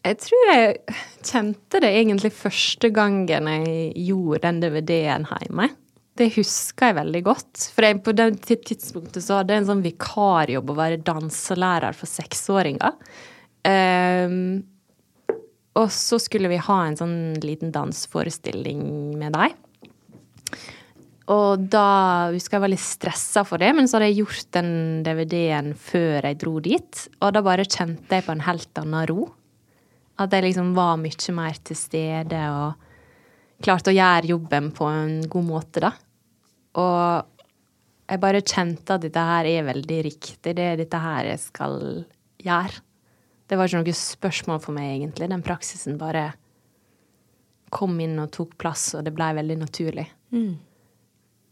Jeg 0.00 0.16
tror 0.24 0.48
jeg 0.48 0.96
kjente 1.28 1.80
det 1.84 1.90
egentlig 1.92 2.30
første 2.32 2.88
gangen 2.94 3.48
jeg 3.52 3.90
gjorde 4.08 4.42
den 4.46 4.60
DVD-en 4.62 5.26
hjemme. 5.28 5.68
Det 6.16 6.30
husker 6.34 6.90
jeg 6.90 6.98
veldig 6.98 7.22
godt. 7.26 7.66
For 7.74 7.86
jeg, 7.86 8.00
på 8.04 8.14
det 8.16 8.30
tidspunktet 8.48 9.24
så 9.24 9.40
hadde 9.40 9.54
jeg 9.54 9.62
en 9.62 9.70
sånn 9.70 9.84
vikarjobb 9.84 10.72
å 10.72 10.78
være 10.78 11.02
danselærer 11.04 11.96
for 11.96 12.08
seksåringer. 12.08 12.96
Um, 13.68 14.62
og 15.76 15.88
så 15.94 16.18
skulle 16.20 16.48
vi 16.50 16.60
ha 16.60 16.78
en 16.86 16.96
sånn 16.98 17.18
liten 17.44 17.72
danseforestilling 17.72 18.82
med 19.20 19.36
deg. 19.36 19.56
Og 21.30 21.66
da 21.70 22.30
husker 22.34 22.56
jeg 22.56 22.64
var 22.64 22.72
litt 22.72 22.82
stressa 22.82 23.44
for 23.46 23.62
det, 23.62 23.68
men 23.76 23.86
så 23.86 23.98
hadde 23.98 24.08
jeg 24.10 24.24
gjort 24.24 24.48
den 24.56 24.72
DVD-en 25.06 25.74
før 25.78 26.26
jeg 26.26 26.40
dro 26.40 26.56
dit. 26.64 27.04
Og 27.20 27.36
da 27.36 27.44
bare 27.46 27.68
kjente 27.68 28.16
jeg 28.16 28.26
på 28.26 28.34
en 28.34 28.42
helt 28.48 28.82
annen 28.82 29.06
ro. 29.12 29.28
At 30.20 30.36
jeg 30.36 30.44
liksom 30.44 30.74
var 30.76 30.98
mye 31.00 31.34
mer 31.36 31.58
til 31.64 31.78
stede 31.78 32.40
og 32.52 32.86
klarte 33.64 33.92
å 33.92 33.96
gjøre 33.96 34.32
jobben 34.34 34.70
på 34.76 34.88
en 34.88 35.20
god 35.30 35.46
måte, 35.46 35.82
da. 35.84 35.92
Og 36.80 37.40
jeg 38.10 38.20
bare 38.22 38.42
kjente 38.42 38.96
at 38.96 39.04
dette 39.04 39.24
her 39.30 39.48
er 39.48 39.66
veldig 39.68 39.98
riktig. 40.06 40.54
Det 40.56 40.64
er 40.64 40.78
dette 40.80 41.00
her 41.00 41.30
jeg 41.30 41.42
skal 41.44 41.76
gjøre. 42.42 42.82
Det 43.50 43.58
var 43.58 43.66
ikke 43.66 43.82
noe 43.82 43.96
spørsmål 43.96 44.60
for 44.62 44.76
meg, 44.76 44.92
egentlig. 44.96 45.28
Den 45.30 45.44
praksisen 45.46 45.98
bare 45.98 46.30
kom 47.70 47.96
inn 48.02 48.18
og 48.22 48.32
tok 48.34 48.56
plass, 48.58 48.90
og 48.98 49.06
det 49.06 49.14
blei 49.14 49.30
veldig 49.38 49.56
naturlig. 49.60 50.06
Mm. 50.34 50.52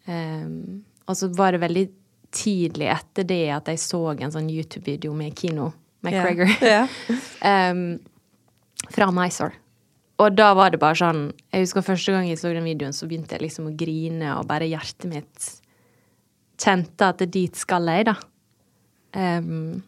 Um, 0.09 0.85
og 1.07 1.19
så 1.19 1.29
var 1.37 1.55
det 1.55 1.63
veldig 1.63 1.87
tidlig 2.35 2.89
etter 2.93 3.27
det 3.29 3.43
at 3.55 3.71
jeg 3.71 3.81
så 3.81 4.01
en 4.13 4.33
sånn 4.33 4.51
YouTube-video 4.53 5.15
med 5.17 5.37
Kino 5.39 5.71
McGregor 6.05 6.51
yeah. 6.63 6.89
Yeah. 7.09 7.73
um, 7.73 7.83
fra 8.95 9.11
Mysore. 9.15 9.57
Og 10.19 10.35
da 10.35 10.51
var 10.59 10.73
det 10.75 10.81
bare 10.83 10.99
sånn 10.99 11.21
Jeg 11.53 11.63
husker 11.63 11.85
første 11.87 12.15
gang 12.15 12.27
jeg 12.27 12.41
så 12.41 12.51
den 12.51 12.67
videoen, 12.67 12.97
så 12.97 13.07
begynte 13.07 13.37
jeg 13.37 13.45
liksom 13.47 13.71
å 13.71 13.77
grine, 13.79 14.33
og 14.35 14.49
bare 14.51 14.67
hjertet 14.67 15.07
mitt 15.11 15.51
kjente 16.59 17.07
at 17.13 17.23
dit 17.31 17.55
skal 17.55 17.87
jeg, 17.87 18.09
da. 18.09 18.17
Um, 19.15 19.79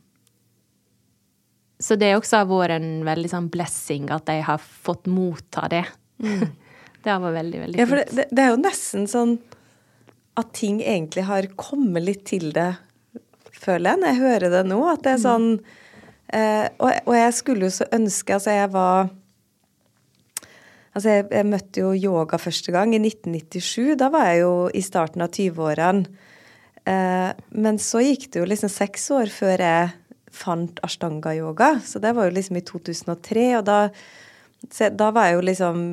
så 1.81 1.97
det 1.99 2.13
også 2.15 2.43
har 2.43 2.49
vært 2.51 2.77
en 2.77 3.03
veldig 3.09 3.31
sånn 3.33 3.49
blessing 3.53 4.11
at 4.13 4.29
jeg 4.31 4.45
har 4.47 4.61
fått 4.61 5.09
motta 5.11 5.67
det. 5.73 5.83
Mm. 6.23 6.45
det 7.03 7.11
har 7.11 7.23
vært 7.25 7.39
veldig, 7.41 7.63
veldig 7.65 7.79
fint. 7.79 7.83
Ja, 7.83 7.89
for 7.91 8.03
det, 8.21 8.29
det, 8.31 8.45
er 8.45 8.53
jo 8.53 8.61
nesten 8.61 9.11
sånn 9.11 9.35
at 10.39 10.55
ting 10.57 10.79
egentlig 10.85 11.27
har 11.27 11.49
kommet 11.59 12.07
litt 12.07 12.25
til 12.31 12.53
det, 12.55 12.75
føler 13.51 13.91
jeg, 13.91 14.01
når 14.01 14.13
jeg 14.13 14.21
hører 14.23 14.55
det 14.55 14.65
nå. 14.71 14.81
At 14.93 15.03
det 15.05 15.17
er 15.17 15.23
sånn 15.25 15.49
eh, 15.59 15.79
og, 16.31 16.91
og, 17.09 17.15
jeg 17.17 17.33
skulle 17.35 17.67
jo 17.67 17.73
så 17.75 17.89
ønske 17.91 18.37
Altså, 18.37 18.53
jeg 18.55 18.69
var 18.71 19.09
Altså, 20.91 21.09
jeg, 21.09 21.27
jeg, 21.31 21.47
møtte 21.47 21.83
jo 21.85 21.93
yoga 21.95 22.39
første 22.41 22.73
gang 22.75 22.95
i 22.97 22.99
1997. 22.99 23.95
Da 23.99 24.09
var 24.11 24.27
jeg 24.31 24.41
jo 24.43 24.55
i 24.75 24.83
starten 24.83 25.23
av 25.23 25.31
20-årene. 25.37 26.27
Eh, 26.91 27.31
men 27.63 27.79
så 27.83 28.03
gikk 28.03 28.27
det 28.33 28.43
jo 28.43 28.49
liksom 28.49 28.73
seks 28.73 29.07
år 29.15 29.31
før 29.31 29.63
jeg 29.63 29.93
fant 30.35 30.81
ashtanga-yoga. 30.87 31.77
Så 31.87 32.03
det 32.03 32.11
var 32.17 32.27
jo 32.27 32.35
liksom 32.35 32.59
i 32.59 32.65
2003, 32.67 33.47
og 33.61 33.65
da, 33.69 33.79
da 34.99 35.11
var 35.15 35.31
jeg 35.31 35.39
jo 35.39 35.47
liksom 35.47 35.87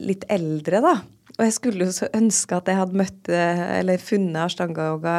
litt 0.00 0.28
eldre, 0.32 0.84
da. 0.84 0.94
Og 1.34 1.42
jeg 1.46 1.56
skulle 1.56 1.88
jo 1.88 1.96
så 1.96 2.10
ønske 2.14 2.60
at 2.60 2.68
jeg 2.70 2.78
hadde 2.78 3.00
møtt 3.00 3.32
eller 3.32 4.02
funnet 4.02 4.44
ashtanga-yoga 4.44 5.16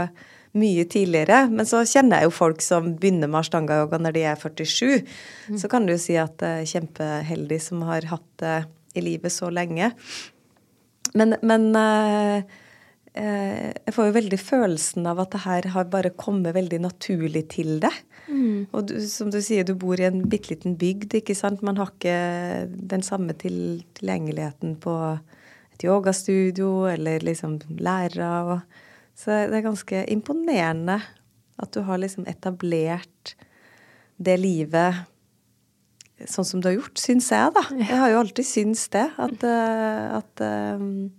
mye 0.55 0.85
tidligere. 0.89 1.45
Men 1.51 1.67
så 1.69 1.83
kjenner 1.87 2.21
jeg 2.21 2.29
jo 2.29 2.35
folk 2.35 2.63
som 2.63 2.93
begynner 2.99 3.29
med 3.31 3.41
ashtanga-yoga 3.43 3.99
når 4.01 4.15
de 4.15 4.25
er 4.31 4.39
47. 4.39 5.01
Mm. 5.51 5.59
Så 5.61 5.71
kan 5.71 5.85
du 5.85 5.95
jo 5.95 6.01
si 6.01 6.17
at 6.19 6.41
jeg 6.41 6.63
er 6.63 6.71
kjempeheldig 6.75 7.59
som 7.63 7.83
har 7.89 8.07
hatt 8.11 8.29
det 8.41 8.57
i 8.95 9.03
livet 9.03 9.33
så 9.33 9.51
lenge. 9.51 9.91
Men, 11.15 11.35
men 11.45 11.69
eh, 11.79 12.55
eh, 13.13 13.71
jeg 13.71 13.95
får 13.95 14.09
jo 14.09 14.17
veldig 14.17 14.39
følelsen 14.41 15.07
av 15.11 15.21
at 15.23 15.35
det 15.35 15.43
her 15.45 15.69
har 15.75 15.91
bare 15.91 16.15
kommet 16.15 16.55
veldig 16.55 16.81
naturlig 16.87 17.45
til 17.53 17.77
det. 17.83 17.93
Mm. 18.27 18.71
Og 18.71 18.87
du, 18.89 18.95
som 19.09 19.29
du 19.31 19.41
sier, 19.43 19.67
du 19.67 19.75
bor 19.79 19.99
i 19.99 20.07
en 20.07 20.23
bitte 20.29 20.53
liten 20.53 20.77
bygd, 20.79 21.19
ikke 21.19 21.37
sant. 21.37 21.63
Man 21.65 21.77
har 21.81 21.91
ikke 21.93 22.17
den 22.95 23.05
samme 23.05 23.35
til, 23.37 23.83
tilgjengeligheten 23.99 24.79
på 24.83 24.95
et 25.75 25.85
yogastudio 25.85 26.87
eller 26.89 27.23
liksom 27.27 27.59
lærere. 27.75 28.31
Og, 28.55 28.81
så 29.15 29.31
det 29.47 29.59
er 29.59 29.67
ganske 29.69 30.05
imponerende 30.11 30.99
at 31.61 31.71
du 31.71 31.81
har 31.87 32.01
liksom 32.01 32.25
etablert 32.27 33.35
det 34.19 34.35
livet 34.41 35.05
sånn 36.23 36.47
som 36.47 36.61
du 36.63 36.69
har 36.69 36.77
gjort, 36.77 36.99
syns 36.99 37.27
jeg, 37.33 37.51
da. 37.55 37.63
Jeg 37.75 37.99
har 37.99 38.11
jo 38.13 38.21
alltid 38.21 38.47
syntes 38.47 38.87
det. 38.93 39.05
At, 39.19 39.43
eh, 39.43 40.05
at 40.15 40.43
um, 40.45 41.11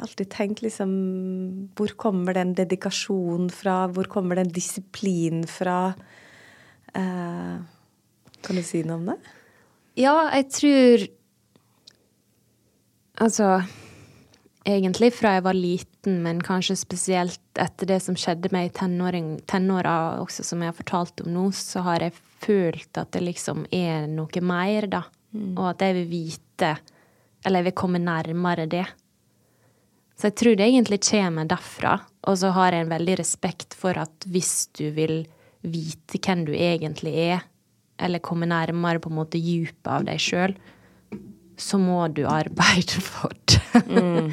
alltid 0.00 0.30
tenkt 0.32 0.62
liksom 0.64 0.92
Hvor 1.76 1.92
kommer 2.00 2.36
den 2.38 2.54
dedikasjonen 2.56 3.50
fra? 3.52 3.84
Hvor 3.92 4.08
kommer 4.08 4.38
den 4.38 4.52
disiplinen 4.54 5.44
fra? 5.50 5.92
Uh, 6.94 7.58
kan 8.40 8.56
du 8.56 8.62
si 8.64 8.84
noe 8.86 9.00
om 9.00 9.10
det? 9.12 9.18
Ja, 10.00 10.30
jeg 10.32 10.48
tror 10.54 11.08
Altså 13.20 13.50
egentlig 14.68 15.12
fra 15.16 15.36
jeg 15.36 15.44
var 15.46 15.56
liten, 15.56 16.20
men 16.24 16.40
kanskje 16.44 16.76
spesielt 16.78 17.60
etter 17.60 17.88
det 17.88 18.00
som 18.04 18.16
skjedde 18.18 18.50
meg 18.54 18.70
i 18.70 18.74
tenåra 19.48 19.94
også, 20.20 20.44
som 20.46 20.62
jeg 20.62 20.72
har 20.72 20.78
fortalt 20.78 21.24
om 21.24 21.32
nå, 21.34 21.46
så 21.56 21.84
har 21.86 22.04
jeg 22.04 22.16
følt 22.44 23.00
at 23.00 23.12
det 23.16 23.24
liksom 23.24 23.66
er 23.72 24.08
noe 24.10 24.44
mer, 24.44 24.88
da. 24.90 25.04
Mm. 25.32 25.54
Og 25.56 25.66
at 25.72 25.84
jeg 25.84 25.96
vil 26.00 26.08
vite, 26.10 26.74
eller 27.44 27.60
jeg 27.60 27.70
vil 27.70 27.78
komme 27.82 28.02
nærmere 28.02 28.66
det. 28.70 28.86
Så 30.18 30.28
jeg 30.28 30.36
tror 30.36 30.56
det 30.58 30.66
egentlig 30.66 31.00
kommer 31.06 31.48
derfra. 31.48 31.94
Og 32.28 32.36
så 32.36 32.50
har 32.52 32.74
jeg 32.74 32.84
en 32.84 32.92
veldig 32.92 33.14
respekt 33.22 33.76
for 33.78 33.96
at 33.96 34.26
hvis 34.28 34.68
du 34.76 34.90
vil 34.92 35.22
vite 35.64 36.20
hvem 36.20 36.44
du 36.48 36.52
egentlig 36.52 37.14
er, 37.30 37.46
eller 38.00 38.20
komme 38.24 38.48
nærmere 38.48 39.00
på 39.00 39.08
en 39.08 39.16
måte 39.16 39.40
dypet 39.40 39.88
av 39.88 40.04
deg 40.08 40.20
sjøl, 40.20 40.54
så 41.60 41.78
må 41.80 42.02
du 42.14 42.24
arbeide 42.28 43.02
for 43.12 43.34
det. 43.50 43.60
Mm. 43.86 44.32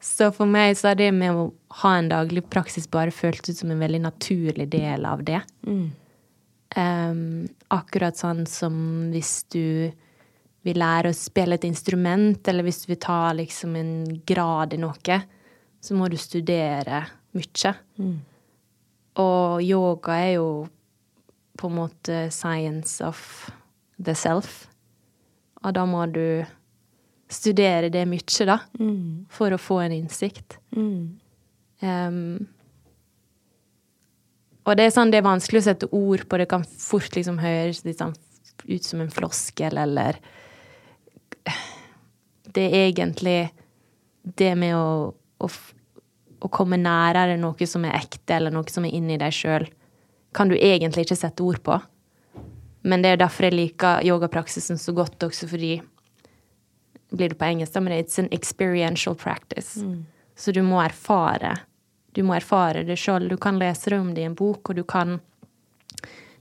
så 0.00 0.30
for 0.32 0.48
meg 0.48 0.76
så 0.78 0.92
har 0.92 1.00
det 1.00 1.10
med 1.14 1.36
å 1.36 1.48
ha 1.82 1.96
en 1.98 2.10
daglig 2.10 2.46
praksis 2.50 2.88
bare 2.90 3.14
føltes 3.14 3.54
ut 3.54 3.62
som 3.64 3.72
en 3.74 3.82
veldig 3.82 4.04
naturlig 4.06 4.68
del 4.72 5.06
av 5.06 5.24
det. 5.26 5.42
Mm. 5.66 5.90
Um, 6.78 7.48
akkurat 7.74 8.18
sånn 8.18 8.44
som 8.46 8.74
hvis 9.10 9.40
du 9.50 9.90
vil 10.66 10.78
lære 10.78 11.10
å 11.10 11.16
spille 11.16 11.56
et 11.56 11.66
instrument, 11.66 12.40
eller 12.48 12.66
hvis 12.66 12.84
du 12.84 12.90
vil 12.92 13.00
ta 13.02 13.32
liksom 13.34 13.76
en 13.80 13.94
grad 14.28 14.76
i 14.76 14.80
noe, 14.80 15.20
så 15.80 15.96
må 15.96 16.10
du 16.12 16.18
studere 16.20 17.04
mye. 17.36 17.72
Mm. 17.98 18.18
Og 19.20 19.64
yoga 19.64 20.18
er 20.20 20.34
jo 20.36 20.50
på 21.60 21.68
en 21.68 21.76
måte 21.76 22.18
science 22.32 23.00
of 23.04 23.50
the 23.98 24.14
self. 24.16 24.66
Og 25.64 25.74
da 25.76 25.84
må 25.88 26.06
du 26.12 26.44
studere 27.30 27.90
det 27.92 28.06
mye, 28.10 28.46
da, 28.48 28.58
mm. 28.80 29.26
for 29.30 29.54
å 29.54 29.60
få 29.60 29.80
en 29.84 29.94
innsikt. 29.94 30.58
Mm. 30.76 31.20
Um, 31.80 32.48
og 34.66 34.76
det 34.76 34.86
er 34.86 34.94
sånn, 34.94 35.12
det 35.12 35.20
er 35.20 35.28
vanskelig 35.28 35.62
å 35.62 35.68
sette 35.70 35.88
ord 35.96 36.26
på, 36.28 36.38
det 36.40 36.48
kan 36.50 36.66
fort 36.66 37.16
liksom 37.16 37.40
høres 37.40 37.82
sånn 37.84 38.16
ut 38.68 38.84
som 38.84 39.00
en 39.00 39.12
floskel, 39.12 39.78
eller 39.80 40.20
Det 42.50 42.64
er 42.66 42.88
egentlig 42.90 43.52
det 44.22 44.54
med 44.58 44.74
å, 44.74 45.12
å, 45.38 45.48
å 46.42 46.48
komme 46.50 46.76
nærere 46.76 47.36
noe 47.38 47.66
som 47.66 47.84
er 47.86 47.94
ekte, 47.94 48.36
eller 48.36 48.50
noe 48.50 48.66
som 48.68 48.84
er 48.84 48.96
inni 48.98 49.16
deg 49.22 49.32
sjøl, 49.32 49.68
kan 50.34 50.50
du 50.50 50.56
egentlig 50.58 51.06
ikke 51.06 51.18
sette 51.18 51.46
ord 51.46 51.62
på. 51.62 51.78
Men 52.82 53.04
det 53.04 53.14
er 53.14 53.22
derfor 53.22 53.46
jeg 53.46 53.56
liker 53.56 54.04
yogapraksisen 54.06 54.80
så 54.82 54.92
godt 54.96 55.22
også, 55.28 55.48
fordi 55.50 55.78
blir 57.10 57.28
det 57.28 57.38
på 57.38 57.44
engelsk, 57.44 57.74
men 57.74 57.92
it's 57.92 58.18
an 58.18 58.28
experiential 58.30 59.14
practice. 59.14 59.76
Mm. 59.76 60.06
Så 60.36 60.52
du 60.52 60.62
må 60.62 60.80
erfare. 60.82 61.56
Du 62.12 62.22
må 62.26 62.34
erfare 62.34 62.84
det 62.86 62.98
sjøl. 62.98 63.28
Du 63.28 63.36
kan 63.36 63.58
lese 63.58 63.90
det 63.90 63.98
om 64.00 64.14
det 64.14 64.24
i 64.24 64.28
en 64.28 64.36
bok, 64.38 64.70
og 64.70 64.78
du 64.78 64.84
kan, 64.84 65.18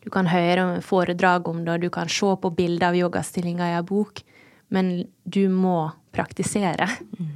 du 0.04 0.10
kan 0.14 0.30
høre 0.30 0.82
foredrag 0.86 1.48
om 1.50 1.64
det, 1.66 1.74
og 1.74 1.86
du 1.86 1.90
kan 1.94 2.10
se 2.10 2.34
på 2.42 2.54
bilder 2.56 2.92
av 2.92 3.00
yogastillinga 3.00 3.70
i 3.70 3.78
en 3.80 3.86
bok, 3.86 4.24
men 4.70 4.94
du 5.24 5.48
må 5.50 5.92
praktisere 6.14 6.88
mm. 7.20 7.30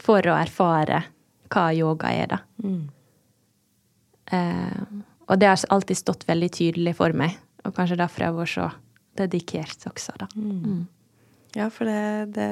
for 0.00 0.24
å 0.28 0.36
erfare 0.36 1.04
hva 1.50 1.70
yoga 1.76 2.12
er, 2.14 2.34
da. 2.36 2.40
Mm. 2.62 2.82
Uh, 4.30 5.00
og 5.30 5.40
det 5.40 5.48
har 5.50 5.62
alltid 5.74 5.98
stått 5.98 6.28
veldig 6.28 6.48
tydelig 6.54 6.94
for 6.98 7.14
meg, 7.16 7.36
og 7.64 7.74
kanskje 7.76 7.98
derfor 7.98 8.24
jeg 8.24 8.32
har 8.32 8.38
vært 8.38 8.54
så 8.54 8.68
dedikert 9.18 9.86
også, 9.90 10.14
da. 10.20 10.28
Mm. 10.36 10.86
Ja, 11.56 11.66
for 11.72 11.88
det, 11.88 12.36
det, 12.36 12.46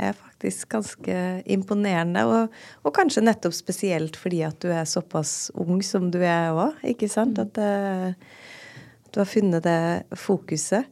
er 0.00 0.14
faktisk 0.16 0.70
ganske 0.72 1.16
imponerende. 1.52 2.24
Og, 2.24 2.54
og, 2.82 2.92
kanskje 2.96 3.26
nettopp 3.26 3.56
spesielt 3.56 4.16
fordi 4.16 4.40
at 4.46 4.56
du 4.64 4.70
er 4.72 4.88
såpass 4.88 5.50
ung 5.58 5.82
som 5.84 6.08
du 6.12 6.20
er 6.22 6.56
òg, 6.56 6.78
ikke 6.94 7.10
sant? 7.12 7.36
Mm. 7.36 7.44
At, 7.44 7.60
at, 7.60 9.12
du 9.12 9.20
har 9.22 9.28
funnet 9.28 9.64
det 9.64 10.18
fokuset. 10.20 10.88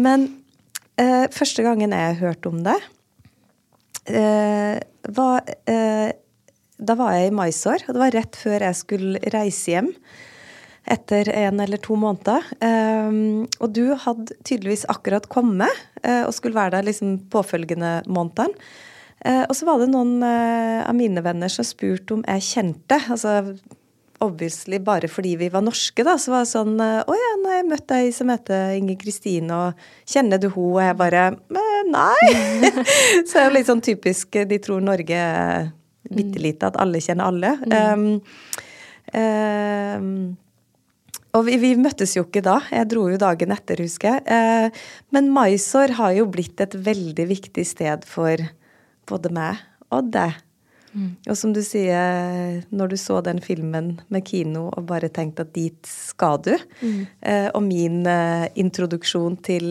Men 0.00 0.26
eh, 1.00 1.26
første 1.32 1.64
gangen 1.64 1.92
jeg 1.96 2.20
hørte 2.20 2.52
om 2.52 2.62
det, 2.64 2.78
eh, 4.08 4.80
var 5.12 5.44
eh, 5.68 6.10
Da 6.80 6.94
var 6.96 7.12
jeg 7.12 7.28
i 7.28 7.36
Mysore, 7.36 7.84
og 7.84 7.92
det 7.92 8.00
var 8.00 8.14
rett 8.16 8.36
før 8.40 8.62
jeg 8.64 8.76
skulle 8.78 9.20
reise 9.34 9.74
hjem 9.74 9.90
etter 10.90 11.30
en 11.32 11.60
eller 11.62 11.80
to 11.82 11.96
måneder. 11.98 12.46
Um, 12.60 13.46
og 13.60 13.74
du 13.76 13.92
hadde 13.94 14.34
tydeligvis 14.46 14.86
akkurat 14.90 15.28
kommet 15.30 15.70
uh, 16.04 16.24
og 16.26 16.34
skulle 16.36 16.58
være 16.58 16.78
der 16.78 16.88
liksom 16.88 17.18
påfølgende 17.32 18.00
månedene. 18.10 18.56
Uh, 19.20 19.44
og 19.44 19.52
så 19.56 19.68
var 19.68 19.82
det 19.82 19.90
noen 19.92 20.18
uh, 20.24 20.80
av 20.86 20.96
mine 20.96 21.22
venner 21.24 21.52
som 21.52 21.66
spurte 21.66 22.16
om 22.16 22.24
jeg 22.24 22.46
kjente. 22.48 22.98
altså 23.12 23.54
Obviously 24.20 24.76
bare 24.84 25.08
fordi 25.08 25.36
vi 25.40 25.48
var 25.52 25.64
norske, 25.64 26.04
da. 26.04 26.18
Så 26.20 26.34
var 26.34 26.44
det 26.44 26.50
sånn 26.50 26.74
Å 26.76 27.14
ja, 27.16 27.30
har 27.46 27.54
jeg 27.56 27.68
møtt 27.70 27.94
ei 27.96 28.10
som 28.12 28.28
heter 28.28 28.74
Inger 28.76 28.98
Kristine, 29.00 29.48
og 29.56 30.10
kjenner 30.12 30.36
du 30.36 30.50
henne? 30.50 30.66
Og 30.74 30.82
jeg 30.84 30.98
bare 30.98 31.22
Nei! 31.88 32.34
så 33.24 33.30
det 33.30 33.40
er 33.40 33.46
jo 33.46 33.54
litt 33.54 33.70
sånn 33.70 33.80
typisk 33.84 34.36
De 34.50 34.58
tror 34.60 34.84
Norge 34.84 35.22
bitte 36.10 36.42
lite, 36.42 36.68
at 36.68 36.76
alle 36.80 37.00
kjenner 37.00 37.30
alle. 37.30 37.50
Um, 37.70 38.06
um, 39.14 40.14
og 41.36 41.46
vi, 41.46 41.56
vi, 41.62 41.74
møttes 41.78 42.16
jo 42.16 42.24
ikke 42.26 42.42
da. 42.44 42.58
Jeg 42.74 42.88
dro 42.90 43.06
jo 43.10 43.18
dagen 43.20 43.54
etter, 43.54 43.82
husker 43.84 44.16
jeg. 44.16 44.22
Eh, 44.26 44.84
men 45.14 45.30
Maisor 45.34 45.94
har 46.00 46.14
jo 46.16 46.26
blitt 46.32 46.60
et 46.62 46.74
veldig 46.74 47.26
viktig 47.30 47.66
sted 47.66 48.06
for 48.08 48.42
både 49.10 49.32
meg 49.34 49.60
og 49.94 50.10
deg. 50.14 50.38
Mm. 50.90 51.10
Og 51.30 51.36
som 51.38 51.52
du 51.54 51.60
sier, 51.62 52.64
når 52.74 52.92
du 52.92 52.98
så 52.98 53.20
den 53.22 53.38
filmen 53.42 53.92
med 54.10 54.26
kino 54.26 54.66
og 54.72 54.88
bare 54.88 55.10
tenkte 55.14 55.46
at 55.46 55.52
dit 55.54 55.78
skal 55.86 56.40
du, 56.42 56.54
mm. 56.82 57.00
eh, 57.22 57.48
og 57.54 57.62
min 57.62 58.02
eh, 58.10 58.48
introduksjon 58.58 59.38
til 59.46 59.68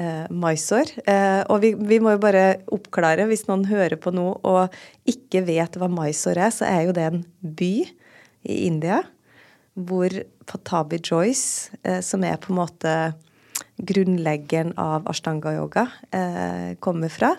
eh, 0.00 0.24
Mysore 0.32 1.04
eh, 1.04 1.42
Og 1.52 1.60
vi, 1.60 1.74
vi, 1.76 2.00
må 2.00 2.14
jo 2.14 2.22
bare 2.22 2.46
oppklare, 2.72 3.28
hvis 3.28 3.44
noen 3.50 3.66
hører 3.68 3.98
på 4.00 4.14
noe 4.16 4.38
og 4.40 4.78
ikke 5.10 5.44
vet 5.44 5.76
hva 5.76 5.90
Mysore 5.92 6.48
er, 6.48 6.54
så 6.54 6.68
er 6.70 6.88
jo 6.88 6.96
det 6.96 7.10
en 7.10 7.20
by 7.44 7.74
i 8.48 8.64
India 8.64 9.02
hvor 9.74 10.14
Patabi 10.46 11.00
Joyce, 11.02 11.70
eh, 11.82 12.00
som 12.00 12.24
er 12.24 12.38
på 12.38 12.52
en 12.52 12.60
måte 12.60 12.94
grunnleggeren 13.76 14.74
av 14.78 15.08
ashtanga-yoga, 15.10 15.88
eh, 16.10 16.74
kommer 16.78 17.08
fra. 17.08 17.34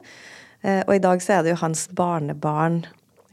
Eh, 0.61 0.83
og 0.87 0.95
i 0.95 1.03
dag 1.03 1.21
så 1.21 1.37
er 1.37 1.43
det 1.43 1.55
jo 1.55 1.61
hans 1.63 1.87
barnebarn, 1.87 2.85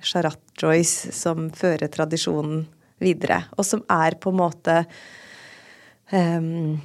Sharat 0.02 0.40
Joyce, 0.58 1.12
som 1.12 1.50
fører 1.50 1.88
tradisjonen 1.88 2.66
videre. 3.00 3.44
Og 3.56 3.64
som 3.64 3.82
er 3.90 4.16
på 4.18 4.32
en 4.32 4.40
måte 4.40 4.84
um, 6.12 6.80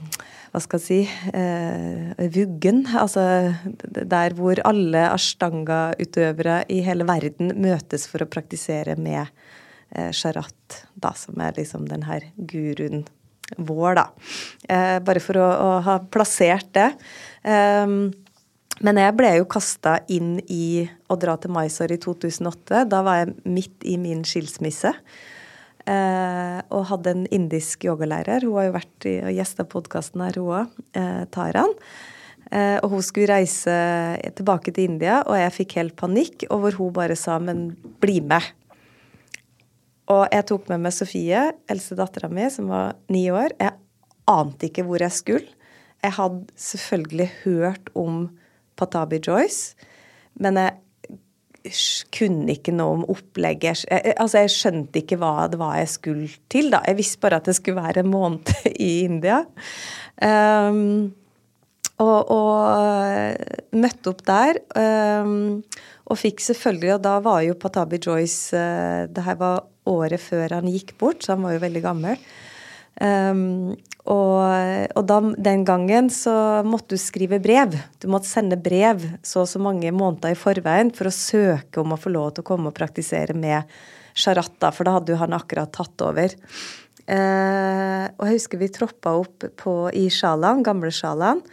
hva 0.51 0.61
skal 0.63 0.79
jeg 0.79 0.85
si 0.85 1.33
eh, 1.37 2.27
vuggen. 2.33 2.85
Altså 2.97 3.53
der 3.85 4.35
hvor 4.37 4.61
alle 4.65 5.03
ashtanga-utøvere 5.11 6.63
i 6.73 6.79
hele 6.85 7.07
verden 7.09 7.53
møtes 7.61 8.07
for 8.09 8.23
å 8.23 8.29
praktisere 8.29 8.95
med 8.97 9.27
Sharat, 10.11 10.81
da, 10.99 11.13
som 11.15 11.39
er 11.41 11.55
liksom 11.55 11.85
den 11.87 12.03
her 12.03 12.25
guruen 12.35 13.05
vår, 13.55 13.95
da. 13.95 14.05
Eh, 14.67 14.97
bare 15.03 15.23
for 15.23 15.39
å, 15.39 15.47
å, 15.47 15.69
ha 15.85 15.99
plassert 16.11 16.69
det. 16.75 16.89
Eh, 17.47 17.87
men 18.85 18.99
jeg 19.01 19.15
ble 19.17 19.31
jo 19.39 19.47
kasta 19.49 19.97
inn 20.13 20.37
i 20.53 20.85
å 21.09 21.17
dra 21.17 21.37
til 21.41 21.53
Mysore 21.55 21.97
i 21.97 22.01
2008. 22.03 22.83
Da 22.91 23.01
var 23.05 23.23
jeg 23.23 23.33
midt 23.47 23.87
i 23.89 23.95
min 24.01 24.21
skilsmisse. 24.27 24.93
Eh, 25.87 26.59
og 26.75 26.85
hadde 26.91 27.15
en 27.15 27.25
indisk 27.33 27.87
yogalærer. 27.87 28.45
Hun 28.45 28.59
har 28.59 28.67
jo 28.67 28.75
vært 28.75 29.09
i, 29.09 29.15
og 29.23 29.33
gjesta 29.33 29.65
podkasten 29.71 30.23
her, 30.25 30.37
hun 30.37 30.53
òg. 30.59 30.77
Eh, 30.99 31.23
Taran. 31.33 31.73
Eh, 32.51 32.77
og 32.83 32.93
hun 32.93 33.03
skulle 33.03 33.31
reise 33.33 33.73
tilbake 34.37 34.71
til 34.75 34.91
India, 34.91 35.21
og 35.25 35.39
jeg 35.39 35.55
fikk 35.61 35.77
helt 35.79 35.97
panikk. 35.99 36.45
Og 36.51 36.61
hvor 36.61 36.79
hun 36.79 36.93
bare 36.93 37.15
sa 37.15 37.39
'men 37.39 37.75
bli 37.99 38.19
med'. 38.21 38.53
Og 40.13 40.23
jeg 40.31 40.47
tok 40.47 40.69
med 40.71 40.85
meg 40.85 40.95
Sofie, 40.95 41.43
eldste 41.67 41.97
dattera 41.99 42.29
mi, 42.31 42.47
som 42.51 42.69
var 42.71 42.95
ni 43.11 43.25
år. 43.33 43.55
Jeg 43.59 43.75
ante 44.31 44.69
ikke 44.69 44.85
hvor 44.87 45.03
jeg 45.03 45.15
skulle. 45.15 45.55
Jeg 46.03 46.15
hadde 46.15 46.59
selvfølgelig 46.61 47.29
hørt 47.43 47.89
om 47.97 48.27
Patabi 48.77 49.19
Joyce, 49.25 49.75
men 50.39 50.59
jeg 50.61 50.77
kunne 52.15 52.53
ikke 52.53 52.71
noe 52.75 52.99
om 52.99 53.05
opplegget. 53.11 53.83
Jeg, 53.89 54.13
altså, 54.15 54.43
jeg 54.45 54.53
skjønte 54.53 55.01
ikke 55.01 55.17
hva 55.19 55.49
det 55.51 55.59
var 55.59 55.75
jeg 55.81 55.91
skulle 55.91 56.29
til, 56.51 56.69
da. 56.71 56.83
Jeg 56.87 56.99
visste 56.99 57.21
bare 57.23 57.41
at 57.41 57.49
det 57.49 57.57
skulle 57.57 57.81
være 57.81 58.05
en 58.05 58.11
måned 58.13 58.53
i 58.89 58.91
India. 59.07 59.41
Um, 60.21 61.09
og, 62.03 62.29
og 62.29 63.77
møtte 63.77 64.11
opp 64.11 64.23
der. 64.27 64.59
Um, 64.77 65.63
og 66.07 66.19
fikk 66.21 66.39
selvfølgelig 66.45 66.93
Og 66.95 67.01
da 67.03 67.17
var 67.19 67.41
jo 67.43 67.57
Patabi 67.59 67.97
Joyce 67.99 68.55
uh, 68.55 69.09
Det 69.11 69.25
her 69.25 69.35
var 69.41 69.65
året 69.87 70.21
før 70.21 70.59
han 70.59 70.69
gikk 70.71 70.93
bort, 70.99 71.23
så 71.23 71.33
han 71.33 71.45
var 71.45 71.55
jo 71.55 71.63
veldig 71.63 71.81
gammel. 71.83 72.17
Um, 72.99 73.75
og, 74.07 74.39
og 74.99 75.05
da, 75.07 75.19
den 75.47 75.63
gangen 75.67 76.09
så 76.11 76.33
måtte 76.67 76.95
du 76.95 76.99
skrive 76.99 77.39
brev. 77.43 77.75
Du 77.99 78.09
måtte 78.11 78.27
sende 78.27 78.57
brev 78.59 79.03
så 79.23 79.45
og 79.45 79.47
så 79.51 79.61
mange 79.63 79.91
måneder 79.95 80.35
i 80.35 80.39
forveien 80.39 80.91
for 80.95 81.07
å 81.07 81.15
søke 81.15 81.79
om 81.79 81.95
å 81.95 81.99
få 81.99 82.11
lov 82.11 82.33
til 82.33 82.43
å 82.43 82.49
komme 82.51 82.71
og 82.71 82.75
praktisere 82.75 83.35
med 83.35 83.67
Sharatta, 84.17 84.73
for 84.75 84.87
da 84.87 84.97
hadde 84.97 85.13
jo 85.13 85.21
han 85.21 85.35
akkurat 85.37 85.71
tatt 85.75 86.03
over. 86.03 86.35
Uh, 87.07 88.11
og 88.17 88.27
jeg 88.27 88.39
husker 88.41 88.59
vi 88.59 88.71
troppa 88.75 89.15
opp 89.21 89.47
på, 89.59 89.77
i 89.95 90.07
Sjalan, 90.11 90.65
gamle 90.67 90.91
Sjalan. 90.91 91.43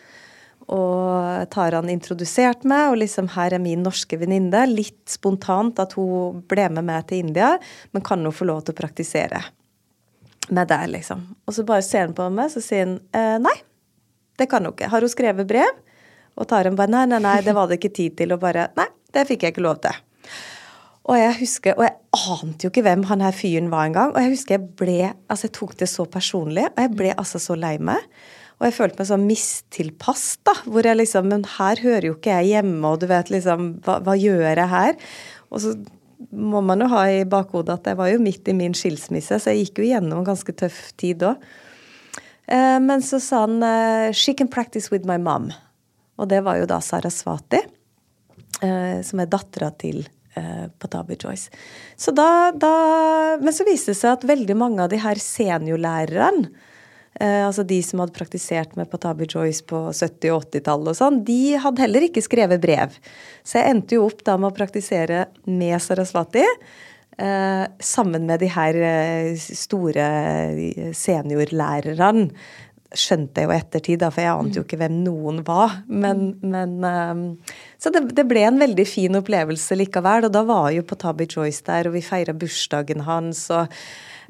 Og 0.72 1.44
Taran 1.52 1.90
introduserte 1.92 2.68
meg, 2.70 2.92
og 2.92 3.00
liksom 3.02 3.28
her 3.34 3.56
er 3.56 3.62
min 3.62 3.82
norske 3.84 4.16
venninne. 4.20 4.64
Litt 4.70 5.02
spontant 5.12 5.82
at 5.82 5.92
hun 5.98 6.40
ble 6.48 6.70
med 6.72 6.88
meg 6.88 7.10
til 7.10 7.26
India, 7.26 7.54
men 7.92 8.04
kan 8.06 8.24
hun 8.24 8.32
få 8.34 8.48
lov 8.48 8.64
til 8.64 8.76
å 8.76 8.80
praktisere 8.80 9.42
med 10.48 10.68
deg, 10.68 10.88
liksom. 10.92 11.24
Og 11.44 11.56
så 11.56 11.64
bare 11.68 11.84
ser 11.84 12.06
han 12.06 12.16
på 12.16 12.26
meg, 12.32 12.50
så 12.52 12.62
sier 12.64 12.86
han 12.86 12.98
eh, 13.16 13.36
nei, 13.42 13.56
det 14.40 14.48
kan 14.50 14.64
hun 14.64 14.74
ikke. 14.74 14.90
Har 14.92 15.04
hun 15.04 15.12
skrevet 15.12 15.48
brev? 15.48 15.82
Og 16.34 16.48
Taran 16.50 16.76
bare 16.78 16.92
nei, 16.92 17.04
nei, 17.12 17.20
nei, 17.22 17.38
det 17.46 17.54
var 17.56 17.68
det 17.70 17.78
ikke 17.78 17.94
tid 17.94 18.16
til. 18.18 18.34
Og 18.34 18.42
bare 18.42 18.68
nei, 18.78 18.88
det 19.14 19.26
fikk 19.28 19.46
jeg 19.46 19.54
ikke 19.54 19.64
lov 19.64 19.80
til. 19.84 20.00
Og 21.04 21.18
jeg 21.20 21.34
husker, 21.42 21.76
og 21.76 21.84
jeg 21.84 22.22
ante 22.32 22.64
jo 22.64 22.70
ikke 22.72 22.84
hvem 22.86 23.02
han 23.10 23.22
her 23.24 23.36
fyren 23.36 23.68
var 23.72 23.90
engang. 23.90 24.14
Og 24.14 24.24
jeg 24.24 24.32
husker 24.32 24.56
jeg 24.56 24.70
ble 24.80 24.96
Altså, 25.12 25.46
jeg 25.46 25.56
tok 25.58 25.76
det 25.82 25.90
så 25.92 26.06
personlig, 26.08 26.64
og 26.70 26.80
jeg 26.80 26.94
ble 26.96 27.12
altså 27.12 27.40
så 27.42 27.56
lei 27.58 27.76
meg. 27.76 28.08
Og 28.60 28.68
jeg 28.68 28.76
følte 28.76 29.00
meg 29.00 29.08
sånn 29.08 29.26
mistilpass, 29.26 30.24
da. 30.46 30.54
Hvor 30.68 30.86
jeg 30.86 31.00
liksom 31.00 31.28
Men 31.30 31.44
her 31.56 31.80
hører 31.82 32.08
jo 32.10 32.16
ikke 32.18 32.38
jeg 32.38 32.54
hjemme, 32.54 32.86
og 32.86 33.02
du 33.02 33.08
vet 33.10 33.32
liksom 33.32 33.74
Hva, 33.84 33.98
hva 34.04 34.14
gjør 34.18 34.46
jeg 34.46 34.70
her? 34.70 34.96
Og 35.50 35.62
så 35.64 35.74
må 36.34 36.62
man 36.64 36.80
jo 36.80 36.88
ha 36.94 37.02
i 37.10 37.24
bakhodet 37.28 37.74
at 37.74 37.90
jeg 37.90 37.98
var 37.98 38.08
jo 38.08 38.22
midt 38.22 38.48
i 38.48 38.54
min 38.56 38.72
skilsmisse, 38.74 39.36
så 39.42 39.52
jeg 39.52 39.66
gikk 39.66 39.82
jo 39.82 39.88
gjennom 39.90 40.22
en 40.22 40.26
ganske 40.26 40.54
tøff 40.56 40.78
tid 40.98 41.22
òg. 41.26 41.42
Eh, 42.48 42.78
men 42.80 43.02
så 43.04 43.20
sa 43.20 43.42
han 43.44 43.58
eh, 43.62 44.14
'She 44.14 44.32
can 44.38 44.48
practice 44.48 44.90
with 44.90 45.04
my 45.06 45.18
mom'. 45.20 45.52
Og 46.16 46.30
det 46.30 46.40
var 46.46 46.58
jo 46.58 46.66
da 46.70 46.78
Saraswati, 46.80 47.60
Svati, 47.60 49.02
som 49.04 49.20
er 49.20 49.26
dattera 49.26 49.72
til 49.74 50.04
Patabi 50.78 51.16
Joyce. 51.18 51.50
Så 51.96 52.14
da, 52.14 52.52
da, 52.54 53.36
men 53.42 53.52
så 53.52 53.66
viste 53.66 53.90
det 53.90 53.98
seg 53.98 54.14
at 54.14 54.28
veldig 54.28 54.56
mange 54.56 54.82
av 54.82 54.92
de 54.92 55.00
her 55.02 55.18
seniorlærerne 55.18 56.52
Eh, 57.20 57.42
altså 57.46 57.62
De 57.66 57.78
som 57.86 58.02
hadde 58.02 58.16
praktisert 58.16 58.74
med 58.78 58.90
Patabi 58.90 59.28
Joyce 59.30 59.62
på 59.66 59.86
70- 59.92 60.32
og 60.34 60.48
80-tallet, 60.48 60.90
og 60.90 60.98
sånn, 60.98 61.20
de 61.26 61.54
hadde 61.62 61.84
heller 61.84 62.08
ikke 62.08 62.24
skrevet 62.24 62.62
brev. 62.62 62.96
Så 63.46 63.60
jeg 63.60 63.74
endte 63.74 63.98
jo 63.98 64.08
opp 64.08 64.24
da 64.26 64.34
med 64.40 64.50
å 64.50 64.56
praktisere 64.56 65.28
med 65.46 65.78
Sarasvati. 65.82 66.42
Eh, 67.14 67.64
sammen 67.78 68.26
med 68.26 68.42
de 68.42 68.50
her 68.50 68.76
eh, 68.82 69.32
store 69.38 70.06
seniorlærerne. 70.98 72.30
Skjønte 72.94 73.42
jeg 73.42 73.48
jo 73.48 73.54
ettertid, 73.54 73.98
da, 74.02 74.08
for 74.14 74.22
jeg 74.22 74.38
ante 74.38 74.58
jo 74.60 74.64
ikke 74.66 74.78
hvem 74.78 75.00
noen 75.02 75.40
var. 75.46 75.80
Men, 75.86 76.32
men 76.42 76.74
eh, 76.86 77.54
Så 77.78 77.94
det, 77.94 78.08
det, 78.18 78.26
ble 78.30 78.42
en 78.48 78.58
veldig 78.58 78.86
fin 78.90 79.18
opplevelse 79.18 79.78
likevel. 79.78 80.26
Og 80.26 80.34
da 80.34 80.42
var 80.50 80.72
jo 80.74 80.86
Patabi 80.86 81.28
Joyce 81.30 81.62
der, 81.70 81.90
og 81.90 81.94
vi 81.94 82.02
feira 82.06 82.34
bursdagen 82.34 83.06
hans. 83.06 83.46
og 83.54 83.70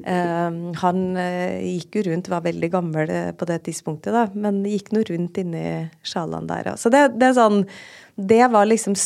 han 0.03 1.03
eh, 1.19 1.61
gikk 1.63 1.99
jo 1.99 2.05
rundt, 2.09 2.31
var 2.31 2.43
veldig 2.43 2.69
gammel 2.73 3.11
eh, 3.11 3.29
på 3.37 3.47
det 3.47 3.61
tidspunktet, 3.67 4.11
da, 4.15 4.25
men 4.35 4.63
gikk 4.67 4.91
nå 4.91 5.05
rundt 5.07 5.39
inni 5.39 5.65
sjalene 6.05 6.49
der. 6.49 6.73
Så 6.81 6.91
det, 6.91 7.07
det, 7.15 7.31
er 7.31 7.37
sånn 7.37 7.63
Det 8.15 8.43
var 8.51 8.67
liksom 8.67 8.97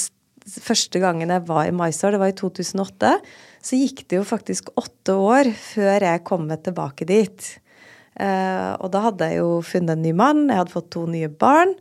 første 0.50 1.02
gangen 1.02 1.30
jeg 1.30 1.46
var 1.46 1.68
i 1.70 1.76
Mysore, 1.76 2.16
det 2.16 2.24
var 2.24 2.34
i 2.34 2.38
2008. 2.38 3.16
Så 3.62 3.78
gikk 3.78 4.08
det 4.10 4.18
jo 4.18 4.26
faktisk 4.26 4.72
åtte 4.80 5.14
år 5.14 5.52
før 5.54 6.08
jeg 6.08 6.26
kom 6.26 6.50
tilbake 6.50 7.06
dit. 7.10 7.50
Uh, 8.20 8.74
og 8.82 8.90
da 8.92 9.04
hadde 9.06 9.30
jeg 9.30 9.40
jo 9.40 9.60
funnet 9.64 9.94
en 9.94 10.02
ny 10.04 10.12
mann, 10.18 10.48
jeg 10.50 10.60
hadde 10.60 10.74
fått 10.74 10.90
to 10.96 11.06
nye 11.08 11.30
barn. 11.30 11.76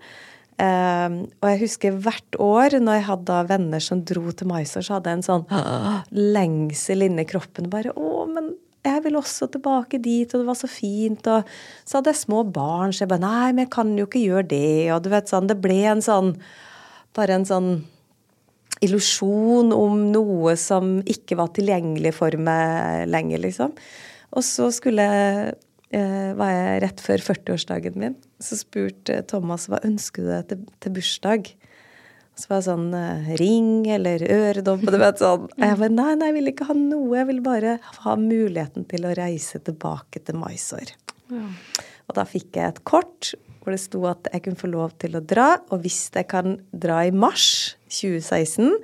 Um, 0.58 1.20
og 1.38 1.46
jeg 1.52 1.60
husker 1.62 1.98
hvert 2.02 2.38
år 2.42 2.76
når 2.82 2.98
jeg 2.98 3.06
hadde 3.08 3.42
venner 3.48 3.82
som 3.82 4.02
dro 4.06 4.32
til 4.34 4.50
Mysore, 4.50 4.84
så 4.84 4.98
hadde 4.98 5.12
jeg 5.12 5.20
en 5.20 5.28
sånn 5.28 5.44
lengsel 6.38 7.06
inni 7.08 7.24
kroppen. 7.30 7.70
Bare 7.72 7.94
'Å, 7.94 8.26
men 8.30 8.52
jeg 8.86 9.02
vil 9.04 9.18
også 9.18 9.48
tilbake 9.52 9.98
dit, 10.02 10.30
og 10.32 10.42
det 10.42 10.48
var 10.48 10.58
så 10.58 10.68
fint'. 10.70 11.26
Og 11.26 11.44
så 11.84 11.98
hadde 11.98 12.12
jeg 12.12 12.22
små 12.22 12.44
barn, 12.52 12.92
så 12.92 13.04
jeg 13.04 13.08
bare 13.08 13.26
'Nei, 13.26 13.52
men 13.52 13.64
jeg 13.66 13.70
kan 13.70 13.96
jo 13.98 14.06
ikke 14.06 14.26
gjøre 14.26 14.48
det'. 14.48 14.94
Og 14.94 15.02
du 15.02 15.10
vet 15.10 15.28
sånn, 15.28 15.48
det 15.48 15.60
ble 15.60 15.84
en 15.84 16.02
sånn 16.02 16.36
Bare 17.14 17.34
en 17.34 17.44
sånn 17.44 17.84
illusjon 18.84 19.72
om 19.72 20.12
noe 20.12 20.54
som 20.56 21.00
ikke 21.08 21.38
var 21.40 21.48
tilgjengelig 21.48 22.12
for 22.14 22.30
meg 22.36 23.08
lenger, 23.08 23.38
liksom. 23.38 23.72
Og 24.36 24.44
så 24.44 24.68
skulle 24.70 25.06
eh, 25.90 26.30
var 26.38 26.52
jeg 26.52 26.82
rett 26.84 27.00
før 27.00 27.24
40-årsdagen 27.32 27.96
min. 27.96 28.14
Så 28.38 28.60
spurte 28.60 29.22
Thomas 29.26 29.66
hva 29.68 29.80
ønsker 29.82 30.22
du 30.22 30.30
deg 30.30 30.48
til, 30.52 30.64
til 30.84 30.94
bursdag. 30.98 31.50
Så 32.38 32.52
var 32.52 32.60
det 32.60 32.68
sånn 32.68 32.92
eh, 32.94 33.32
ring 33.40 33.72
eller 33.90 34.22
øredobbe, 34.22 34.92
du 34.94 35.00
vet 35.00 35.18
sånn. 35.18 35.48
Og 35.50 35.64
jeg 35.64 35.80
bare 35.80 35.94
nei, 35.94 36.12
nei, 36.20 36.30
jeg 36.30 36.36
vil 36.38 36.52
ikke 36.52 36.68
ha 36.68 36.76
noe. 36.78 37.10
Jeg 37.18 37.28
vil 37.32 37.42
bare 37.42 37.76
ha 38.04 38.14
muligheten 38.20 38.86
til 38.90 39.08
å 39.08 39.14
reise 39.18 39.58
tilbake 39.66 40.22
til 40.22 40.38
Mysore. 40.38 40.94
Ja. 41.32 41.44
Og 42.08 42.16
da 42.16 42.24
fikk 42.28 42.56
jeg 42.56 42.76
et 42.76 42.80
kort 42.88 43.34
hvor 43.58 43.74
det 43.74 43.82
sto 43.82 44.00
at 44.08 44.30
jeg 44.32 44.46
kunne 44.46 44.60
få 44.62 44.70
lov 44.70 44.94
til 45.02 45.18
å 45.18 45.24
dra. 45.34 45.50
Og 45.74 45.82
hvis 45.82 46.06
jeg 46.14 46.30
kan 46.30 46.56
dra 46.72 47.02
i 47.04 47.12
mars 47.12 47.76
2016 47.90 48.78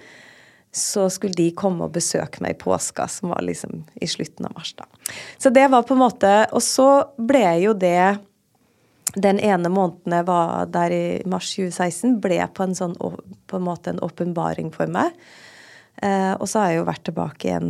så 0.75 1.07
skulle 1.13 1.39
de 1.39 1.53
komme 1.55 1.87
og 1.87 1.95
besøke 1.95 2.43
meg 2.43 2.57
i 2.57 2.59
påska, 2.59 3.07
som 3.07 3.31
var 3.31 3.45
liksom 3.47 3.85
i 3.95 4.09
slutten 4.11 4.49
av 4.49 4.57
mars. 4.57 4.73
da. 4.75 4.89
Så 5.39 5.53
det 5.55 5.69
var 5.71 5.85
på 5.87 5.95
en 5.95 6.03
måte 6.03 6.33
Og 6.51 6.63
så 6.63 7.07
ble 7.15 7.47
jo 7.63 7.75
det 7.79 8.19
Den 9.15 9.39
ene 9.39 9.71
måneden 9.71 10.17
jeg 10.19 10.27
var 10.27 10.71
der 10.75 10.95
i 10.95 11.05
mars 11.31 11.53
2016, 11.55 12.19
ble 12.23 12.39
på 12.55 12.67
en 12.67 12.75
sånn 12.75 12.97
på 12.99 13.59
en 13.59 13.67
måte 13.67 13.93
en 13.93 14.03
åpenbaring 14.03 14.73
for 14.75 14.91
meg. 14.91 15.15
Eh, 16.03 16.33
og 16.35 16.49
så 16.51 16.63
har 16.63 16.73
jeg 16.73 16.81
jo 16.81 16.89
vært 16.89 17.05
tilbake 17.07 17.49
igjen 17.49 17.69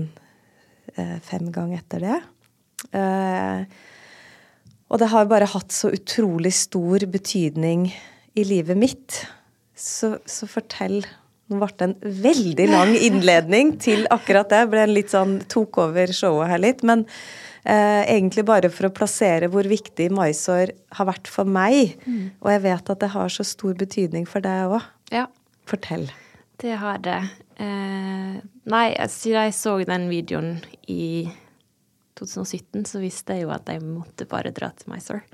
eh, 0.96 1.18
fem 1.24 1.50
ganger 1.52 1.82
etter 1.82 2.06
det. 2.06 2.20
Eh, 2.96 3.82
og 4.88 5.00
det 5.00 5.10
har 5.12 5.28
bare 5.28 5.50
hatt 5.50 5.74
så 5.74 5.90
utrolig 5.92 6.54
stor 6.56 7.04
betydning 7.12 7.88
i 8.38 8.46
livet 8.46 8.78
mitt. 8.78 9.20
Så, 9.76 10.14
så 10.24 10.48
fortell 10.48 11.02
nå 11.52 11.58
ble 11.60 11.68
det 11.76 11.86
en 11.86 12.20
veldig 12.24 12.66
lang 12.70 12.94
innledning 12.96 13.74
til 13.82 14.06
akkurat 14.14 14.48
det. 14.52 14.62
Ble 14.72 14.84
en 14.86 14.94
litt 14.96 15.12
sånn, 15.12 15.42
Tok 15.50 15.82
over 15.82 16.12
showet 16.16 16.48
her 16.54 16.62
litt. 16.62 16.84
Men 16.86 17.04
egentlig 17.64 18.44
bare 18.44 18.68
for 18.68 18.90
å 18.90 18.92
plassere 18.92 19.48
hvor 19.48 19.64
viktig 19.64 20.10
maisår 20.12 20.74
har 20.98 21.08
vært 21.08 21.30
for 21.32 21.48
meg. 21.48 21.94
Mm. 22.04 22.26
Og 22.44 22.50
jeg 22.52 22.62
vet 22.66 22.90
at 22.92 23.00
det 23.00 23.12
har 23.14 23.32
så 23.32 23.46
stor 23.48 23.72
betydning 23.80 24.28
for 24.28 24.44
deg 24.44 24.76
òg. 24.76 24.84
Ja. 25.14 25.24
Fortell. 25.64 26.10
Det 26.60 26.76
har 26.80 27.00
det. 27.02 27.20
Eh, 27.56 28.36
nei, 28.70 28.86
siden 29.10 29.46
jeg 29.48 29.56
så 29.56 29.78
den 29.88 30.10
videoen 30.10 30.58
i 30.90 31.24
2017, 32.18 32.84
så 32.86 33.00
visste 33.02 33.36
jeg 33.36 33.46
jo 33.46 33.54
at 33.54 33.68
jeg 33.70 33.82
måtte 33.82 34.28
bare 34.30 34.52
dra 34.54 34.70
til 34.76 34.92
Mysore. 34.92 35.24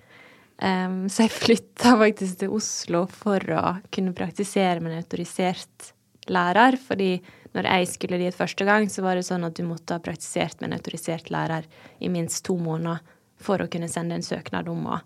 Um, 0.60 1.06
så 1.08 1.24
jeg 1.24 1.32
flytta 1.32 1.94
faktisk 1.96 2.42
til 2.42 2.52
Oslo 2.52 3.06
for 3.08 3.44
å 3.56 3.78
kunne 3.92 4.12
praktisere 4.16 4.82
med 4.84 4.92
en 4.92 5.00
autorisert 5.00 5.92
lærer. 6.28 6.76
fordi 6.76 7.14
når 7.56 7.66
jeg 7.66 7.88
skulle 7.90 8.20
dit 8.20 8.36
første 8.36 8.66
gang, 8.66 8.86
så 8.90 9.02
var 9.02 9.18
det 9.18 9.26
sånn 9.26 9.46
at 9.46 9.56
du 9.58 9.64
måtte 9.66 9.96
ha 9.96 10.02
praktisert 10.02 10.60
med 10.60 10.70
en 10.70 10.78
autorisert 10.78 11.32
lærer 11.34 11.66
i 11.98 12.10
minst 12.12 12.44
to 12.46 12.56
måneder 12.60 13.02
for 13.40 13.62
å 13.62 13.68
kunne 13.72 13.88
sende 13.90 14.18
en 14.18 14.26
søknad 14.26 14.68
om 14.70 14.86
å 14.92 15.00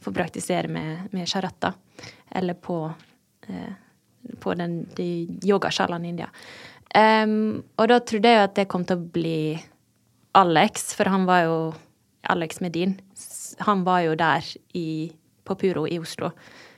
få 0.00 0.12
praktisere 0.16 0.70
med, 0.72 1.10
med 1.12 1.28
sharatta, 1.28 1.74
eller 2.32 2.56
på, 2.56 2.78
eh, 3.48 3.74
på 4.40 4.54
den, 4.56 4.84
de 4.96 5.10
yogasjalaen 5.44 6.06
i 6.06 6.12
India. 6.14 6.30
Um, 6.90 7.60
og 7.78 7.90
da 7.92 8.00
trodde 8.02 8.32
jeg 8.32 8.46
at 8.48 8.56
det 8.56 8.70
kom 8.70 8.86
til 8.86 8.98
å 8.98 9.10
bli 9.14 9.60
Alex, 10.38 10.90
for 10.96 11.10
han 11.10 11.26
var 11.28 11.44
jo 11.44 11.58
Alex 12.32 12.62
Medin. 12.64 12.96
Han 13.66 13.84
var 13.86 14.06
jo 14.06 14.16
der 14.18 14.46
i, 14.78 15.10
på 15.44 15.56
Puro 15.58 15.84
i 15.86 16.00
Oslo 16.00 16.32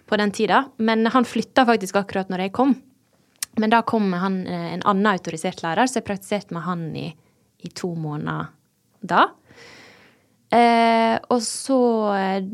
på 0.08 0.18
den 0.20 0.32
tida. 0.34 0.64
Men 0.76 1.06
han 1.06 1.24
flytta 1.28 1.64
faktisk 1.68 1.96
akkurat 2.00 2.32
når 2.32 2.46
jeg 2.46 2.54
kom. 2.56 2.74
Men 3.60 3.72
da 3.72 3.82
kom 3.84 4.12
han, 4.16 4.46
eh, 4.46 4.72
en 4.72 4.84
annen 4.88 5.10
autorisert 5.12 5.62
lærer, 5.64 5.88
så 5.88 6.00
jeg 6.00 6.08
praktiserte 6.08 6.54
med 6.56 6.64
han 6.64 6.84
i, 6.96 7.10
i 7.62 7.70
to 7.76 7.92
måneder 7.98 8.50
da. 9.02 9.26
Eh, 10.52 11.16
og 11.32 11.40
så 11.44 11.80
eh, 12.12 12.44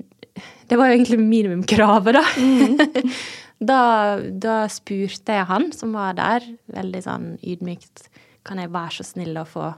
Det 0.69 0.77
var 0.79 0.89
jo 0.89 0.97
egentlig 0.99 1.19
minimumkravet, 1.19 2.19
da. 2.19 2.25
Mm. 2.39 3.13
da. 3.71 3.83
da. 4.31 4.59
spurte 4.71 5.39
jeg 5.39 5.49
han 5.51 5.71
som 5.75 5.97
var 5.97 6.19
der, 6.19 6.47
veldig 6.75 7.05
sånn 7.05 7.31
ydmykt, 7.43 8.07
kan 8.47 8.61
jeg 8.63 8.73
være 8.75 9.01
så 9.01 9.07
snill 9.09 9.41
å 9.41 9.47
få, 9.49 9.73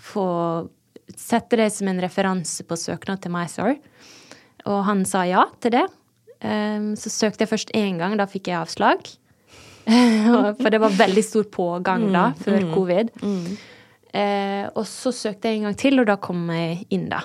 få 0.00 0.28
sette 1.12 1.58
det 1.60 1.68
som 1.74 1.90
en 1.90 2.00
referanse 2.02 2.64
på 2.64 2.78
søknad 2.78 3.20
til 3.22 3.34
MySor? 3.34 3.76
Og 4.70 4.84
han 4.86 5.02
sa 5.08 5.26
ja 5.28 5.44
til 5.60 5.76
det. 5.76 5.86
Eh, 6.40 6.92
så 6.98 7.12
søkte 7.12 7.44
jeg 7.44 7.52
først 7.52 7.74
én 7.76 8.00
gang, 8.00 8.16
da 8.16 8.30
fikk 8.30 8.48
jeg 8.48 8.62
avslag. 8.62 9.12
For 10.60 10.70
det 10.70 10.80
var 10.82 10.96
veldig 10.96 11.24
stor 11.26 11.46
pågang 11.52 12.08
da, 12.12 12.28
mm, 12.32 12.40
før 12.44 12.58
mm, 12.60 12.72
covid. 12.74 13.12
Mm. 13.22 13.46
Eh, 14.12 14.64
og 14.76 14.84
så 14.88 15.12
søkte 15.16 15.48
jeg 15.48 15.60
en 15.60 15.68
gang 15.68 15.78
til, 15.80 16.00
og 16.02 16.08
da 16.10 16.18
kom 16.20 16.44
jeg 16.52 16.84
inn, 16.94 17.08
da. 17.12 17.22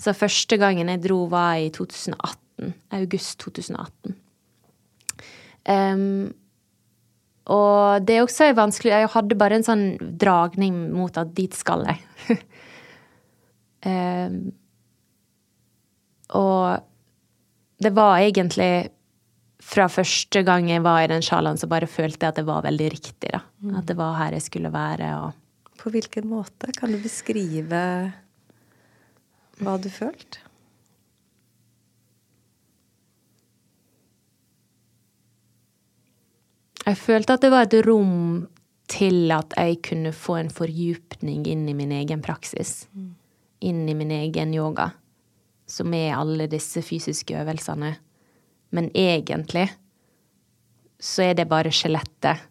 Så 0.00 0.16
første 0.16 0.58
gangen 0.60 0.90
jeg 0.92 1.04
dro, 1.04 1.24
var 1.32 1.60
i 1.60 1.70
2018. 1.72 2.74
August 2.96 3.38
2018. 3.44 4.16
Um, 5.66 6.34
og 7.50 8.06
det 8.06 8.14
er 8.14 8.22
også 8.22 8.52
vanskelig 8.54 8.92
Jeg 8.92 9.08
hadde 9.10 9.38
bare 9.38 9.56
en 9.58 9.64
sånn 9.66 9.82
dragning 10.18 10.76
mot 10.94 11.16
at 11.18 11.32
dit 11.34 11.54
skal 11.54 11.82
jeg. 11.86 12.36
um, 13.90 14.38
og 16.38 16.86
det 17.82 17.92
var 17.94 18.22
egentlig 18.22 18.70
fra 19.66 19.88
første 19.90 20.42
gang 20.46 20.68
jeg 20.70 20.84
var 20.84 21.02
i 21.02 21.10
den 21.10 21.24
sjalaen, 21.24 21.58
så 21.58 21.68
bare 21.70 21.88
følte 21.90 22.22
jeg 22.22 22.34
at 22.34 22.38
det 22.38 22.46
var 22.46 22.62
veldig 22.66 22.88
riktig. 22.92 23.32
da. 23.32 23.42
Mm. 23.64 23.74
At 23.80 23.88
det 23.88 23.98
var 23.98 24.14
her 24.20 24.36
jeg 24.36 24.46
skulle 24.46 24.72
være. 24.72 25.10
og... 25.24 25.72
På 25.80 25.90
hvilken 25.92 26.28
måte? 26.30 26.70
Kan 26.76 26.94
du 26.94 27.00
beskrive 27.02 27.80
hva 29.56 29.78
du 29.80 29.88
følte? 29.90 30.44
Jeg 36.86 36.98
følte 37.02 37.34
at 37.34 37.42
det 37.42 37.50
var 37.50 37.66
et 37.66 37.80
rom 37.82 38.46
til 38.86 39.32
at 39.34 39.56
jeg 39.58 39.80
kunne 39.82 40.12
få 40.14 40.36
en 40.38 40.52
fordypning 40.54 41.42
inn 41.50 41.64
i 41.66 41.74
min 41.74 41.90
egen 41.90 42.22
praksis. 42.22 42.84
Mm. 42.94 43.14
Inn 43.66 43.88
i 43.90 43.96
min 43.98 44.12
egen 44.14 44.54
yoga, 44.54 44.92
som 45.66 45.90
er 45.96 46.14
alle 46.14 46.46
disse 46.46 46.84
fysiske 46.86 47.34
øvelsene 47.34 47.96
men 48.76 48.90
egentlig 48.92 49.70
så 51.00 51.30
er 51.30 51.34
det 51.38 51.48
bare 51.48 51.72
skjelettet. 51.74 52.46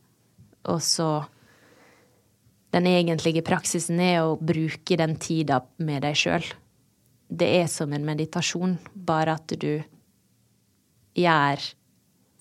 Og 0.69 0.81
så 0.81 1.25
Den 2.75 2.89
egentlige 2.91 3.39
praksisen 3.45 4.01
er 4.03 4.25
å 4.25 4.33
bruke 4.35 4.97
den 4.99 5.13
tida 5.15 5.61
med 5.79 6.01
deg 6.03 6.17
sjøl. 6.19 6.43
Det 7.31 7.47
er 7.61 7.69
som 7.71 7.93
en 7.95 8.03
meditasjon, 8.03 8.73
bare 8.91 9.37
at 9.39 9.53
du 9.61 9.79
gjør 11.15 11.63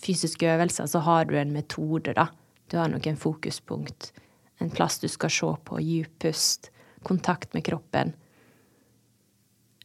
fysiske 0.03 0.49
øvelser, 0.57 0.91
så 0.91 1.05
har 1.07 1.28
du 1.30 1.37
en 1.39 1.55
metode, 1.55 2.16
da. 2.18 2.26
Du 2.66 2.80
har 2.80 2.91
noen 2.91 3.20
fokuspunkt. 3.20 4.11
En 4.59 4.74
plass 4.74 4.99
du 4.99 5.07
skal 5.07 5.30
se 5.30 5.53
på. 5.64 5.78
dyp 5.78 6.18
pust. 6.18 6.70
Kontakt 7.07 7.55
med 7.55 7.64
kroppen. 7.64 8.14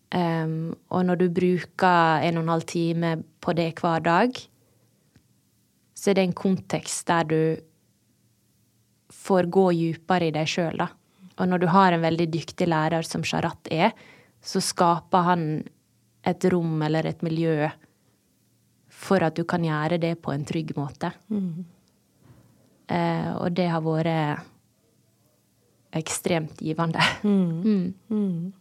Um, 0.10 0.74
og 0.90 1.04
når 1.06 1.20
du 1.20 1.28
bruker 1.30 2.24
en 2.26 2.40
og 2.40 2.44
en 2.44 2.54
halv 2.56 2.66
time 2.66 3.12
på 3.42 3.54
det 3.54 3.76
hver 3.78 4.02
dag, 4.02 4.40
så 5.94 6.10
er 6.10 6.18
det 6.18 6.24
en 6.26 6.34
kontekst 6.34 7.06
der 7.08 7.28
du 7.30 7.42
får 9.14 9.50
gå 9.54 9.66
dypere 9.78 10.30
i 10.30 10.34
deg 10.34 10.50
sjøl, 10.50 10.80
da. 10.82 10.88
Og 11.40 11.48
når 11.48 11.62
du 11.62 11.68
har 11.72 11.94
en 11.94 12.04
veldig 12.04 12.28
dyktig 12.34 12.68
lærer 12.68 13.06
som 13.06 13.24
Sharat 13.24 13.70
er, 13.72 13.94
så 14.42 14.62
skaper 14.64 15.28
han 15.28 15.44
et 16.28 16.46
rom 16.52 16.82
eller 16.84 17.06
et 17.08 17.22
miljø 17.24 17.70
for 19.00 19.24
at 19.24 19.38
du 19.38 19.46
kan 19.48 19.64
gjøre 19.64 20.00
det 20.02 20.16
på 20.24 20.34
en 20.34 20.46
trygg 20.48 20.74
måte. 20.78 21.12
Mm. 21.30 21.66
Uh, 22.90 23.32
og 23.46 23.54
det 23.56 23.68
har 23.70 23.84
vært 23.86 24.42
ekstremt 26.00 26.62
givende. 26.64 27.00
Mm. 27.24 27.94
Mm. 28.10 28.54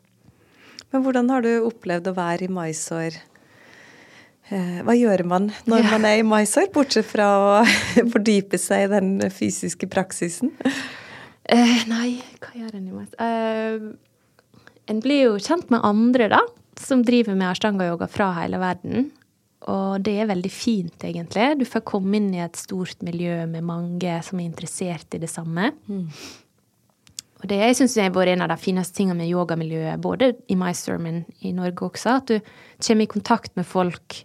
Mm. 0.89 0.93
Men 0.93 1.05
hvordan 1.05 1.33
har 1.35 1.45
du 1.45 1.51
opplevd 1.69 2.09
å 2.09 2.17
være 2.17 2.47
i 2.49 2.53
Mysore? 2.53 3.21
Eh, 4.49 4.79
hva 4.81 4.95
gjør 4.97 5.27
man 5.29 5.51
når 5.69 5.85
man 5.91 6.07
er 6.09 6.23
i 6.23 6.27
Mysore, 6.27 6.71
bortsett 6.73 7.09
fra 7.09 7.29
å 7.37 7.51
fordype 8.15 8.61
seg 8.61 8.87
i 8.87 8.93
den 8.95 9.11
fysiske 9.29 9.89
praksisen? 9.93 10.55
Uh, 11.49 11.79
nei, 11.89 12.19
hva 12.41 12.55
gjør 12.57 12.79
en 12.79 12.89
i 12.89 12.95
Mysore? 12.97 13.29
Uh, 13.29 14.65
en 14.89 15.05
blir 15.05 15.27
jo 15.27 15.37
kjent 15.37 15.69
med 15.73 15.85
andre, 15.85 16.31
da, 16.33 16.41
som 16.81 17.05
driver 17.05 17.37
med 17.37 17.51
ashtanga-yoga 17.51 18.09
fra 18.09 18.31
hele 18.41 18.61
verden. 18.63 19.11
Og 19.69 20.01
det 20.01 20.15
er 20.23 20.31
veldig 20.31 20.51
fint, 20.53 20.97
egentlig. 21.05 21.51
Du 21.61 21.67
får 21.69 21.85
komme 21.89 22.17
inn 22.17 22.31
i 22.33 22.41
et 22.41 22.57
stort 22.57 23.03
miljø 23.05 23.43
med 23.51 23.67
mange 23.69 24.21
som 24.25 24.41
er 24.41 24.47
interessert 24.47 25.17
i 25.17 25.21
det 25.21 25.29
samme. 25.29 25.73
Og 27.39 27.47
det 27.51 27.61
jeg 27.61 27.77
syns 27.79 27.95
har 28.01 28.11
vært 28.15 28.35
en 28.35 28.43
av 28.47 28.51
de 28.51 28.59
fineste 28.59 28.97
tingene 28.99 29.21
med 29.21 29.31
yogamiljøet, 29.31 30.01
både 30.03 30.33
i 30.51 30.57
My 30.59 30.73
Sermon 30.75 31.23
i 31.47 31.53
Norge 31.55 31.87
også, 31.87 32.17
at 32.19 32.33
du 32.33 32.39
kommer 32.83 33.07
i 33.07 33.13
kontakt 33.13 33.55
med 33.59 33.67
folk 33.69 34.23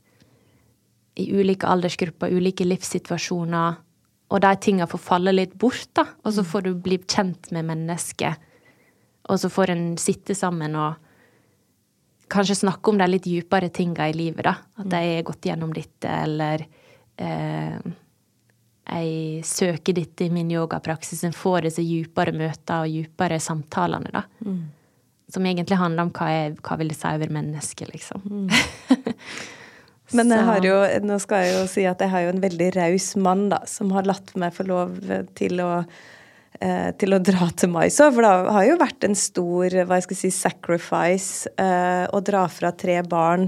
i 1.22 1.28
ulike 1.30 1.70
aldersgrupper, 1.70 2.34
ulike 2.34 2.66
livssituasjoner, 2.66 3.78
og 4.34 4.42
de 4.42 4.54
tinga 4.58 4.88
får 4.90 5.02
falle 5.04 5.34
litt 5.36 5.54
bort, 5.62 5.92
da. 5.94 6.08
Og 6.26 6.34
så 6.34 6.46
får 6.48 6.66
du 6.66 6.72
bli 6.82 6.98
kjent 7.06 7.52
med 7.54 7.68
mennesket. 7.68 8.50
Og 9.30 9.38
så 9.40 9.50
får 9.54 9.76
en 9.76 9.84
sitte 10.02 10.34
sammen 10.34 10.74
og 10.80 10.96
kanskje 12.34 12.64
snakke 12.64 12.90
om 12.90 12.98
de 12.98 13.08
litt 13.12 13.28
dypere 13.28 13.70
tinga 13.70 14.08
i 14.10 14.16
livet, 14.18 14.48
da. 14.48 14.56
At 14.82 14.90
de 14.90 15.04
har 15.12 15.28
gått 15.28 15.46
gjennom 15.46 15.76
dette, 15.76 16.10
eller 16.10 16.66
eh, 17.22 17.78
jeg 18.84 19.44
søker 19.48 19.96
dette 19.96 20.26
i 20.26 20.32
min 20.34 20.52
yogapraksis. 20.52 21.24
En 21.24 21.36
får 21.36 21.70
disse 21.70 21.84
dypere 21.88 22.34
møter 22.36 22.84
og 22.84 22.92
dypere 22.92 23.40
samtalene, 23.42 24.12
da. 24.12 24.26
Som 25.34 25.46
egentlig 25.48 25.80
handler 25.80 26.08
om 26.08 26.12
hva, 26.14 26.30
jeg, 26.30 26.56
hva 26.62 26.78
vil 26.78 26.92
det 26.92 26.98
si 27.00 27.10
over 27.10 27.32
mennesket, 27.34 27.94
liksom. 27.94 28.26
Men 30.18 30.30
jeg 30.30 30.46
har 30.46 30.66
jo, 30.68 30.76
nå 31.08 31.16
skal 31.24 31.46
jeg 31.46 31.54
jo 31.56 31.62
si 31.72 31.86
at 31.90 32.02
jeg 32.04 32.12
har 32.12 32.26
jo 32.26 32.34
en 32.34 32.44
veldig 32.44 32.68
raus 32.76 33.14
mann, 33.18 33.48
da, 33.54 33.64
som 33.70 33.94
har 33.96 34.06
latt 34.06 34.36
meg 34.38 34.54
få 34.54 34.68
lov 34.68 35.00
til 35.38 35.64
å 35.64 35.72
eh, 36.60 36.92
til 37.00 37.16
å 37.16 37.22
dra 37.24 37.48
til 37.58 37.72
Mysore, 37.74 38.14
for 38.14 38.28
det 38.28 38.54
har 38.58 38.68
jo 38.68 38.78
vært 38.84 39.08
en 39.08 39.18
stor 39.18 39.78
hva 39.80 39.98
jeg 39.98 40.06
skal 40.06 40.20
si, 40.20 40.32
sacrifice 40.36 41.50
eh, 41.58 42.04
å 42.06 42.22
dra 42.22 42.44
fra 42.52 42.74
tre 42.78 43.00
barn, 43.08 43.48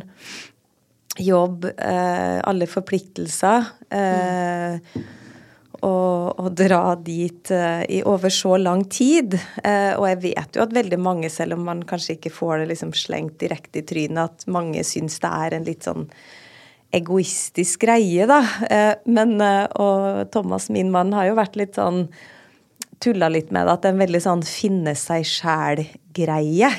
jobb, 1.22 1.70
eh, 1.76 2.40
alle 2.44 2.68
forpliktelser, 2.72 3.70
eh, 3.94 4.98
og, 5.86 6.40
å 6.42 6.52
dra 6.54 6.96
dit 6.98 7.52
eh, 7.54 7.84
i 7.98 8.02
over 8.08 8.34
så 8.34 8.56
lang 8.62 8.86
tid. 8.92 9.36
Eh, 9.64 9.94
og 9.98 10.08
jeg 10.10 10.22
vet 10.24 10.58
jo 10.58 10.64
at 10.66 10.74
veldig 10.76 11.00
mange, 11.02 11.30
selv 11.34 11.58
om 11.58 11.66
man 11.68 11.84
kanskje 11.88 12.18
ikke 12.18 12.34
får 12.34 12.64
det 12.64 12.72
liksom 12.74 12.96
slengt 12.98 13.38
direkte 13.44 13.82
i 13.82 13.86
trynet, 13.88 14.32
at 14.32 14.48
mange 14.52 14.84
syns 14.88 15.20
det 15.24 15.32
er 15.32 15.58
en 15.58 15.68
litt 15.68 15.86
sånn 15.88 16.08
egoistisk 16.96 17.84
greie, 17.84 18.28
da. 18.30 18.40
Eh, 18.70 18.94
men, 19.12 19.36
og 19.42 20.32
Thomas, 20.34 20.70
min 20.74 20.94
mann, 20.94 21.14
har 21.16 21.30
jo 21.30 21.38
vært 21.42 21.60
litt 21.60 21.78
sånn 21.82 22.08
Tulla 23.04 23.28
litt 23.28 23.50
med 23.52 23.68
det, 23.68 23.74
at 23.74 23.82
det 23.84 23.90
er 23.90 23.94
en 23.94 24.00
veldig 24.06 24.20
sånn 24.24 24.42
finne 24.48 24.94
seg 24.96 25.26
sjæl-greie. 25.28 26.70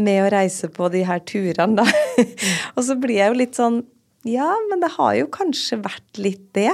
Med 0.00 0.20
å 0.24 0.30
reise 0.32 0.70
på 0.72 0.88
de 0.90 1.02
her 1.04 1.20
turene, 1.28 1.84
da. 1.84 2.24
og 2.74 2.80
så 2.88 2.96
blir 2.98 3.20
jeg 3.20 3.34
jo 3.34 3.38
litt 3.42 3.58
sånn 3.60 3.82
Ja, 4.26 4.48
men 4.70 4.80
det 4.80 4.94
har 4.96 5.12
jo 5.18 5.28
kanskje 5.30 5.76
vært 5.84 6.18
litt 6.24 6.48
det. 6.56 6.72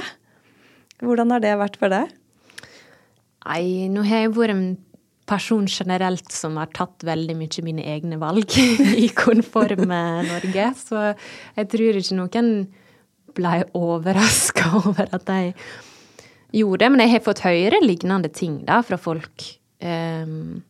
Hvordan 1.03 1.33
har 1.35 1.43
det 1.43 1.53
vært 1.59 1.77
for 1.81 1.91
deg? 1.91 2.11
Nei, 3.43 3.89
nå 3.91 4.05
har 4.07 4.23
jeg 4.23 4.35
vært 4.37 4.55
en 4.55 4.67
person 5.27 5.65
generelt 5.71 6.31
som 6.35 6.57
har 6.59 6.71
tatt 6.75 7.03
veldig 7.07 7.35
mye 7.39 7.63
mine 7.65 7.85
egne 7.93 8.19
valg 8.21 8.55
i 9.05 9.09
konforme 9.15 10.01
Norge, 10.27 10.67
så 10.79 11.09
jeg 11.57 11.69
tror 11.71 11.99
ikke 11.99 12.19
noen 12.19 12.51
ble 13.33 13.55
overraska 13.77 14.69
over 14.83 15.09
at 15.15 15.31
jeg 15.31 15.55
gjorde 16.53 16.83
det. 16.83 16.91
Men 16.93 17.05
jeg 17.05 17.15
har 17.15 17.25
fått 17.25 17.43
høre 17.47 17.81
lignende 17.83 18.31
ting 18.31 18.61
da 18.67 18.81
fra 18.85 18.99
folk. 19.01 19.47
Um, 19.83 20.61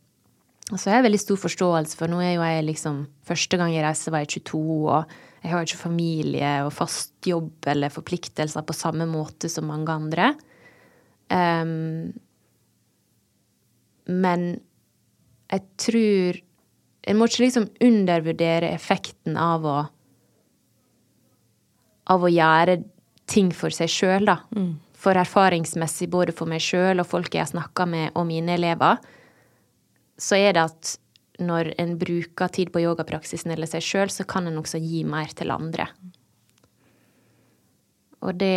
så 0.71 0.89
har 0.89 1.01
jeg 1.01 1.09
veldig 1.09 1.21
stor 1.21 1.37
forståelse 1.37 1.97
for 1.99 2.09
Nå 2.09 2.21
er 2.23 2.31
jo 2.33 2.45
jeg 2.47 2.63
liksom 2.65 3.03
Første 3.27 3.59
gang 3.59 3.69
jeg 3.75 3.83
reiste, 3.85 4.09
var 4.09 4.23
jeg 4.23 4.39
22, 4.39 4.61
og 4.89 5.11
jeg 5.43 5.51
har 5.51 5.65
ikke 5.67 5.81
familie 5.81 6.51
og 6.63 6.71
fast 6.71 7.27
jobb 7.27 7.67
eller 7.67 7.91
forpliktelser 7.91 8.63
på 8.63 8.75
samme 8.75 9.07
måte 9.09 9.49
som 9.51 9.67
mange 9.67 9.91
andre. 9.91 10.29
Um, 11.27 12.13
men 14.07 14.47
jeg 15.53 15.63
tror 15.79 16.39
En 17.07 17.17
må 17.17 17.25
ikke 17.27 17.45
liksom 17.45 17.65
undervurdere 17.83 18.69
effekten 18.75 19.37
av 19.39 19.65
å 19.67 19.77
Av 22.13 22.23
å 22.23 22.31
gjøre 22.31 22.81
ting 23.31 23.49
for 23.55 23.71
seg 23.71 23.91
sjøl, 23.91 24.27
da. 24.27 24.37
For 24.99 25.15
erfaringsmessig, 25.19 26.09
både 26.11 26.35
for 26.35 26.47
meg 26.47 26.59
sjøl 26.63 26.99
og 26.99 27.07
folk 27.07 27.33
jeg 27.33 27.45
har 27.45 27.51
snakka 27.51 27.85
med, 27.87 28.11
og 28.19 28.27
mine 28.27 28.55
elever, 28.55 28.99
så 30.19 30.35
er 30.35 30.53
det 30.55 30.65
at 30.67 30.91
når 31.41 31.71
en 31.81 31.95
bruker 31.97 32.51
tid 32.53 32.69
på 32.73 32.83
yogapraksisen 32.83 33.53
eller 33.53 33.69
seg 33.69 33.81
sjøl, 33.85 34.11
så 34.13 34.25
kan 34.29 34.47
en 34.49 34.59
også 34.61 34.81
gi 34.81 35.01
mer 35.07 35.31
til 35.33 35.53
andre. 35.53 35.87
Og 38.23 38.37
det 38.39 38.53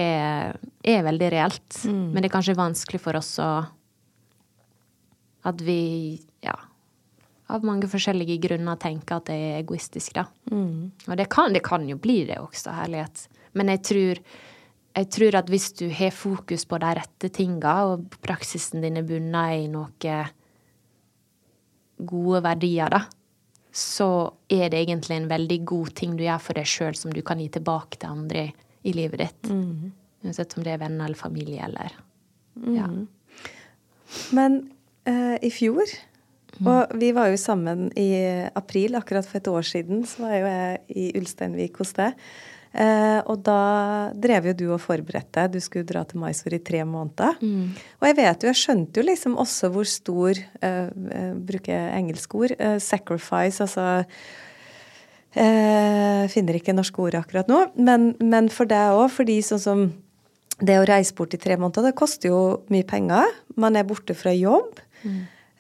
er 0.86 1.06
veldig 1.06 1.30
reelt. 1.32 1.78
Men 2.12 2.20
det 2.20 2.28
er 2.28 2.36
kanskje 2.36 2.58
vanskelig 2.58 3.00
for 3.02 3.18
oss 3.18 3.32
å 3.42 3.50
At 5.46 5.60
vi, 5.62 6.18
ja 6.42 6.54
Av 7.48 7.64
mange 7.66 7.86
forskjellige 7.86 8.38
grunner 8.42 8.78
tenker 8.82 9.20
at 9.20 9.28
det 9.30 9.34
er 9.34 9.58
egoistisk, 9.60 10.14
da. 10.18 10.26
Og 11.06 11.16
det 11.16 11.28
kan, 11.30 11.52
det 11.54 11.62
kan 11.66 11.88
jo 11.88 11.96
bli 11.96 12.24
det 12.26 12.38
også, 12.42 12.74
herlighet. 12.74 13.28
Men 13.54 13.70
jeg 13.70 13.82
tror, 13.86 14.22
jeg 14.96 15.10
tror 15.14 15.38
at 15.38 15.50
hvis 15.50 15.68
du 15.78 15.86
har 15.90 16.10
fokus 16.10 16.66
på 16.66 16.78
de 16.82 16.94
rette 16.98 17.30
tinga, 17.30 17.76
og 17.92 18.18
praksisen 18.22 18.82
din 18.82 18.98
er 18.98 19.06
bundet 19.06 19.62
i 19.62 19.68
noe 19.70 19.90
gode 21.96 22.42
verdier, 22.44 22.92
da, 22.92 23.04
så 23.76 24.08
er 24.52 24.70
det 24.72 24.82
egentlig 24.84 25.18
en 25.18 25.28
veldig 25.28 25.58
god 25.68 25.92
ting 25.98 26.16
du 26.16 26.24
gjør 26.24 26.40
for 26.42 26.58
deg 26.58 26.68
sjøl, 26.68 26.96
som 26.96 27.12
du 27.12 27.22
kan 27.26 27.40
gi 27.42 27.48
tilbake 27.52 28.00
til 28.00 28.12
andre 28.12 28.48
i, 28.86 28.94
livet 28.94 29.20
ditt. 29.20 29.50
Uansett 30.24 30.56
om 30.56 30.64
det 30.64 30.74
er 30.74 30.82
venner 30.82 31.08
eller 31.08 31.18
familie 31.18 31.64
eller 31.66 31.96
Ja. 32.72 32.86
Men 34.32 34.60
uh, 35.08 35.36
i 35.44 35.50
fjor, 35.52 35.90
og 36.64 36.94
vi 36.96 37.10
var 37.12 37.28
jo 37.28 37.36
sammen 37.36 37.90
i 37.98 38.08
april, 38.56 38.94
akkurat 38.96 39.26
for 39.28 39.40
et 39.40 39.50
år 39.50 39.66
siden, 39.66 40.06
så 40.08 40.22
var 40.24 40.36
jo 40.38 40.46
jeg 40.46 40.78
i 40.88 41.06
Ulsteinvik 41.18 41.76
hos 41.82 41.92
deg. 41.98 42.16
Eh, 42.76 43.20
og 43.24 43.40
da 43.46 44.12
drev 44.12 44.50
jo 44.50 44.54
du 44.56 44.64
og 44.74 44.82
forberedte. 44.84 45.46
Du 45.48 45.58
skulle 45.64 45.88
dra 45.88 46.02
til 46.04 46.20
Mysore 46.20 46.58
i 46.58 46.64
tre 46.64 46.82
måneder. 46.84 47.38
Og 48.00 48.08
jeg 48.10 48.16
vet 48.18 48.42
jo, 48.42 48.50
jeg 48.52 48.60
skjønte 48.60 49.00
jo 49.00 49.06
liksom 49.08 49.36
også 49.40 49.70
hvor 49.72 49.88
stor, 49.88 50.40
eh, 50.60 50.90
eh, 51.18 51.30
bruker 51.48 51.94
engelsk 51.96 52.34
ord, 52.36 52.52
eh, 52.58 52.76
sacrifice, 52.82 53.62
altså 53.64 54.04
eh, 55.36 56.26
Finner 56.32 56.58
ikke 56.58 56.74
norske 56.76 57.00
ord 57.00 57.16
akkurat 57.16 57.48
nå. 57.48 57.62
Men, 57.76 58.10
men 58.20 58.50
for 58.52 58.68
deg 58.68 58.96
òg, 58.98 59.08
fordi 59.14 59.38
sånn 59.44 59.62
som 59.62 59.86
det 60.60 60.76
å 60.80 60.86
reise 60.88 61.14
bort 61.16 61.34
i 61.36 61.40
tre 61.40 61.56
måneder, 61.60 61.90
det 61.90 61.96
koster 61.98 62.30
jo 62.30 62.42
mye 62.72 62.84
penger. 62.88 63.32
Man 63.60 63.76
er 63.76 63.88
borte 63.88 64.16
fra 64.16 64.32
jobb. 64.32 64.80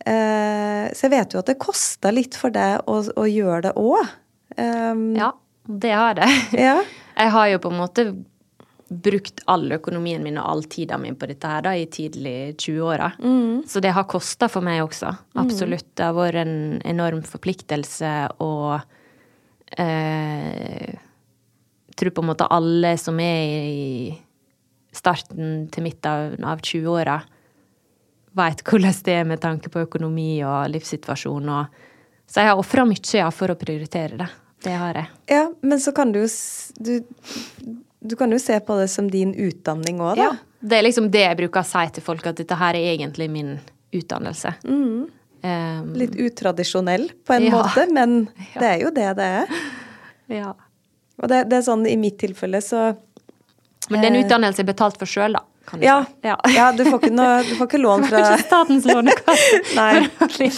Eh, 0.06 0.84
så 0.92 1.06
jeg 1.08 1.12
vet 1.12 1.34
jo 1.34 1.40
at 1.40 1.48
det 1.50 1.58
koster 1.60 2.14
litt 2.14 2.36
for 2.38 2.52
deg 2.54 2.84
å, 2.88 3.00
å 3.16 3.26
gjøre 3.28 3.66
det 3.68 3.74
òg. 3.80 4.14
Um, 4.56 5.10
ja, 5.18 5.32
det 5.66 5.96
har 5.96 6.16
det. 6.20 6.30
ja. 6.68 6.78
Jeg 7.16 7.32
har 7.32 7.52
jo 7.52 7.60
på 7.64 7.72
en 7.72 7.80
måte 7.80 8.06
brukt 8.86 9.40
all 9.50 9.72
økonomien 9.74 10.22
min 10.22 10.36
og 10.38 10.46
all 10.46 10.66
tida 10.70 10.98
mi 11.00 11.10
på 11.16 11.26
dette 11.26 11.48
her 11.50 11.64
da, 11.66 11.72
i 11.74 11.88
tidlig 11.90 12.54
20-åra. 12.62 13.08
Så 13.66 13.82
det 13.82 13.94
har 13.96 14.06
kosta 14.06 14.48
for 14.52 14.62
meg 14.62 14.84
også. 14.84 15.10
Absolutt. 15.42 15.88
Det 15.96 16.06
har 16.06 16.14
vært 16.14 16.44
en 16.44 16.78
enorm 16.86 17.24
forpliktelse 17.26 18.12
og 18.44 18.76
eh, 19.74 20.94
tror 21.96 22.14
på 22.14 22.22
en 22.22 22.30
måte 22.30 22.46
alle 22.52 22.94
som 23.00 23.18
er 23.22 23.66
i 23.66 24.14
starten 24.96 25.66
til 25.72 25.84
midt 25.84 26.06
av, 26.08 26.36
av 26.46 26.62
20-åra, 26.64 27.18
veit 28.36 28.62
hvordan 28.64 29.02
det 29.04 29.18
er 29.18 29.28
med 29.28 29.42
tanke 29.42 29.72
på 29.72 29.84
økonomi 29.84 30.30
og 30.46 30.70
livssituasjon. 30.72 31.52
Og, 31.52 31.84
så 32.28 32.42
jeg 32.42 32.52
har 32.52 32.60
ofra 32.60 32.86
mye 32.88 33.18
ja, 33.18 33.28
for 33.34 33.52
å 33.52 33.58
prioritere 33.58 34.20
det. 34.20 34.28
Det 34.66 34.74
har 34.74 34.98
jeg. 34.98 35.06
ja, 35.30 35.44
men 35.62 35.78
så 35.80 35.92
kan 35.94 36.10
du 36.12 36.18
jo 36.24 36.28
du, 36.82 36.96
du 38.02 38.16
kan 38.18 38.32
jo 38.34 38.38
se 38.42 38.58
på 38.66 38.76
det 38.80 38.88
som 38.90 39.06
din 39.10 39.30
utdanning 39.34 40.00
òg, 40.02 40.16
da. 40.18 40.22
Ja. 40.30 40.32
Det 40.66 40.80
er 40.80 40.86
liksom 40.88 41.06
det 41.14 41.22
jeg 41.22 41.36
bruker 41.38 41.62
å 41.62 41.68
si 41.68 41.84
til 41.94 42.02
folk, 42.02 42.26
at 42.26 42.40
dette 42.40 42.56
her 42.58 42.74
er 42.74 42.88
egentlig 42.96 43.28
min 43.30 43.52
utdannelse. 43.94 44.54
Um, 44.66 45.92
Litt 45.94 46.16
utradisjonell 46.18 47.10
på 47.26 47.36
en 47.36 47.44
Ja. 47.46 47.52
måte, 47.60 47.84
men 47.94 48.16
det 48.60 48.66
er 48.72 48.80
jo 48.82 48.90
det 48.90 49.10
det 49.20 49.26
er. 49.42 49.58
ja. 50.40 50.54
Og 51.22 51.30
det, 51.32 51.44
det 51.48 51.56
er 51.60 51.62
sånn 51.64 51.86
i 51.88 51.94
mitt 51.96 52.18
tilfelle 52.20 52.58
så 52.60 52.90
Men 53.88 54.02
den 54.02 54.18
utdannelsen 54.18 54.64
er 54.66 54.72
betalt 54.72 54.98
for 55.00 55.06
sjøl, 55.08 55.32
da. 55.38 55.44
Kan 55.66 55.80
du 55.80 55.86
Ja. 55.86 56.00
si. 56.04 56.12
ja. 56.28 56.34
ja 56.56 56.66
du, 56.76 56.82
får 56.84 57.06
noe, 57.14 57.38
du 57.46 57.54
får 57.56 57.66
ikke 57.70 57.80
lån 57.80 58.04
fra 58.10 58.18
Ikke 58.24 58.42
Statens 58.42 58.84
lånekasse. 58.90 59.60
Nei. 59.78 60.50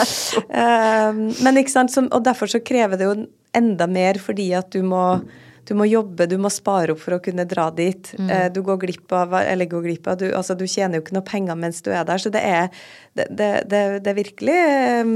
Eh, 0.49 1.13
men 1.45 1.61
ikke 1.61 1.71
sant, 1.75 1.93
så, 1.95 2.03
og 2.11 2.25
derfor 2.27 2.51
så 2.51 2.61
krever 2.65 2.97
det 2.99 3.07
jo 3.07 3.15
enda 3.57 3.87
mer 3.91 4.21
fordi 4.23 4.51
at 4.57 4.71
du 4.75 4.83
må, 4.87 5.21
du 5.69 5.75
må 5.79 5.87
jobbe, 5.89 6.27
du 6.29 6.37
må 6.41 6.51
spare 6.53 6.95
opp 6.95 7.03
for 7.03 7.17
å 7.17 7.23
kunne 7.25 7.47
dra 7.49 7.69
dit. 7.75 8.13
Eh, 8.19 8.49
du 8.53 8.63
går 8.67 8.81
glipp 8.87 9.13
av 9.13 9.37
Eller 9.43 9.71
går 9.71 9.85
glipp 9.89 10.09
av 10.09 10.19
du, 10.21 10.29
altså, 10.33 10.57
du 10.59 10.67
tjener 10.67 10.99
jo 10.99 11.07
ikke 11.07 11.19
noe 11.19 11.29
penger 11.29 11.59
mens 11.59 11.83
du 11.85 11.93
er 11.93 12.05
der, 12.09 12.19
så 12.19 12.33
det 12.35 12.45
er, 12.45 12.73
det, 13.15 13.29
det, 13.31 13.53
det, 13.71 13.85
det 14.05 14.13
er 14.13 14.19
virkelig 14.23 14.59
eh, 14.59 15.15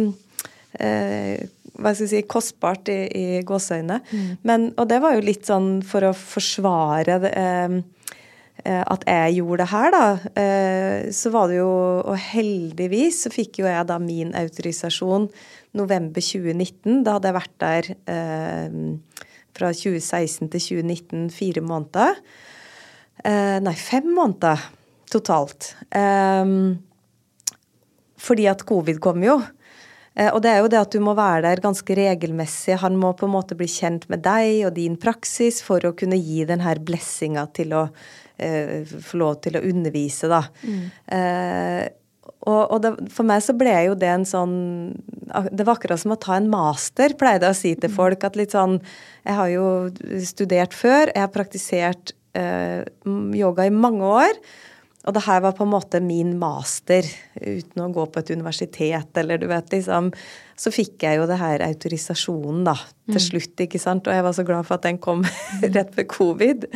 eh, 0.80 1.50
hva 1.72 1.94
skal 1.94 2.04
jeg 2.06 2.12
si, 2.12 2.28
kostbart 2.28 2.90
i, 2.92 3.00
i 3.08 3.42
gåseøyne. 3.48 3.98
Men, 4.46 4.70
og 4.76 4.88
det 4.90 5.00
var 5.02 5.16
jo 5.16 5.24
litt 5.24 5.48
sånn 5.48 5.80
for 5.86 6.04
å 6.04 6.12
forsvare 6.16 7.18
det, 7.22 7.32
eh, 7.38 7.78
eh, 8.64 8.82
at 8.82 9.06
jeg 9.08 9.38
gjorde 9.38 9.62
det 9.62 9.70
her, 9.72 9.94
da. 9.94 10.04
Eh, 10.42 10.98
så 11.16 11.32
var 11.34 11.48
det 11.48 11.58
jo 11.62 11.72
Og 12.02 12.16
heldigvis 12.18 13.24
så 13.24 13.32
fikk 13.32 13.62
jo 13.62 13.70
jeg 13.70 13.88
da 13.88 13.98
min 14.02 14.34
autorisasjon 14.36 15.30
november 15.78 16.24
2019. 16.24 17.02
Da 17.06 17.16
hadde 17.16 17.30
jeg 17.30 17.38
vært 17.38 17.56
der 17.62 17.90
eh, 18.14 18.78
fra 19.56 19.72
2016 19.76 20.52
til 20.52 20.66
2019 20.82 21.26
fire 21.34 21.64
måneder. 21.64 22.22
Eh, 23.24 23.58
nei, 23.64 23.74
fem 23.78 24.08
måneder 24.16 24.62
totalt. 25.12 25.74
Eh, 25.92 26.54
fordi 28.22 28.48
at 28.50 28.64
covid 28.68 29.02
kom 29.02 29.24
jo. 29.26 29.40
Eh, 30.14 30.28
og 30.28 30.42
det 30.44 30.52
er 30.52 30.60
jo 30.60 30.70
det 30.72 30.80
at 30.82 30.92
du 30.92 31.00
må 31.04 31.14
være 31.16 31.46
der 31.46 31.62
ganske 31.64 31.96
regelmessig. 31.96 32.76
Han 32.82 32.98
må 33.00 33.14
på 33.16 33.28
en 33.28 33.34
måte 33.36 33.56
bli 33.58 33.68
kjent 33.70 34.08
med 34.12 34.24
deg 34.26 34.66
og 34.68 34.76
din 34.76 34.98
praksis 35.00 35.62
for 35.64 35.84
å 35.88 35.94
kunne 35.96 36.20
gi 36.20 36.44
den 36.48 36.64
her 36.64 36.82
blessinga 36.84 37.46
til 37.56 37.72
å 37.78 37.86
eh, 38.36 38.84
få 38.84 39.22
lov 39.22 39.40
til 39.46 39.56
å 39.58 39.64
undervise, 39.72 40.28
da. 40.32 40.44
Eh, 41.16 41.84
og, 42.42 42.62
og 42.74 42.80
det, 42.82 42.92
for 43.14 43.28
meg 43.28 43.42
så 43.44 43.54
ble 43.54 43.74
jo 43.86 43.94
det 43.98 44.08
en 44.10 44.24
sånn 44.26 44.56
Det 45.54 45.62
var 45.62 45.76
akkurat 45.76 46.00
som 46.02 46.14
å 46.14 46.18
ta 46.20 46.34
en 46.36 46.50
master, 46.50 47.14
pleide 47.18 47.46
jeg 47.46 47.54
å 47.54 47.60
si 47.60 47.72
til 47.78 47.92
folk. 47.92 48.26
At 48.26 48.38
litt 48.38 48.56
sånn 48.56 48.80
Jeg 49.22 49.38
har 49.38 49.52
jo 49.52 49.68
studert 50.26 50.74
før, 50.74 51.12
jeg 51.12 51.22
har 51.22 51.32
praktisert 51.32 52.14
eh, 52.38 52.82
yoga 53.38 53.68
i 53.68 53.74
mange 53.74 54.10
år. 54.26 54.42
Og 55.02 55.14
det 55.16 55.24
her 55.26 55.40
var 55.42 55.54
på 55.58 55.64
en 55.66 55.72
måte 55.72 55.98
min 56.02 56.36
master, 56.38 57.06
uten 57.34 57.82
å 57.82 57.88
gå 57.94 58.04
på 58.06 58.20
et 58.22 58.30
universitet 58.36 59.18
eller 59.18 59.40
du 59.42 59.48
vet 59.50 59.72
liksom. 59.74 60.12
Så 60.54 60.70
fikk 60.70 61.02
jeg 61.02 61.18
jo 61.18 61.26
det 61.26 61.40
her 61.40 61.64
autorisasjonen 61.66 62.62
da, 62.68 62.76
til 63.10 63.22
slutt, 63.24 63.64
ikke 63.64 63.80
sant. 63.82 64.06
Og 64.06 64.14
jeg 64.14 64.26
var 64.26 64.36
så 64.36 64.46
glad 64.46 64.68
for 64.68 64.78
at 64.78 64.86
den 64.86 65.00
kom 65.02 65.24
rett 65.76 65.90
ved 65.98 66.06
covid. 66.12 66.68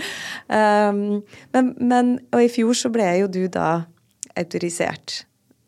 Um, 0.51 1.23
men, 1.55 1.71
men, 1.79 2.17
og 2.35 2.43
i 2.43 2.51
fjor 2.51 2.75
så 2.75 2.91
ble 2.95 3.07
jo 3.21 3.31
du 3.31 3.45
da 3.47 3.85
autorisert. 4.37 5.23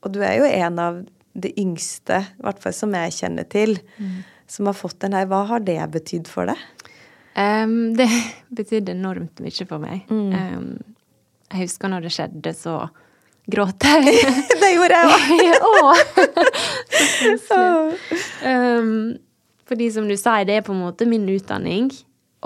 Og 0.04 0.14
du 0.14 0.20
er 0.24 0.38
jo 0.38 0.48
en 0.48 0.82
av 0.82 1.00
de 1.38 1.52
yngste, 1.60 2.20
i 2.38 2.44
hvert 2.44 2.60
fall 2.62 2.74
som 2.74 2.94
jeg 2.96 3.14
kjenner 3.14 3.46
til, 3.50 3.76
som 4.50 4.70
har 4.70 4.76
fått 4.78 5.00
den 5.04 5.14
her. 5.14 5.28
Hva 5.30 5.44
har 5.50 5.62
det 5.62 5.78
betydd 5.94 6.30
for 6.30 6.50
deg? 6.50 6.62
Um, 7.38 7.94
det 7.98 8.08
betydde 8.58 8.96
enormt 8.96 9.42
mye 9.44 9.66
for 9.68 9.82
meg. 9.82 10.08
Em, 10.10 10.72
jeg 11.52 11.68
husker 11.68 11.92
når 11.92 12.08
det 12.08 12.14
skjedde, 12.16 12.54
så 12.56 12.80
gråt 13.48 13.86
jeg. 13.86 14.18
det 14.62 14.72
gjorde 14.74 14.98
jeg 14.98 15.62
òg! 15.62 15.62
Åh, 15.70 16.02
så 17.46 17.62
koselig. 18.02 18.20
Um, 18.42 18.92
fordi 19.68 19.90
som 19.92 20.08
du 20.08 20.16
sier, 20.16 20.46
det 20.48 20.58
er 20.58 20.66
på 20.66 20.72
en 20.72 20.82
måte 20.86 21.06
min 21.08 21.26
utdanning, 21.28 21.90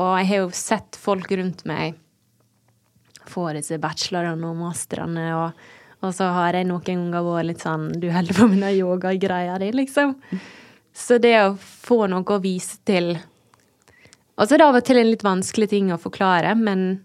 og 0.00 0.16
jeg 0.18 0.28
har 0.32 0.40
jo 0.42 0.54
sett 0.56 0.98
folk 0.98 1.30
rundt 1.38 1.62
meg 1.68 2.00
få 3.32 3.52
disse 3.56 3.78
bachelorene 3.82 4.50
og 4.50 4.58
masterne, 4.58 5.26
og, 5.38 5.68
og 6.02 6.14
så 6.16 6.28
har 6.34 6.58
jeg 6.58 6.66
noen 6.68 6.82
ganger 6.86 7.26
vært 7.26 7.48
litt 7.50 7.62
sånn 7.62 7.86
Du 8.02 8.08
holder 8.10 8.36
på 8.36 8.48
med 8.50 8.64
den 8.64 8.80
yogagreia 8.80 9.58
di, 9.62 9.70
liksom. 9.74 10.16
Så 10.92 11.18
det 11.22 11.36
å 11.40 11.54
få 11.56 12.06
noe 12.10 12.26
å 12.26 12.42
vise 12.42 12.80
til 12.88 13.14
Og 13.14 14.44
så 14.44 14.56
er 14.56 14.62
det 14.62 14.68
av 14.68 14.78
og 14.80 14.86
til 14.86 15.00
en 15.00 15.10
litt 15.10 15.24
vanskelig 15.24 15.70
ting 15.70 15.92
å 15.94 16.00
forklare, 16.00 16.54
men 16.58 17.02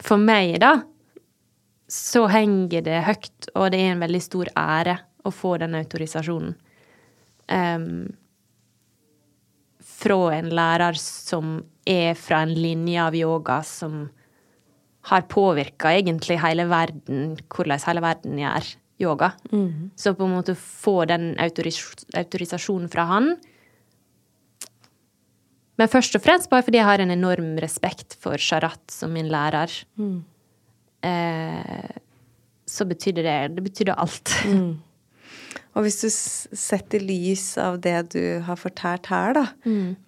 for 0.00 0.20
meg, 0.20 0.54
da, 0.62 0.78
så 1.90 2.24
henger 2.32 2.84
det 2.86 3.02
høyt, 3.04 3.50
og 3.52 3.70
det 3.72 3.80
er 3.82 3.92
en 3.92 4.02
veldig 4.04 4.20
stor 4.24 4.48
ære 4.56 4.94
å 5.28 5.32
få 5.34 5.58
den 5.60 5.76
autorisasjonen. 5.76 6.54
Um, 7.50 8.08
fra 10.00 10.18
en 10.36 10.48
lærer 10.54 10.96
som 11.00 11.58
er 11.84 12.14
fra 12.16 12.44
en 12.46 12.54
linje 12.54 13.02
av 13.04 13.16
yoga 13.18 13.60
som 13.66 14.06
har 15.10 15.26
påvirka 15.30 15.92
egentlig 15.98 16.38
hele 16.42 16.68
verden, 16.70 17.36
hvordan 17.50 17.82
hele 17.86 18.02
verden 18.04 18.38
gjør 18.38 18.68
yoga. 19.00 19.32
Så 19.96 20.14
på 20.14 20.26
en 20.26 20.34
måte 20.36 20.54
få 20.58 21.04
den 21.08 21.32
autoris 21.40 21.80
autorisasjonen 22.14 22.90
fra 22.92 23.06
han 23.08 23.30
Men 25.80 25.88
først 25.88 26.14
og 26.18 26.20
fremst 26.20 26.50
bare 26.52 26.62
fordi 26.66 26.76
jeg 26.76 26.84
har 26.84 27.00
en 27.00 27.10
enorm 27.14 27.54
respekt 27.62 28.16
for 28.20 28.36
Sharat 28.36 28.82
som 28.92 29.14
min 29.16 29.30
lærer. 29.32 29.72
Eh, 31.02 31.96
så 32.68 32.84
betydde 32.84 33.22
det 33.24 33.56
Det 33.56 33.64
betydde 33.64 33.96
alt. 33.96 34.34
Og 35.74 35.82
hvis 35.86 36.00
du 36.02 36.08
setter 36.10 37.00
lys 37.00 37.56
av 37.58 37.78
det 37.80 38.12
du 38.12 38.40
har 38.42 38.56
fortalt 38.58 39.06
her, 39.06 39.32
da, 39.32 39.44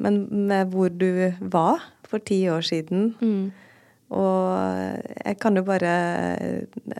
men 0.02 0.46
med 0.48 0.72
hvor 0.74 0.88
du 0.90 1.32
var 1.40 1.80
for 2.04 2.18
ti 2.18 2.48
år 2.50 2.60
siden 2.66 3.14
Og 4.12 4.98
jeg 5.24 5.38
kan 5.40 5.56
jo 5.56 5.62
bare 5.64 5.92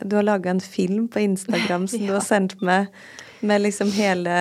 Du 0.01 0.15
har 0.17 0.25
laga 0.25 0.49
en 0.49 0.63
film 0.63 1.07
på 1.07 1.21
Instagram 1.21 1.85
som 1.91 2.03
du 2.07 2.13
har 2.15 2.25
sendt 2.25 2.57
meg 2.61 2.89
med 3.43 3.61
liksom 3.61 3.91
hele 3.91 4.33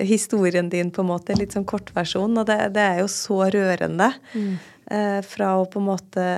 historien 0.00 0.68
din, 0.70 0.92
på 0.94 1.02
en 1.02 1.10
måte. 1.10 1.34
Litt 1.34 1.56
sånn 1.56 1.66
kortversjon. 1.66 2.38
Og 2.38 2.46
det, 2.46 2.58
det 2.76 2.84
er 2.84 3.00
jo 3.02 3.08
så 3.10 3.40
rørende. 3.50 4.12
Eh, 4.34 5.18
fra 5.26 5.56
å 5.58 5.66
på 5.66 5.82
en 5.82 5.88
måte 5.88 6.28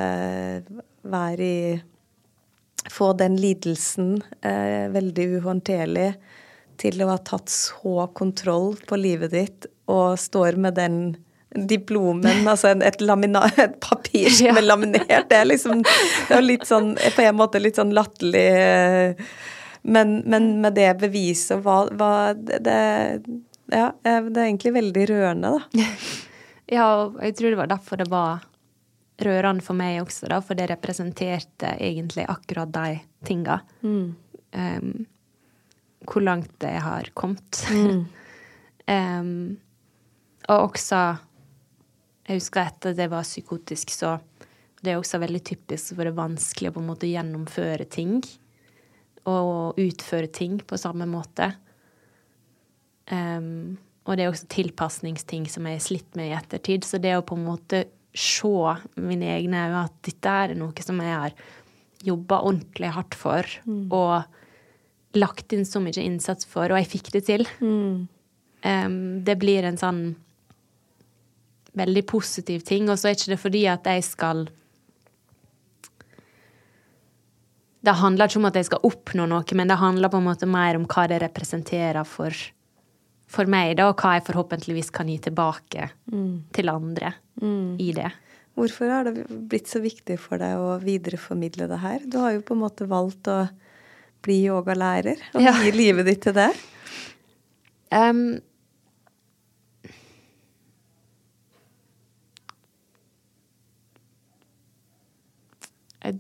være 1.06 1.44
i 1.44 1.76
få 2.90 3.12
den 3.18 3.36
lidelsen 3.36 4.22
eh, 4.40 4.86
veldig 4.94 5.26
uhåndterlig 5.36 6.10
til 6.80 7.02
å 7.02 7.10
ha 7.10 7.18
tatt 7.18 7.50
så 7.50 8.06
kontroll 8.14 8.76
på 8.86 8.98
livet 9.00 9.32
ditt 9.34 9.68
og 9.90 10.18
står 10.20 10.58
med 10.60 10.76
den 10.78 10.98
diplomen, 11.54 12.48
altså 12.48 12.72
et, 12.74 13.00
et 13.00 13.76
papir 13.80 14.30
som 14.34 14.58
er 14.58 14.66
laminert. 14.66 15.28
Det 15.30 15.38
er 15.38 15.46
liksom 15.48 15.84
det 15.84 16.34
er 16.34 16.44
litt 16.44 16.66
sånn, 16.68 16.94
på 16.96 17.22
en 17.24 17.38
måte 17.38 17.62
litt 17.62 17.78
sånn 17.78 17.94
latterlig 17.96 18.46
eh, 18.50 19.28
men, 19.86 20.18
men 20.26 20.48
med 20.60 20.74
det 20.74 20.88
beviset 20.98 21.62
hva, 21.62 21.84
hva 21.94 22.34
det, 22.34 22.58
det, 22.66 22.78
Ja, 23.70 23.92
eh, 24.02 24.24
det 24.26 24.40
er 24.40 24.48
egentlig 24.48 24.74
veldig 24.80 25.08
rørende, 25.12 25.56
da. 25.56 25.86
Ja, 26.66 26.86
og 26.98 27.20
jeg 27.22 27.36
tror 27.38 27.52
det 27.52 27.58
var 27.60 27.68
derfor 27.70 28.00
det 28.00 28.08
var 28.10 28.40
rørende 29.22 29.62
for 29.62 29.78
meg 29.78 30.00
også, 30.02 30.26
da, 30.32 30.40
for 30.42 30.58
det 30.58 30.66
representerte 30.72 31.76
egentlig 31.78 32.24
akkurat 32.26 32.72
de 32.74 32.96
tinga. 33.24 33.60
Um, 33.86 35.06
hvor 36.02 36.26
langt 36.26 36.50
det 36.58 36.74
har 36.82 37.06
kommet. 37.14 37.62
um, 38.90 39.30
og 40.50 40.72
også 40.72 41.04
Jeg 42.26 42.40
husker 42.40 42.64
etter 42.66 42.94
at 42.94 43.00
jeg 43.00 43.12
var 43.12 43.26
psykotisk, 43.26 43.92
så 43.94 44.16
det 44.82 44.92
er 44.92 45.00
også 45.00 45.20
veldig 45.22 45.42
typisk 45.46 45.94
for 45.94 46.04
det 46.04 46.12
er 46.12 46.18
vanskelig 46.18 46.70
å 46.70 46.76
på 46.76 46.82
en 46.82 46.90
måte 46.90 47.10
gjennomføre 47.10 47.86
ting. 47.90 48.18
Og 49.26 49.78
utføre 49.82 50.30
ting 50.30 50.60
på 50.62 50.78
samme 50.78 51.06
måte. 51.10 51.50
Um, 53.10 53.76
og 54.06 54.18
det 54.18 54.24
er 54.24 54.30
også 54.30 54.48
tilpasningsting 54.50 55.46
som 55.50 55.66
jeg 55.66 55.78
har 55.78 55.82
slitt 55.82 56.18
med 56.18 56.30
i 56.30 56.36
ettertid. 56.36 56.86
Så 56.86 57.00
det 57.02 57.16
å 57.16 57.24
på 57.26 57.38
en 57.38 57.46
måte 57.46 57.84
se 58.16 58.54
mine 59.02 59.28
egne 59.34 59.66
øyne 59.66 59.86
at 59.86 59.96
dette 60.06 60.34
er 60.42 60.54
noe 60.58 60.84
som 60.84 61.00
jeg 61.02 61.12
har 61.12 61.34
jobba 62.06 62.42
ordentlig 62.46 62.92
hardt 62.94 63.16
for, 63.18 63.48
og 63.66 65.16
lagt 65.16 65.54
inn 65.56 65.66
så 65.66 65.80
mye 65.82 66.02
innsats 66.04 66.46
for, 66.48 66.70
og 66.70 66.78
jeg 66.78 66.90
fikk 66.92 67.10
det 67.16 67.24
til. 67.26 67.46
Um, 68.66 69.00
det 69.26 69.36
blir 69.40 69.66
en 69.66 69.80
sånn 69.80 70.02
veldig 71.76 72.02
positiv 72.08 72.64
ting. 72.66 72.88
Og 72.90 72.98
så 72.98 73.10
er 73.10 73.18
ikke 73.18 73.34
det 73.34 73.40
fordi 73.42 73.64
at 73.72 73.88
jeg 73.90 74.04
skal 74.06 74.46
Det 77.86 77.94
handler 78.00 78.26
ikke 78.26 78.40
om 78.40 78.48
at 78.48 78.56
jeg 78.58 78.66
skal 78.66 78.82
oppnå 78.88 79.26
noe, 79.30 79.54
men 79.54 79.68
det 79.70 79.76
handler 79.78 80.10
på 80.10 80.18
en 80.18 80.24
måte 80.26 80.46
mer 80.50 80.74
om 80.78 80.86
hva 80.90 81.04
det 81.06 81.20
representerer 81.22 82.02
for, 82.08 82.34
for 83.30 83.46
meg, 83.46 83.76
da, 83.78 83.92
og 83.92 84.00
hva 84.02 84.16
jeg 84.16 84.24
forhåpentligvis 84.26 84.90
kan 84.96 85.06
gi 85.12 85.20
tilbake 85.28 85.86
til 86.56 86.72
andre 86.72 87.12
i 87.78 87.92
det. 87.94 88.08
Hvorfor 88.58 88.90
har 88.90 89.06
det 89.06 89.26
blitt 89.52 89.68
så 89.70 89.78
viktig 89.84 90.16
for 90.18 90.40
deg 90.42 90.56
å 90.58 90.80
videreformidle 90.82 91.68
det 91.70 91.78
her? 91.84 92.02
Du 92.10 92.18
har 92.24 92.34
jo 92.34 92.42
på 92.48 92.56
en 92.56 92.62
måte 92.64 92.88
valgt 92.90 93.28
å 93.30 93.44
bli 94.24 94.40
yogalærer 94.48 95.20
og 95.36 95.42
Ja. 95.44 95.52
gi 95.62 95.70
livet 95.76 96.06
ditt 96.10 96.22
til 96.26 96.34
det. 96.34 96.50
Um, 97.94 98.40
jeg, 106.06 106.18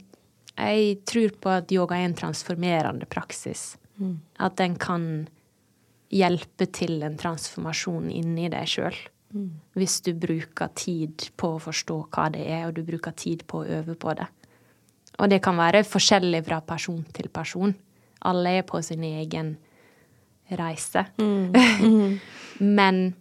jeg 0.56 1.00
tror 1.08 1.34
på 1.40 1.52
at 1.56 1.72
yoga 1.74 1.98
er 1.98 2.10
en 2.10 2.18
transformerende 2.18 3.08
praksis. 3.10 3.74
At 4.42 4.58
den 4.60 4.76
kan 4.80 5.26
hjelpe 6.12 6.68
til 6.70 7.00
en 7.02 7.16
transformasjon 7.18 8.10
inni 8.12 8.50
deg 8.52 8.68
sjøl. 8.70 8.96
Hvis 9.76 10.00
du 10.06 10.12
bruker 10.16 10.70
tid 10.78 11.28
på 11.36 11.56
å 11.56 11.60
forstå 11.60 11.96
hva 12.14 12.28
det 12.32 12.44
er, 12.46 12.66
og 12.68 12.76
du 12.76 12.82
bruker 12.86 13.12
tid 13.16 13.44
på 13.48 13.62
å 13.62 13.70
øve 13.80 13.96
på 13.98 14.14
det. 14.16 14.28
Og 15.16 15.30
det 15.32 15.40
kan 15.44 15.56
være 15.58 15.84
forskjellig 15.84 16.42
fra 16.46 16.60
person 16.64 17.02
til 17.16 17.28
person. 17.32 17.74
Alle 18.28 18.58
er 18.60 18.66
på 18.68 18.80
sin 18.84 19.04
egen 19.04 19.56
reise. 20.56 21.06
Men 22.78 23.14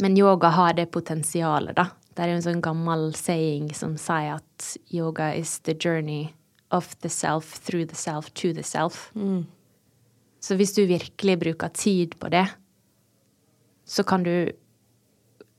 Men 0.00 0.16
yoga 0.16 0.50
har 0.52 0.74
det 0.76 0.90
potensialet, 0.92 1.76
da. 1.76 1.86
Det 2.12 2.24
er 2.24 2.28
jo 2.28 2.36
en 2.36 2.44
sånn 2.44 2.60
gammel 2.64 3.14
saying 3.16 3.70
som 3.76 3.94
sier 4.00 4.34
at 4.34 4.45
yoga 4.90 5.32
is 5.34 5.58
the 5.60 5.74
journey 5.74 6.34
of 6.70 6.96
the 7.00 7.08
self 7.08 7.58
through 7.58 7.86
the 7.86 7.96
self 7.96 8.30
to 8.34 8.52
the 8.52 8.62
self. 8.62 9.12
Så 10.40 10.56
hvis 10.56 10.74
du 10.76 10.84
virkelig 10.86 11.38
bruker 11.40 11.68
tid 11.74 12.14
på 12.20 12.28
det, 12.30 12.46
så 13.84 14.02
kan 14.04 14.22
du 14.22 14.50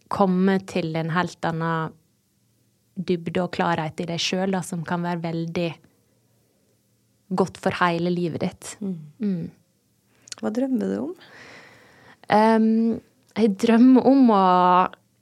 komme 0.08 0.60
til 0.68 0.96
en 0.96 1.10
helt 1.12 1.46
annen 1.46 1.92
dybde 2.96 3.44
og 3.44 3.52
klarhet 3.54 4.00
i 4.00 4.08
deg 4.10 4.20
sjøl, 4.20 4.56
som 4.64 4.84
kan 4.88 5.04
være 5.04 5.22
veldig 5.26 5.68
godt 7.36 7.58
for 7.60 7.76
hele 7.82 8.10
livet 8.10 8.42
ditt. 8.42 8.78
Hva 10.42 10.50
drømmer 10.54 10.88
du 10.88 10.96
om? 11.02 11.14
Um, 12.32 13.02
jeg 13.38 13.54
drømmer 13.60 14.08
om 14.08 14.32
å 14.32 14.44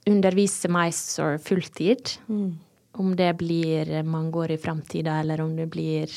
undervise 0.06 0.70
Mysore 0.70 1.38
fulltid. 1.42 2.16
Om 2.96 3.16
det 3.16 3.32
blir 3.36 4.02
mange 4.02 4.38
år 4.40 4.54
i 4.54 4.58
framtida, 4.58 5.18
eller 5.20 5.40
om 5.44 5.56
det 5.56 5.66
blir 5.68 6.08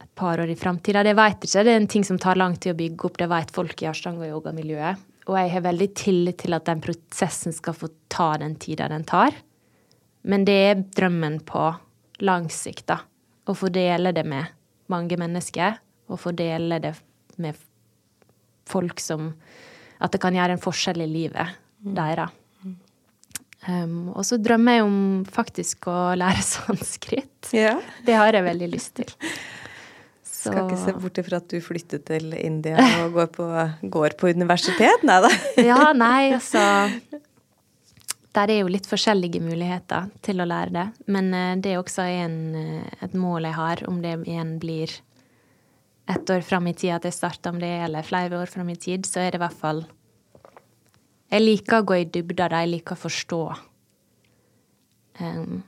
et 0.00 0.14
par 0.18 0.40
år 0.42 0.50
i 0.50 0.56
framtida. 0.58 1.04
Det 1.06 1.14
jeg 1.14 1.36
ikke. 1.36 1.62
Det 1.64 1.72
er 1.72 1.76
en 1.78 1.86
ting 1.90 2.04
som 2.04 2.18
tar 2.18 2.38
lang 2.38 2.56
tid 2.56 2.74
å 2.74 2.78
bygge 2.78 3.06
opp. 3.06 3.18
Det 3.20 3.28
vet 3.30 3.54
folk 3.54 3.82
i 3.82 3.90
ashtanga-yoga-miljøet. 3.90 5.04
Og 5.28 5.36
jeg 5.36 5.52
har 5.52 5.66
veldig 5.68 5.88
tillit 5.94 6.38
til 6.40 6.56
at 6.56 6.66
den 6.66 6.80
prosessen 6.82 7.52
skal 7.52 7.76
få 7.76 7.90
ta 8.08 8.32
den 8.40 8.56
tida 8.58 8.88
den 8.88 9.04
tar. 9.06 9.36
Men 10.26 10.44
det 10.48 10.58
er 10.70 10.82
drømmen 10.96 11.38
på 11.46 11.68
lang 12.24 12.48
sikt, 12.50 12.88
da. 12.90 12.98
Å 13.46 13.54
få 13.54 13.70
dele 13.72 14.12
det 14.16 14.24
med 14.26 14.50
mange 14.90 15.16
mennesker. 15.20 15.78
Og 16.08 16.20
få 16.20 16.32
dele 16.32 16.80
det 16.82 16.96
med 17.36 17.54
folk 18.68 19.00
som 19.00 19.34
At 19.98 20.12
det 20.14 20.20
kan 20.22 20.34
gjøre 20.34 20.54
en 20.54 20.62
forskjell 20.62 21.00
i 21.02 21.08
livet 21.10 21.56
deres. 21.82 22.30
Um, 23.68 24.14
og 24.16 24.24
så 24.24 24.38
drømmer 24.40 24.78
jeg 24.78 24.84
om 24.86 24.98
faktisk 25.28 25.90
å 25.92 25.98
lære 26.16 26.42
sanskrit. 26.56 27.52
Ja. 27.52 27.76
Det 28.06 28.16
har 28.16 28.32
jeg 28.32 28.46
veldig 28.46 28.68
lyst 28.72 28.94
til. 29.00 29.12
Så 30.24 30.52
Skal 30.52 30.68
ikke 30.68 30.80
se 30.80 30.94
bort 31.02 31.18
ifra 31.20 31.40
at 31.42 31.48
du 31.50 31.58
flyttet 31.60 32.04
til 32.08 32.32
India 32.38 32.78
og 33.02 33.16
går 33.16 33.32
på, 33.34 33.46
går 33.90 34.14
på 34.20 34.30
universitet? 34.38 35.02
Nei 35.06 35.18
da. 35.24 35.32
Ja, 35.70 35.80
nei, 35.98 36.30
altså 36.36 36.62
Der 38.38 38.52
er 38.52 38.60
jo 38.60 38.70
litt 38.70 38.86
forskjellige 38.86 39.42
muligheter 39.42 40.06
til 40.22 40.40
å 40.40 40.46
lære 40.46 40.72
det. 40.76 40.86
Men 41.10 41.32
eh, 41.34 41.56
det 41.58 41.74
er 41.74 41.82
også 41.82 42.06
en, 42.06 42.38
eh, 42.54 42.96
et 43.04 43.16
mål 43.18 43.50
jeg 43.50 43.58
har, 43.58 43.82
om 43.90 43.98
det 44.04 44.14
igjen 44.30 44.56
blir 44.62 44.94
ett 46.08 46.30
år 46.30 46.40
fram 46.46 46.70
i 46.70 46.76
tid 46.76 46.94
at 46.96 47.04
jeg 47.04 47.18
starter 47.18 47.52
om 47.52 47.58
det, 47.60 47.74
eller 47.84 48.06
flere 48.06 48.38
år 48.38 48.48
fram 48.48 48.70
i 48.72 48.78
tid, 48.80 49.04
så 49.04 49.20
er 49.20 49.34
det 49.34 49.42
i 49.42 49.44
hvert 49.44 49.60
fall 49.60 49.82
Jeg 51.28 51.44
liker 51.44 51.80
å 51.80 51.88
gå 51.88 51.98
i 51.98 52.06
dybda, 52.08 52.48
der 52.48 52.64
Jeg 52.64 52.72
liker 52.72 52.96
å 52.96 53.02
forstå. 53.02 53.42
Um, 55.18 55.60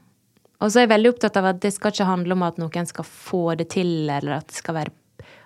og 0.61 0.70
så 0.70 0.80
er 0.80 0.86
jeg 0.86 0.92
veldig 0.94 1.12
opptatt 1.14 1.36
av 1.40 1.50
at 1.50 1.61
det 1.61 1.72
skal 1.74 1.92
ikke 1.92 2.08
handle 2.08 2.36
om 2.36 2.44
at 2.46 2.58
noen 2.61 2.88
skal 2.88 3.06
få 3.06 3.42
det 3.61 3.70
til, 3.74 4.08
eller 4.08 4.38
at 4.38 4.48
det 4.48 4.61
skal 4.61 4.76
være 4.76 4.96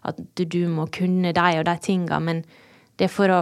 at 0.05 0.19
du, 0.37 0.45
du 0.45 0.67
må 0.69 0.87
kunne 0.93 1.33
de 1.35 1.59
og 1.59 1.65
de 1.67 1.75
tinga, 1.83 2.19
men 2.21 2.43
det 2.99 3.09
er 3.09 3.13
for 3.13 3.33
å 3.33 3.41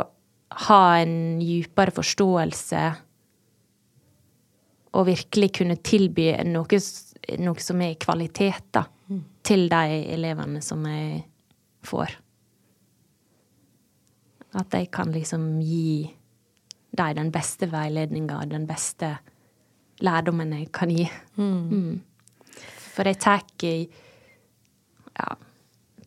ha 0.69 0.83
en 1.01 1.41
dypere 1.41 1.95
forståelse 1.97 2.83
og 4.93 5.07
virkelig 5.09 5.49
kunne 5.59 5.79
tilby 5.81 6.29
noe, 6.47 6.81
noe 7.41 7.65
som 7.65 7.85
er 7.85 8.01
kvalitet, 8.01 8.69
da, 8.77 8.85
til 9.43 9.67
de 9.73 10.01
elevene 10.13 10.61
som 10.65 10.85
jeg 10.87 11.23
får. 11.89 12.19
At 14.61 14.69
de 14.75 14.85
kan 14.93 15.13
liksom 15.15 15.57
gi 15.65 16.13
dem 16.93 17.15
den 17.17 17.31
beste 17.33 17.69
veiledninga, 17.73 18.45
den 18.47 18.67
beste 18.69 19.17
lærdommen 20.03 20.53
jeg 20.53 20.71
kan 20.75 20.91
gi. 20.93 21.07
Mm. 21.37 22.01
For 22.93 23.09
jeg 23.09 23.21
tar 23.23 23.45
ja, 23.63 25.29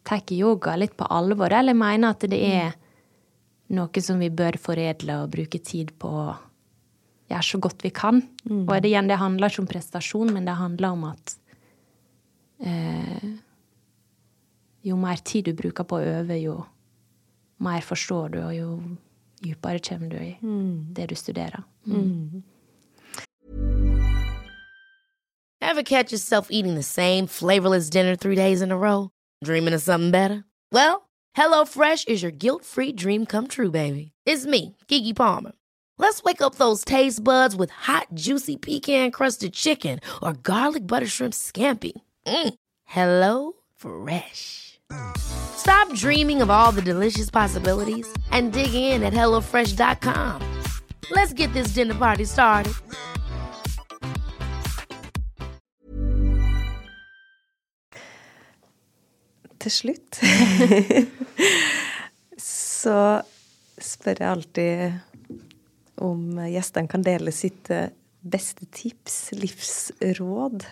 tar 0.06 0.34
yoga 0.34 0.76
litt 0.78 0.96
på 0.98 1.08
alvor, 1.10 1.50
eller 1.50 1.74
jeg 1.74 1.82
mener 1.82 2.14
at 2.14 2.28
det 2.30 2.42
er 2.42 2.76
noe 3.76 4.02
som 4.04 4.20
vi 4.22 4.30
bør 4.30 4.60
foredle 4.62 5.24
og 5.24 5.32
bruke 5.34 5.60
tid 5.66 5.96
på 5.98 6.10
å 6.10 6.28
gjøre 7.32 7.48
så 7.48 7.58
godt 7.62 7.82
vi 7.86 7.90
kan. 7.90 8.22
Og 8.46 8.70
det, 8.70 8.92
igjen, 8.92 9.10
det 9.10 9.18
handler 9.18 9.50
ikke 9.50 9.64
om 9.64 9.72
prestasjon, 9.72 10.34
men 10.34 10.46
det 10.46 10.60
handler 10.60 10.94
om 10.94 11.08
at 11.10 11.34
eh, 12.62 13.26
jo 14.86 15.00
mer 15.02 15.24
tid 15.26 15.50
du 15.50 15.58
bruker 15.58 15.88
på 15.88 15.98
å 15.98 16.14
øve, 16.20 16.38
jo 16.38 16.60
mer 17.66 17.82
forstår 17.82 18.36
du, 18.36 18.40
og 18.44 18.54
jo 18.54 18.70
dypere 19.46 19.80
kommer 19.80 20.10
du 20.10 20.18
i 20.18 20.36
mm. 20.42 20.94
det 20.94 21.10
du 21.10 21.16
studerer. 21.16 21.64
Mm. 21.88 21.96
Mm. 21.96 22.44
Ever 25.62 25.84
catch 25.84 26.12
yourself 26.12 26.48
eating 26.52 26.76
the 26.76 26.84
same 26.84 27.28
flavorless 27.28 27.90
dinner 27.90 28.16
three 28.16 28.36
days 28.36 28.62
in 28.62 28.72
a 28.72 28.78
row? 28.78 29.10
Dreaming 29.44 29.74
of 29.74 29.82
something 29.82 30.12
better? 30.12 30.46
Well, 30.72 31.10
HelloFresh 31.36 32.08
is 32.08 32.22
your 32.22 32.32
guilt 32.32 32.64
free 32.64 32.94
dream 32.94 33.26
come 33.26 33.48
true, 33.48 33.72
baby. 33.72 34.12
It's 34.26 34.46
me, 34.46 34.78
Gigi 34.88 35.14
Palmer. 35.14 35.52
Let's 35.98 36.24
wake 36.24 36.42
up 36.42 36.56
those 36.56 36.86
taste 36.86 37.24
buds 37.24 37.56
with 37.56 37.72
hot, 37.72 38.08
juicy 38.14 38.58
pecan 38.58 39.12
crusted 39.12 39.54
chicken 39.54 40.00
or 40.22 40.34
garlic 40.34 40.86
butter 40.86 41.08
shrimp 41.08 41.34
scampi. 41.34 41.94
Mm. 42.26 42.54
Hello 42.86 43.54
Fresh. 43.76 44.75
Stop 45.58 45.92
dreaming 45.94 46.42
of 46.42 46.50
all 46.50 46.72
the 46.72 46.82
delicious 46.82 47.30
possibilities 47.30 48.08
and 48.32 48.54
dig 48.54 48.74
in 48.74 49.04
at 49.04 49.14
HelloFresh.com. 49.14 50.42
Let's 51.12 51.34
get 51.34 51.52
this 51.54 51.74
dinner 51.74 51.96
party 51.96 52.26
started. 52.26 52.74
Til 59.60 59.72
slutt 59.72 60.20
så 62.82 62.98
spør 63.82 64.20
jeg 64.22 64.30
alltid 64.30 64.92
om 66.06 66.38
gjestene 66.46 66.92
kan 66.92 67.02
dele 67.02 67.34
sitt 67.34 67.72
eh, 67.74 67.90
beste 68.22 68.68
tips, 68.70 69.32
livsråd. 69.34 70.68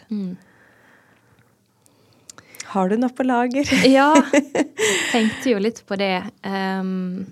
Har 2.74 2.90
du 2.90 2.98
noe 2.98 3.14
på 3.14 3.26
lager? 3.26 3.70
Ja, 3.98 4.10
tenkte 5.14 5.52
jo 5.52 5.60
litt 5.62 5.84
på 5.86 5.98
det. 6.00 6.24
Um, 6.42 7.28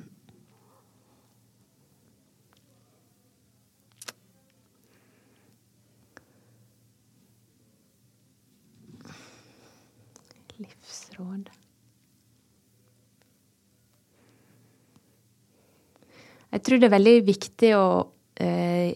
livsråd 10.61 11.49
Jeg 16.51 16.65
tror 16.67 16.81
det 16.81 16.89
er 16.89 16.93
veldig 16.99 17.15
viktig 17.25 17.69
å 17.79 17.85
eh, 18.43 18.91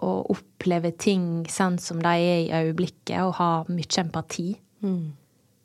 å 0.00 0.10
oppleve 0.32 0.92
ting 0.96 1.44
sånn 1.50 1.76
som 1.82 2.00
de 2.02 2.08
er 2.08 2.40
i 2.46 2.52
øyeblikket, 2.54 3.18
og 3.24 3.36
ha 3.40 3.50
mye 3.68 4.00
empati. 4.02 4.48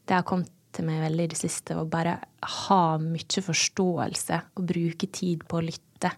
Det 0.05 0.13
har 0.17 0.27
kommet 0.27 0.51
til 0.75 0.85
meg 0.87 1.01
veldig 1.05 1.25
i 1.25 1.31
det 1.31 1.39
siste, 1.39 1.77
å 1.79 1.87
bare 1.87 2.17
ha 2.65 2.83
mye 2.99 3.43
forståelse 3.47 4.41
og 4.57 4.67
bruke 4.67 5.07
tid 5.07 5.45
på 5.47 5.59
å 5.59 5.65
lytte. 5.65 6.11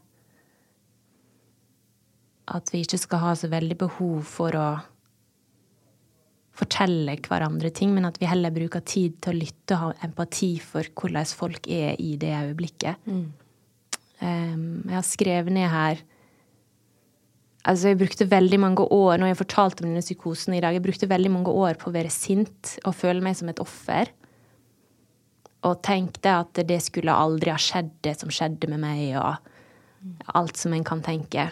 At 2.48 2.72
vi 2.74 2.82
ikke 2.82 3.00
skal 3.02 3.22
ha 3.26 3.34
så 3.38 3.50
veldig 3.52 3.78
behov 3.78 4.24
for 4.26 4.56
å 4.58 4.68
fortelle 6.58 7.14
hverandre 7.22 7.70
ting, 7.70 7.94
men 7.94 8.08
at 8.08 8.18
vi 8.18 8.26
heller 8.30 8.54
bruker 8.56 8.82
tid 8.82 9.20
til 9.22 9.36
å 9.36 9.38
lytte 9.44 9.78
og 9.78 9.82
ha 9.84 10.08
empati 10.08 10.56
for 10.64 10.88
hvordan 10.98 11.28
folk 11.38 11.68
er 11.70 12.00
i 12.02 12.16
det 12.18 12.34
øyeblikket. 12.34 13.04
Um, 14.18 14.82
jeg 14.88 14.96
har 14.96 15.06
skrevet 15.06 15.54
ned 15.54 15.70
her 15.70 16.02
Altså, 17.68 17.92
jeg 17.92 18.00
brukte 18.00 18.30
veldig 18.32 18.60
mange 18.64 18.86
år 18.96 19.20
Når 19.20 19.32
jeg 19.32 19.40
fortalte 19.42 19.84
om 19.84 19.90
denne 19.90 20.04
psykosen 20.06 20.56
i 20.56 20.62
dag, 20.64 20.78
jeg 20.78 20.86
brukte 20.86 21.10
veldig 21.10 21.32
mange 21.34 21.52
år 21.52 21.76
på 21.80 21.90
å 21.90 21.96
være 21.96 22.14
sint 22.14 22.78
og 22.86 22.96
føle 22.96 23.24
meg 23.24 23.36
som 23.40 23.52
et 23.52 23.60
offer. 23.64 24.12
Og 25.68 25.82
tenkte 25.84 26.32
at 26.44 26.62
det 26.70 26.80
skulle 26.86 27.12
aldri 27.12 27.52
ha 27.52 27.60
skjedd, 27.60 27.92
det 28.06 28.16
som 28.22 28.32
skjedde 28.32 28.70
med 28.72 28.80
meg, 28.80 29.18
og 29.20 30.36
alt 30.38 30.60
som 30.60 30.76
en 30.78 30.86
kan 30.88 31.02
tenke. 31.04 31.50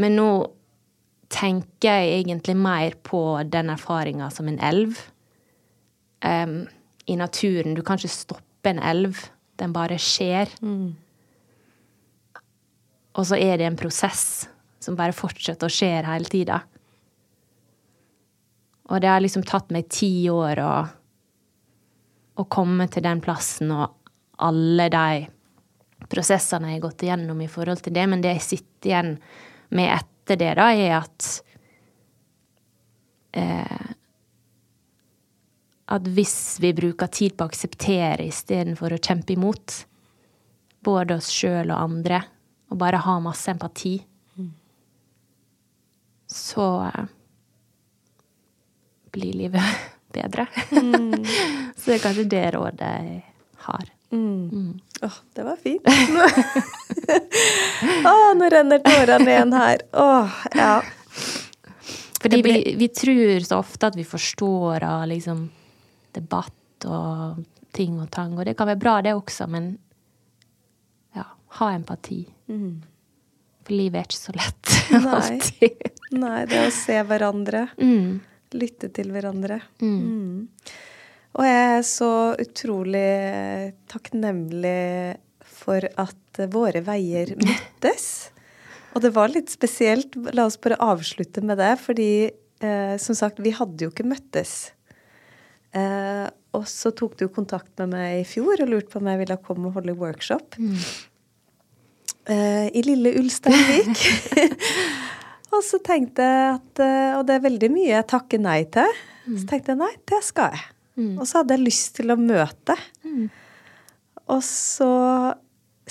Men 0.00 0.16
nå 0.16 0.28
tenker 1.32 1.98
jeg 1.98 2.22
egentlig 2.22 2.54
mer 2.56 2.96
på 3.04 3.20
den 3.50 3.72
erfaringa 3.72 4.30
som 4.32 4.48
en 4.48 4.60
elv. 4.62 4.96
Um, 6.22 6.62
I 7.10 7.18
naturen. 7.18 7.74
Du 7.74 7.82
kan 7.82 7.98
ikke 7.98 8.14
stoppe 8.14 8.72
en 8.72 8.80
elv. 8.80 9.26
Den 9.60 9.74
bare 9.74 9.98
skjer. 10.00 10.48
Og 13.12 13.26
så 13.28 13.36
er 13.36 13.58
det 13.58 13.68
en 13.68 13.80
prosess 13.80 14.46
som 14.82 14.98
bare 14.98 15.14
fortsetter 15.16 15.68
å 15.68 15.72
skje 15.72 15.90
hele 16.06 16.30
tida. 16.30 16.60
Og 18.90 19.00
det 19.00 19.08
har 19.08 19.22
liksom 19.22 19.44
tatt 19.46 19.70
meg 19.72 19.88
ti 19.92 20.28
år 20.30 20.60
å, 20.60 20.72
å 22.36 22.44
komme 22.50 22.88
til 22.92 23.04
den 23.06 23.22
plassen, 23.24 23.70
og 23.72 23.94
alle 24.42 24.88
de 24.92 25.22
prosessene 26.10 26.72
jeg 26.72 26.80
har 26.80 26.86
gått 26.88 27.06
igjennom 27.06 27.40
i 27.44 27.50
forhold 27.50 27.84
til 27.84 27.94
det, 27.94 28.04
men 28.10 28.24
det 28.24 28.34
jeg 28.36 28.46
sitter 28.48 28.90
igjen 28.90 29.14
med 29.72 29.94
etter 29.94 30.40
det, 30.40 30.52
da, 30.58 30.68
er 30.74 30.98
at 30.98 31.32
eh, 33.38 33.88
At 35.92 36.06
hvis 36.08 36.56
vi 36.62 36.70
bruker 36.72 37.10
tid 37.12 37.34
på 37.36 37.44
å 37.44 37.50
akseptere 37.50 38.24
istedenfor 38.24 38.94
å 38.94 39.00
kjempe 39.02 39.34
imot, 39.34 39.74
både 40.80 41.18
oss 41.18 41.28
sjøl 41.28 41.68
og 41.68 41.82
andre, 41.82 42.22
og 42.72 42.78
bare 42.80 43.02
ha 43.04 43.18
masse 43.20 43.50
empati, 43.52 43.98
så 46.32 46.66
eh, 46.88 47.04
blir 49.12 49.32
livet 49.36 49.62
bedre. 50.16 50.46
så 51.76 51.90
det 51.90 51.98
er 51.98 52.02
kanskje 52.06 52.28
det 52.32 52.44
rådet 52.56 52.92
jeg 52.92 53.22
har. 53.68 53.90
Åh, 54.12 55.14
det 55.34 55.44
var 55.46 55.56
fint. 55.56 55.86
Åh, 58.04 58.34
nå 58.36 58.48
renner 58.52 58.78
tårene 58.84 59.30
igjen 59.32 59.54
her. 59.56 59.80
Åh, 59.96 60.34
ja. 60.58 60.74
Fordi 62.22 62.42
blir- 62.44 62.64
vi, 62.64 62.74
vi 62.78 62.88
tror 62.92 63.40
så 63.46 63.58
ofte 63.62 63.88
at 63.88 63.96
vi 63.98 64.04
forstår 64.06 64.84
av 64.86 65.06
liksom 65.10 65.46
debatt 66.14 66.86
og 66.86 67.40
ting 67.72 67.96
og 68.02 68.10
tang, 68.12 68.36
og 68.38 68.44
det 68.46 68.54
kan 68.58 68.68
være 68.68 68.78
bra, 68.82 68.98
det 69.02 69.14
også, 69.16 69.46
men 69.48 69.72
ja, 71.16 71.24
ha 71.58 71.70
empati. 71.74 72.20
For 73.62 73.76
livet 73.76 74.00
er 74.00 74.08
ikke 74.08 74.20
så 74.20 74.34
lett. 74.36 74.72
Alltid. 75.16 75.90
Nei, 76.18 76.40
det 76.50 76.64
å 76.66 76.72
se 76.74 76.98
hverandre. 77.08 77.66
Mm. 77.78 78.20
Lytte 78.58 78.90
til 78.92 79.12
hverandre. 79.14 79.60
Mm. 79.80 80.48
Og 81.32 81.46
jeg 81.48 81.62
er 81.78 81.86
så 81.88 82.10
utrolig 82.42 83.12
takknemlig 83.88 85.16
for 85.62 85.86
at 85.86 86.42
våre 86.52 86.82
veier 86.84 87.34
møttes. 87.40 88.10
Og 88.92 89.04
det 89.04 89.14
var 89.16 89.32
litt 89.32 89.52
spesielt. 89.52 90.18
La 90.36 90.46
oss 90.50 90.60
bare 90.60 90.80
avslutte 90.82 91.40
med 91.44 91.60
det, 91.62 91.72
fordi 91.80 92.12
eh, 92.28 92.94
som 93.00 93.16
sagt, 93.16 93.40
vi 93.40 93.54
hadde 93.56 93.86
jo 93.86 93.92
ikke 93.92 94.08
møttes. 94.10 94.72
Eh, 95.72 96.26
og 96.52 96.66
så 96.68 96.92
tok 96.92 97.16
du 97.16 97.30
kontakt 97.32 97.72
med 97.80 97.94
meg 97.94 98.18
i 98.20 98.28
fjor 98.28 98.60
og 98.60 98.68
lurte 98.68 98.92
på 98.92 99.00
om 99.00 99.08
jeg 99.08 99.22
ville 99.22 99.40
komme 99.46 99.70
og 99.70 99.78
holde 99.78 99.96
workshop. 99.96 100.58
Eh, 102.30 102.68
I 102.76 102.82
lille 102.86 103.14
Ulsteinvik. 103.18 104.02
og 105.54 105.62
så 105.66 105.80
tenkte 105.82 106.22
jeg 106.22 106.50
at 106.54 106.82
eh, 106.84 107.16
Og 107.18 107.24
det 107.26 107.34
er 107.36 107.46
veldig 107.48 107.70
mye 107.74 107.90
jeg 107.90 108.08
takker 108.12 108.42
nei 108.42 108.60
til. 108.72 109.00
Så 109.26 109.46
tenkte 109.50 109.74
jeg 109.74 109.80
nei, 109.82 109.92
det 110.10 110.22
skal 110.26 110.54
jeg. 110.56 110.68
Og 111.16 111.24
så 111.26 111.40
hadde 111.40 111.56
jeg 111.56 111.64
lyst 111.64 111.94
til 111.96 112.12
å 112.12 112.18
møte. 112.20 112.76
Og 114.30 114.42
så 114.46 114.90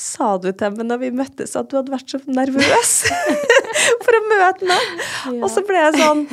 sa 0.02 0.28
du 0.40 0.50
til 0.56 0.76
meg 0.78 0.88
når 0.88 1.00
vi 1.02 1.10
møttes 1.20 1.56
at 1.60 1.68
du 1.70 1.78
hadde 1.78 1.92
vært 1.94 2.12
så 2.14 2.20
nervøs 2.32 2.92
for 4.06 4.18
å 4.18 4.22
møte 4.30 4.70
meg. 4.70 4.92
Og 5.42 5.48
så 5.52 5.64
ble 5.68 5.80
jeg 5.82 5.98
sånn 6.00 6.28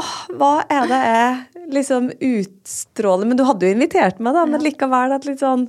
Åh, 0.00 0.12
hva 0.40 0.52
er 0.72 0.86
det 0.88 0.98
jeg 1.04 1.64
liksom 1.74 2.06
utstråler 2.24 3.28
Men 3.28 3.36
du 3.36 3.42
hadde 3.44 3.68
jo 3.68 3.74
invitert 3.76 4.16
meg, 4.24 4.32
da, 4.34 4.46
men 4.48 4.62
likevel 4.64 5.12
at 5.12 5.26
litt 5.28 5.42
sånn 5.44 5.66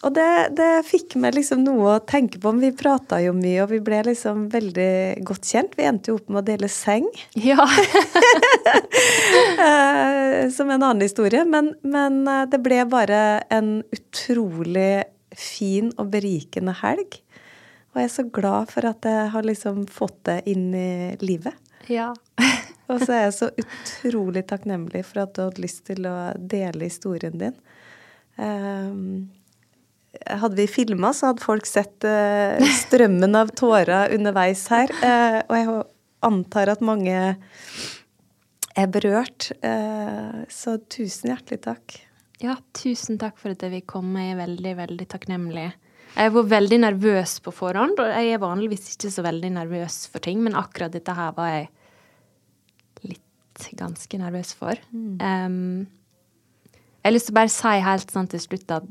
og 0.00 0.14
det, 0.16 0.26
det 0.56 0.68
fikk 0.88 1.14
meg 1.20 1.34
liksom 1.36 1.60
noe 1.66 1.96
å 1.96 2.02
tenke 2.08 2.38
på. 2.40 2.52
Vi 2.56 2.70
prata 2.76 3.18
jo 3.20 3.34
mye, 3.36 3.58
og 3.64 3.72
vi 3.74 3.80
ble 3.84 3.98
liksom 4.06 4.46
veldig 4.52 5.20
godt 5.28 5.44
kjent. 5.50 5.74
Vi 5.76 5.84
endte 5.84 6.12
jo 6.12 6.16
opp 6.16 6.30
med 6.32 6.40
å 6.40 6.46
dele 6.46 6.70
seng, 6.72 7.08
Ja. 7.36 7.66
eh, 9.66 10.48
som 10.50 10.70
en 10.70 10.82
annen 10.82 11.00
historie. 11.04 11.44
Men, 11.44 11.74
men 11.82 12.22
eh, 12.28 12.46
det 12.50 12.62
ble 12.64 12.84
bare 12.88 13.20
en 13.52 13.82
utrolig 13.92 15.04
fin 15.36 15.92
og 16.00 16.10
berikende 16.14 16.74
helg. 16.80 17.20
Og 17.92 18.00
jeg 18.00 18.08
er 18.08 18.14
så 18.14 18.24
glad 18.30 18.70
for 18.70 18.86
at 18.86 19.06
jeg 19.06 19.30
har 19.34 19.46
liksom 19.46 19.84
fått 19.90 20.20
det 20.28 20.40
inn 20.52 20.70
i 20.74 21.16
livet. 21.24 21.54
ja. 21.90 22.12
Og 22.90 22.98
så 23.04 23.12
er 23.14 23.20
jeg 23.28 23.34
så 23.36 23.46
utrolig 23.62 24.40
takknemlig 24.50 25.04
for 25.06 25.20
at 25.22 25.36
du 25.36 25.44
hadde 25.44 25.62
lyst 25.62 25.84
til 25.86 26.08
å 26.10 26.32
dele 26.34 26.88
historien 26.88 27.36
din. 27.38 27.52
Um, 28.34 29.28
hadde 30.10 30.58
vi 30.58 30.66
filma, 30.70 31.12
så 31.14 31.30
hadde 31.30 31.44
folk 31.44 31.68
sett 31.68 32.04
eh, 32.06 32.60
strømmen 32.82 33.36
av 33.38 33.52
tårer 33.56 34.14
underveis 34.16 34.66
her. 34.72 34.92
Eh, 35.06 35.40
og 35.46 35.56
jeg 35.56 35.80
antar 36.26 36.72
at 36.74 36.84
mange 36.84 37.18
er 38.78 38.88
berørt. 38.90 39.50
Eh, 39.66 40.40
så 40.52 40.78
tusen 40.90 41.32
hjertelig 41.32 41.62
takk. 41.66 42.00
Ja, 42.40 42.56
tusen 42.76 43.20
takk 43.20 43.38
for 43.40 43.52
at 43.54 43.62
vi 43.70 43.82
kom. 43.84 44.10
Jeg 44.18 44.34
er 44.34 44.40
veldig, 44.40 44.74
veldig 44.80 45.06
takknemlig. 45.12 45.68
Jeg 46.10 46.32
var 46.34 46.48
veldig 46.50 46.80
nervøs 46.82 47.36
på 47.44 47.52
forhånd, 47.54 48.00
og 48.02 48.08
jeg 48.10 48.34
er 48.34 48.42
vanligvis 48.42 48.96
ikke 48.96 49.12
så 49.14 49.22
veldig 49.22 49.52
nervøs 49.60 50.02
for 50.10 50.22
ting, 50.24 50.40
men 50.42 50.58
akkurat 50.58 50.90
dette 50.90 51.14
her 51.14 51.30
var 51.36 51.52
jeg 51.52 51.68
litt 53.12 53.68
ganske 53.78 54.18
nervøs 54.18 54.50
for. 54.58 54.80
Um, 54.90 55.86
jeg 56.98 57.06
har 57.06 57.14
lyst 57.14 57.30
til 57.30 57.36
å 57.36 57.38
bare 57.38 57.52
si 57.54 57.76
helt 57.86 58.10
sånn 58.10 58.30
til 58.32 58.42
slutt 58.42 58.74
at 58.74 58.90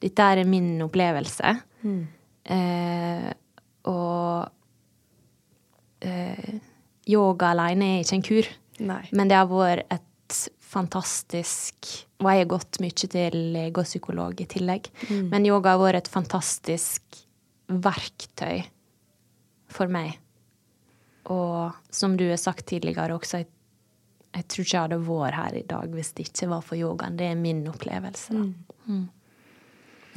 dette 0.00 0.26
er 0.32 0.44
min 0.48 0.78
opplevelse. 0.84 1.52
Eh, 2.50 3.26
og 3.90 4.48
eh, 6.00 6.54
yoga 7.10 7.52
alene 7.54 7.90
er 7.96 8.04
ikke 8.04 8.16
en 8.18 8.26
kur. 8.30 8.48
Nei. 8.80 9.02
Men 9.12 9.28
det 9.30 9.36
har 9.36 9.50
vært 9.50 9.92
et 9.92 10.06
fantastisk 10.70 11.88
Og 12.22 12.28
jeg 12.30 12.38
har 12.44 12.48
gått 12.52 12.78
mye 12.80 13.08
til 13.10 13.36
lege 13.56 13.82
og 13.82 13.88
psykolog 13.88 14.40
i 14.40 14.46
tillegg. 14.46 14.86
Men 15.32 15.46
yoga 15.48 15.72
har 15.74 15.80
vært 15.82 16.04
et 16.04 16.10
fantastisk 16.12 17.02
verktøy 17.70 18.60
for 19.70 19.90
meg. 19.90 20.18
Og 21.30 21.72
som 21.94 22.16
du 22.18 22.26
har 22.28 22.38
sagt 22.40 22.66
tidligere 22.70 23.16
også, 23.16 23.40
jeg, 23.42 23.48
jeg 24.36 24.46
tror 24.52 24.64
ikke 24.64 24.76
jeg 24.76 24.84
hadde 24.84 25.00
vært 25.08 25.38
her 25.40 25.58
i 25.58 25.64
dag 25.72 25.96
hvis 25.96 26.12
det 26.16 26.28
ikke 26.28 26.50
var 26.52 26.62
for 26.66 26.78
yogaen. 26.78 27.16
Det 27.18 27.26
er 27.32 27.40
min 27.40 27.64
opplevelse. 27.70 28.36
Da. 28.36 28.44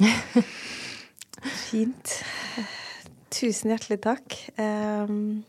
Fint. 1.68 2.18
Tusen 3.34 3.72
hjertelig 3.74 4.00
takk. 4.04 4.36
Um, 4.58 5.44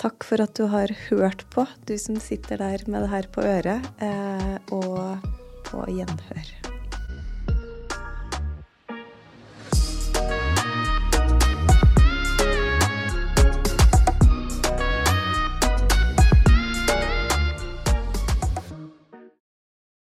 takk 0.00 0.26
for 0.28 0.44
at 0.44 0.54
du 0.58 0.68
har 0.72 0.92
hørt 1.08 1.46
på, 1.54 1.66
du 1.88 1.96
som 2.00 2.20
sitter 2.22 2.62
der 2.62 2.86
med 2.86 3.06
det 3.06 3.14
her 3.14 3.32
på 3.34 3.46
øret. 3.48 3.90
Uh, 4.02 4.56
og 4.78 5.34
på 5.64 5.88
gjenhør. 5.90 6.73